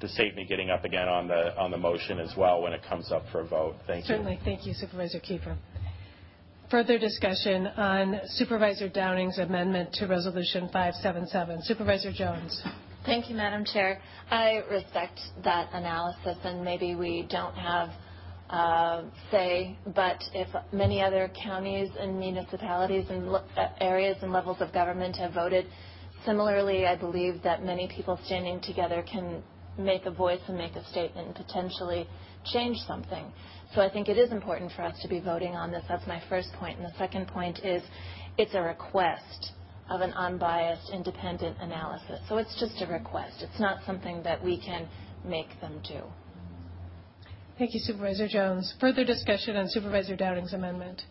to 0.00 0.08
save 0.08 0.34
me 0.34 0.46
getting 0.46 0.70
up 0.70 0.84
again 0.84 1.08
on 1.08 1.28
the 1.28 1.56
on 1.58 1.70
the 1.70 1.76
motion 1.76 2.18
as 2.18 2.32
well 2.36 2.62
when 2.62 2.72
it 2.72 2.80
comes 2.88 3.12
up 3.12 3.24
for 3.30 3.40
a 3.40 3.46
vote. 3.46 3.76
Thank 3.86 4.04
you. 4.04 4.14
Certainly. 4.14 4.40
Thank 4.44 4.66
you, 4.66 4.72
Supervisor 4.74 5.20
Kiefer. 5.20 5.56
Further 6.70 6.98
discussion 6.98 7.66
on 7.66 8.20
Supervisor 8.26 8.88
Downing's 8.88 9.38
amendment 9.38 9.92
to 9.94 10.06
Resolution 10.06 10.68
577. 10.72 11.62
Supervisor 11.62 12.10
Jones. 12.10 12.62
Thank 13.04 13.28
you, 13.28 13.36
Madam 13.36 13.64
Chair. 13.66 14.00
I 14.30 14.62
respect 14.70 15.20
that 15.44 15.68
analysis, 15.74 16.38
and 16.42 16.64
maybe 16.64 16.94
we 16.94 17.26
don't 17.30 17.54
have 17.54 17.90
uh, 18.48 19.02
say, 19.30 19.76
but 19.94 20.22
if 20.32 20.48
many 20.72 21.02
other 21.02 21.30
counties 21.42 21.90
and 21.98 22.18
municipalities 22.18 23.04
and 23.10 23.28
uh, 23.28 23.40
areas 23.80 24.16
and 24.22 24.32
levels 24.32 24.58
of 24.60 24.72
government 24.72 25.16
have 25.16 25.34
voted 25.34 25.66
similarly, 26.24 26.86
I 26.86 26.96
believe 26.96 27.42
that 27.42 27.62
many 27.62 27.88
people 27.88 28.18
standing 28.24 28.60
together 28.62 29.04
can 29.10 29.42
make 29.78 30.06
a 30.06 30.10
voice 30.10 30.40
and 30.48 30.56
make 30.56 30.76
a 30.76 30.84
statement 30.86 31.26
and 31.26 31.36
potentially 31.36 32.08
change 32.44 32.78
something. 32.86 33.32
So 33.74 33.80
I 33.80 33.90
think 33.90 34.08
it 34.08 34.18
is 34.18 34.30
important 34.30 34.72
for 34.72 34.82
us 34.82 34.96
to 35.02 35.08
be 35.08 35.20
voting 35.20 35.54
on 35.54 35.70
this. 35.72 35.82
That's 35.88 36.06
my 36.06 36.22
first 36.28 36.52
point. 36.54 36.78
And 36.78 36.86
the 36.86 36.96
second 36.96 37.26
point 37.26 37.58
is 37.64 37.82
it's 38.38 38.54
a 38.54 38.60
request 38.60 39.52
of 39.90 40.00
an 40.00 40.12
unbiased, 40.12 40.90
independent 40.92 41.56
analysis. 41.60 42.20
So 42.28 42.38
it's 42.38 42.58
just 42.58 42.80
a 42.82 42.86
request. 42.86 43.36
It's 43.40 43.60
not 43.60 43.78
something 43.84 44.22
that 44.22 44.42
we 44.42 44.60
can 44.60 44.88
make 45.24 45.60
them 45.60 45.80
do. 45.86 46.02
Thank 47.58 47.74
you, 47.74 47.80
Supervisor 47.80 48.28
Jones. 48.28 48.74
Further 48.80 49.04
discussion 49.04 49.56
on 49.56 49.68
Supervisor 49.68 50.16
Downing's 50.16 50.52
amendment. 50.52 51.02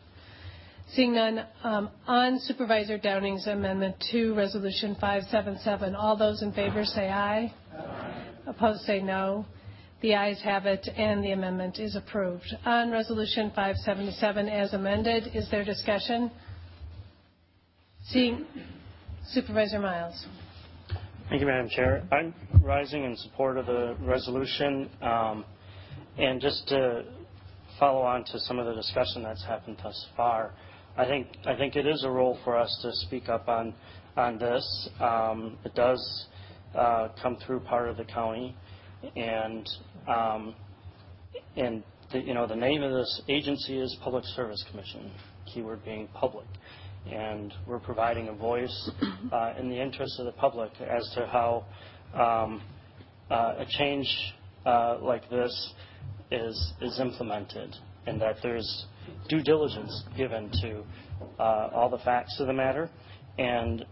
Seeing 0.91 1.15
none, 1.15 1.45
um, 1.63 1.89
on 2.07 2.39
Supervisor 2.39 2.97
Downing's 2.97 3.47
amendment 3.47 3.95
to 4.11 4.33
Resolution 4.35 4.95
577, 4.99 5.95
all 5.95 6.17
those 6.17 6.41
in 6.41 6.51
favor 6.51 6.83
say 6.83 7.09
aye. 7.09 7.53
Aye. 7.73 8.25
Opposed 8.47 8.81
say 8.81 9.01
no. 9.01 9.45
The 10.03 10.15
ayes 10.15 10.41
have 10.41 10.65
it, 10.65 10.85
and 10.97 11.23
the 11.23 11.31
amendment 11.31 11.79
is 11.79 11.95
approved. 11.95 12.53
On 12.65 12.91
Resolution 12.91 13.53
577 13.55 14.49
as 14.49 14.73
amended, 14.73 15.33
is 15.33 15.49
there 15.49 15.63
discussion? 15.63 16.29
Seeing 18.07 18.45
Supervisor 19.29 19.79
Miles. 19.79 20.25
Thank 21.29 21.39
you, 21.39 21.47
Madam 21.47 21.69
Chair. 21.69 22.03
I'm 22.11 22.33
rising 22.61 23.05
in 23.05 23.15
support 23.15 23.57
of 23.57 23.65
the 23.65 23.95
resolution. 24.01 24.89
Um, 25.01 25.45
and 26.17 26.41
just 26.41 26.67
to 26.67 27.05
follow 27.79 28.01
on 28.01 28.25
to 28.25 28.39
some 28.41 28.59
of 28.59 28.65
the 28.65 28.75
discussion 28.75 29.23
that's 29.23 29.45
happened 29.45 29.77
thus 29.81 30.07
far, 30.17 30.51
I 30.97 31.05
think 31.05 31.77
it 31.77 31.87
is 31.87 32.03
a 32.03 32.09
role 32.09 32.37
for 32.43 32.57
us 32.57 32.77
to 32.81 32.91
speak 33.07 33.29
up 33.29 33.47
on 33.47 33.73
on 34.17 34.37
this. 34.37 34.89
Um, 34.99 35.57
it 35.63 35.73
does 35.75 36.25
uh, 36.75 37.07
come 37.21 37.37
through 37.47 37.61
part 37.61 37.87
of 37.87 37.95
the 37.95 38.03
county, 38.03 38.53
and 39.15 39.69
um, 40.07 40.55
and 41.55 41.83
the, 42.11 42.19
you 42.19 42.33
know 42.33 42.47
the 42.47 42.55
name 42.55 42.83
of 42.83 42.91
this 42.91 43.21
agency 43.27 43.77
is 43.77 43.95
Public 44.03 44.23
Service 44.35 44.63
Commission. 44.69 45.11
Keyword 45.53 45.83
being 45.83 46.07
public, 46.13 46.47
and 47.11 47.53
we're 47.67 47.79
providing 47.79 48.29
a 48.29 48.33
voice 48.33 48.91
uh, 49.31 49.53
in 49.59 49.69
the 49.69 49.79
interest 49.79 50.19
of 50.19 50.25
the 50.25 50.31
public 50.33 50.71
as 50.81 51.09
to 51.15 51.27
how 51.27 51.65
um, 52.13 52.61
uh, 53.29 53.55
a 53.59 53.65
change 53.77 54.07
uh, 54.65 54.97
like 55.01 55.29
this 55.29 55.73
is 56.31 56.73
is 56.81 56.99
implemented, 56.99 57.75
and 58.07 58.21
that 58.21 58.37
there's 58.41 58.85
due 59.29 59.41
diligence 59.41 60.03
given 60.17 60.49
to 60.61 60.83
uh, 61.39 61.69
all 61.73 61.89
the 61.89 61.99
facts 61.99 62.37
of 62.39 62.47
the 62.47 62.53
matter. 62.53 62.89
And 63.37 63.85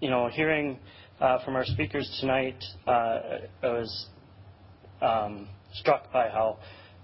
you 0.00 0.10
know, 0.10 0.28
hearing 0.28 0.78
uh, 1.20 1.44
from 1.44 1.56
our 1.56 1.64
speakers 1.64 2.08
tonight, 2.20 2.62
uh, 2.86 3.20
I 3.62 3.68
was 3.68 4.06
um, 5.02 5.48
struck 5.80 6.12
by 6.12 6.28
how 6.28 6.58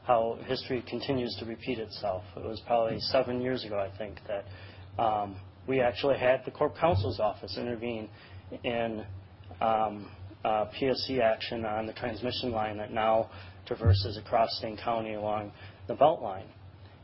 how 0.05 0.37
history 0.47 0.83
continues 0.89 1.35
to 1.39 1.45
repeat 1.45 1.79
itself. 1.79 2.25
It 2.37 2.45
was 2.45 2.61
probably 2.67 2.99
seven 3.01 3.41
years 3.41 3.65
ago, 3.65 3.79
I 3.79 3.97
think, 3.97 4.19
that 4.27 5.03
um, 5.03 5.37
we 5.69 5.81
actually 5.81 6.19
had 6.19 6.43
the 6.45 6.51
Corp 6.51 6.77
Counsel's 6.77 7.21
office 7.21 7.57
intervene 7.57 8.09
in 8.65 9.05
um, 9.61 10.11
PSC 10.45 11.21
action 11.21 11.65
on 11.65 11.87
the 11.87 11.93
transmission 11.93 12.51
line 12.51 12.77
that 12.79 12.93
now 12.93 13.31
traverses 13.67 14.17
across 14.17 14.49
St. 14.61 14.79
County 14.81 15.15
along 15.15 15.53
the 15.87 15.95
Beltline. 15.95 16.47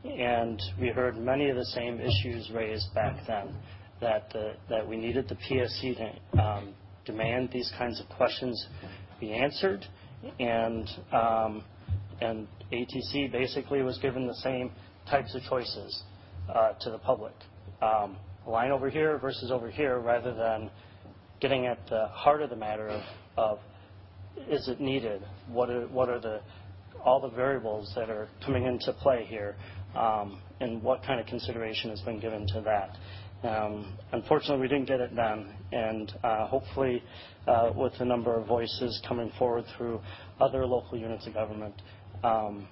And 0.04 0.60
we 0.80 0.88
heard 0.88 1.16
many 1.16 1.50
of 1.50 1.56
the 1.56 1.64
same 1.66 2.00
issues 2.00 2.50
raised 2.52 2.92
back 2.94 3.16
then, 3.26 3.54
that, 4.00 4.30
the, 4.32 4.54
that 4.68 4.86
we 4.86 4.96
needed 4.96 5.28
the 5.28 5.36
PSC 5.36 5.96
to 5.96 6.42
um, 6.42 6.74
demand 7.04 7.50
these 7.52 7.72
kinds 7.78 8.00
of 8.00 8.08
questions 8.16 8.66
be 9.20 9.32
answered, 9.32 9.84
and, 10.38 10.88
um, 11.12 11.64
and 12.20 12.46
ATC 12.72 13.30
basically 13.30 13.82
was 13.82 13.98
given 13.98 14.26
the 14.26 14.34
same 14.34 14.70
types 15.10 15.34
of 15.34 15.42
choices 15.42 16.02
uh, 16.54 16.72
to 16.80 16.90
the 16.90 16.98
public. 16.98 17.34
Um, 17.80 18.16
a 18.46 18.50
line 18.50 18.70
over 18.70 18.90
here 18.90 19.18
versus 19.18 19.50
over 19.50 19.70
here, 19.70 19.98
rather 19.98 20.34
than 20.34 20.70
getting 21.40 21.66
at 21.66 21.78
the 21.88 22.08
heart 22.08 22.42
of 22.42 22.50
the 22.50 22.56
matter 22.56 23.02
of, 23.36 23.58
is 24.48 24.68
it 24.68 24.80
needed? 24.80 25.22
What 25.48 25.70
are, 25.70 25.86
what 25.88 26.08
are 26.08 26.18
the, 26.18 26.40
all 27.04 27.20
the 27.20 27.28
variables 27.28 27.92
that 27.94 28.10
are 28.10 28.28
coming 28.44 28.64
into 28.64 28.92
play 28.94 29.24
here? 29.28 29.56
Um, 29.94 30.40
and 30.60 30.82
what 30.82 31.02
kind 31.02 31.20
of 31.20 31.26
consideration 31.26 31.90
has 31.90 32.00
been 32.00 32.20
given 32.20 32.46
to 32.54 32.60
that? 32.62 32.96
Um, 33.44 33.96
unfortunately, 34.12 34.60
we 34.62 34.68
didn't 34.68 34.88
get 34.88 35.00
it 35.00 35.14
done, 35.14 35.54
and 35.70 36.12
uh, 36.24 36.46
hopefully, 36.48 37.02
uh, 37.46 37.70
with 37.74 37.92
the 37.98 38.04
number 38.04 38.36
of 38.36 38.46
voices 38.46 39.00
coming 39.06 39.30
forward 39.38 39.64
through 39.76 40.00
other 40.40 40.66
local 40.66 40.98
units 40.98 41.26
of 41.26 41.34
government, 41.34 41.74
um, 42.24 42.66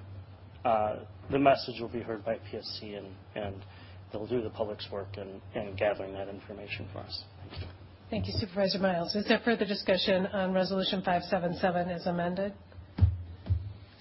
uh, 0.64 0.96
the 1.30 1.38
message 1.38 1.80
will 1.80 1.88
be 1.88 2.00
heard 2.00 2.24
by 2.24 2.36
PSC, 2.52 2.98
and, 2.98 3.06
and 3.36 3.64
they'll 4.12 4.26
do 4.26 4.42
the 4.42 4.50
public's 4.50 4.88
work 4.90 5.16
in, 5.16 5.40
in 5.60 5.76
gathering 5.76 6.12
that 6.14 6.28
information 6.28 6.88
for 6.92 6.98
us. 6.98 7.22
Thank 7.48 7.62
you. 7.62 7.68
Thank 8.10 8.26
you, 8.26 8.34
Supervisor 8.36 8.78
Miles. 8.78 9.14
Is 9.14 9.26
there 9.26 9.40
further 9.44 9.64
discussion 9.64 10.26
on 10.26 10.52
Resolution 10.52 11.00
577 11.00 11.90
as 11.90 12.06
amended? 12.06 12.52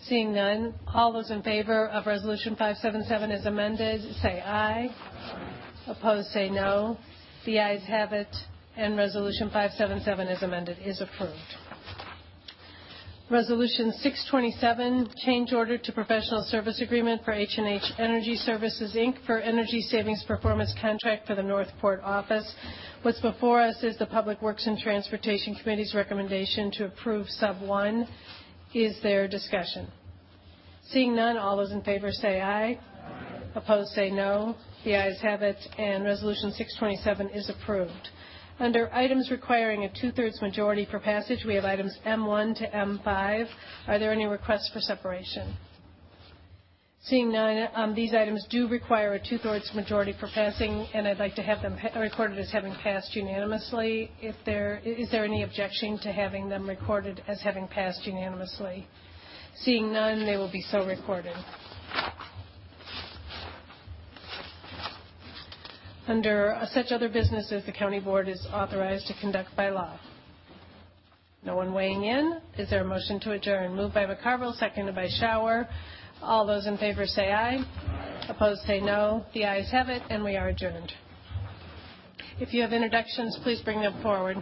Seeing 0.03 0.33
none, 0.33 0.75
all 0.93 1.11
those 1.11 1.31
in 1.31 1.41
favor 1.41 1.87
of 1.89 2.05
Resolution 2.05 2.55
577 2.55 3.31
as 3.31 3.45
amended, 3.47 4.01
say 4.21 4.41
aye. 4.41 4.89
Opposed, 5.87 6.29
say 6.29 6.49
no. 6.49 6.97
The 7.45 7.59
ayes 7.59 7.83
have 7.87 8.11
it, 8.11 8.33
and 8.75 8.97
Resolution 8.97 9.49
577 9.49 10.27
as 10.27 10.41
amended 10.41 10.77
is 10.83 10.99
approved. 10.99 11.37
Resolution 13.29 13.91
627, 13.91 15.09
change 15.25 15.51
order 15.51 15.79
to 15.79 15.91
professional 15.91 16.43
service 16.43 16.79
agreement 16.79 17.23
for 17.25 17.33
H&H 17.33 17.81
Energy 17.97 18.35
Services, 18.35 18.93
Inc. 18.95 19.15
for 19.25 19.39
energy 19.39 19.81
savings 19.81 20.23
performance 20.27 20.73
contract 20.79 21.25
for 21.25 21.33
the 21.33 21.41
Northport 21.41 22.01
office. 22.03 22.51
What's 23.01 23.19
before 23.21 23.61
us 23.61 23.81
is 23.81 23.97
the 23.97 24.05
Public 24.05 24.41
Works 24.43 24.67
and 24.67 24.77
Transportation 24.77 25.55
Committee's 25.55 25.95
recommendation 25.95 26.69
to 26.73 26.85
approve 26.85 27.27
sub 27.29 27.61
1. 27.61 28.07
Is 28.75 28.95
there 29.01 29.27
discussion? 29.27 29.87
Seeing 30.89 31.15
none, 31.15 31.35
all 31.37 31.57
those 31.57 31.71
in 31.71 31.81
favor 31.81 32.11
say 32.11 32.41
aye. 32.41 32.79
Opposed 33.55 33.89
say 33.93 34.11
no. 34.11 34.55
The 34.85 34.93
ayes 34.93 35.19
have 35.21 35.41
it, 35.41 35.57
and 35.79 36.03
Resolution 36.05 36.51
627 36.51 37.29
is 37.29 37.49
approved. 37.49 38.09
Under 38.59 38.93
items 38.93 39.31
requiring 39.31 39.83
a 39.83 39.89
two-thirds 39.89 40.39
majority 40.43 40.85
for 40.85 40.99
passage, 40.99 41.43
we 41.43 41.55
have 41.55 41.65
items 41.65 41.97
M1 42.05 42.55
to 42.59 42.69
M5. 42.69 43.47
Are 43.87 43.97
there 43.97 44.11
any 44.11 44.27
requests 44.27 44.69
for 44.71 44.79
separation? 44.79 45.57
Seeing 47.01 47.31
none, 47.31 47.67
um, 47.73 47.95
these 47.95 48.13
items 48.13 48.45
do 48.51 48.67
require 48.67 49.13
a 49.13 49.19
two-thirds 49.19 49.71
majority 49.73 50.13
for 50.19 50.29
passing, 50.35 50.85
and 50.93 51.07
I'd 51.07 51.17
like 51.17 51.33
to 51.35 51.41
have 51.41 51.63
them 51.63 51.79
recorded 51.99 52.37
as 52.37 52.51
having 52.51 52.75
passed 52.75 53.15
unanimously. 53.15 54.11
Is 54.21 54.35
there 54.45 54.81
any 55.25 55.41
objection 55.41 55.97
to 56.03 56.11
having 56.11 56.47
them 56.47 56.69
recorded 56.69 57.23
as 57.27 57.41
having 57.41 57.67
passed 57.67 58.05
unanimously? 58.05 58.87
Seeing 59.55 59.91
none, 59.91 60.27
they 60.27 60.37
will 60.37 60.51
be 60.51 60.61
so 60.61 60.85
recorded. 60.85 61.35
Under 66.07 66.59
such 66.71 66.91
other 66.91 67.09
businesses, 67.09 67.65
the 67.65 67.71
county 67.71 67.99
board 67.99 68.27
is 68.27 68.45
authorized 68.53 69.07
to 69.07 69.13
conduct 69.19 69.55
by 69.55 69.69
law. 69.69 69.99
No 71.43 71.55
one 71.55 71.73
weighing 71.73 72.03
in. 72.03 72.41
Is 72.57 72.69
there 72.69 72.81
a 72.81 72.85
motion 72.85 73.19
to 73.21 73.31
adjourn? 73.31 73.75
Moved 73.75 73.93
by 73.93 74.05
McCarville, 74.05 74.55
seconded 74.57 74.93
by 74.93 75.07
Schauer. 75.07 75.67
All 76.21 76.45
those 76.45 76.67
in 76.67 76.77
favor 76.77 77.05
say 77.05 77.31
aye. 77.31 77.59
Opposed, 78.29 78.61
say 78.61 78.79
no. 78.79 79.25
The 79.33 79.45
ayes 79.45 79.71
have 79.71 79.89
it, 79.89 80.01
and 80.09 80.23
we 80.23 80.35
are 80.37 80.49
adjourned. 80.49 80.91
If 82.39 82.53
you 82.53 82.61
have 82.61 82.73
introductions, 82.73 83.37
please 83.43 83.61
bring 83.61 83.81
them 83.81 84.01
forward. 84.01 84.37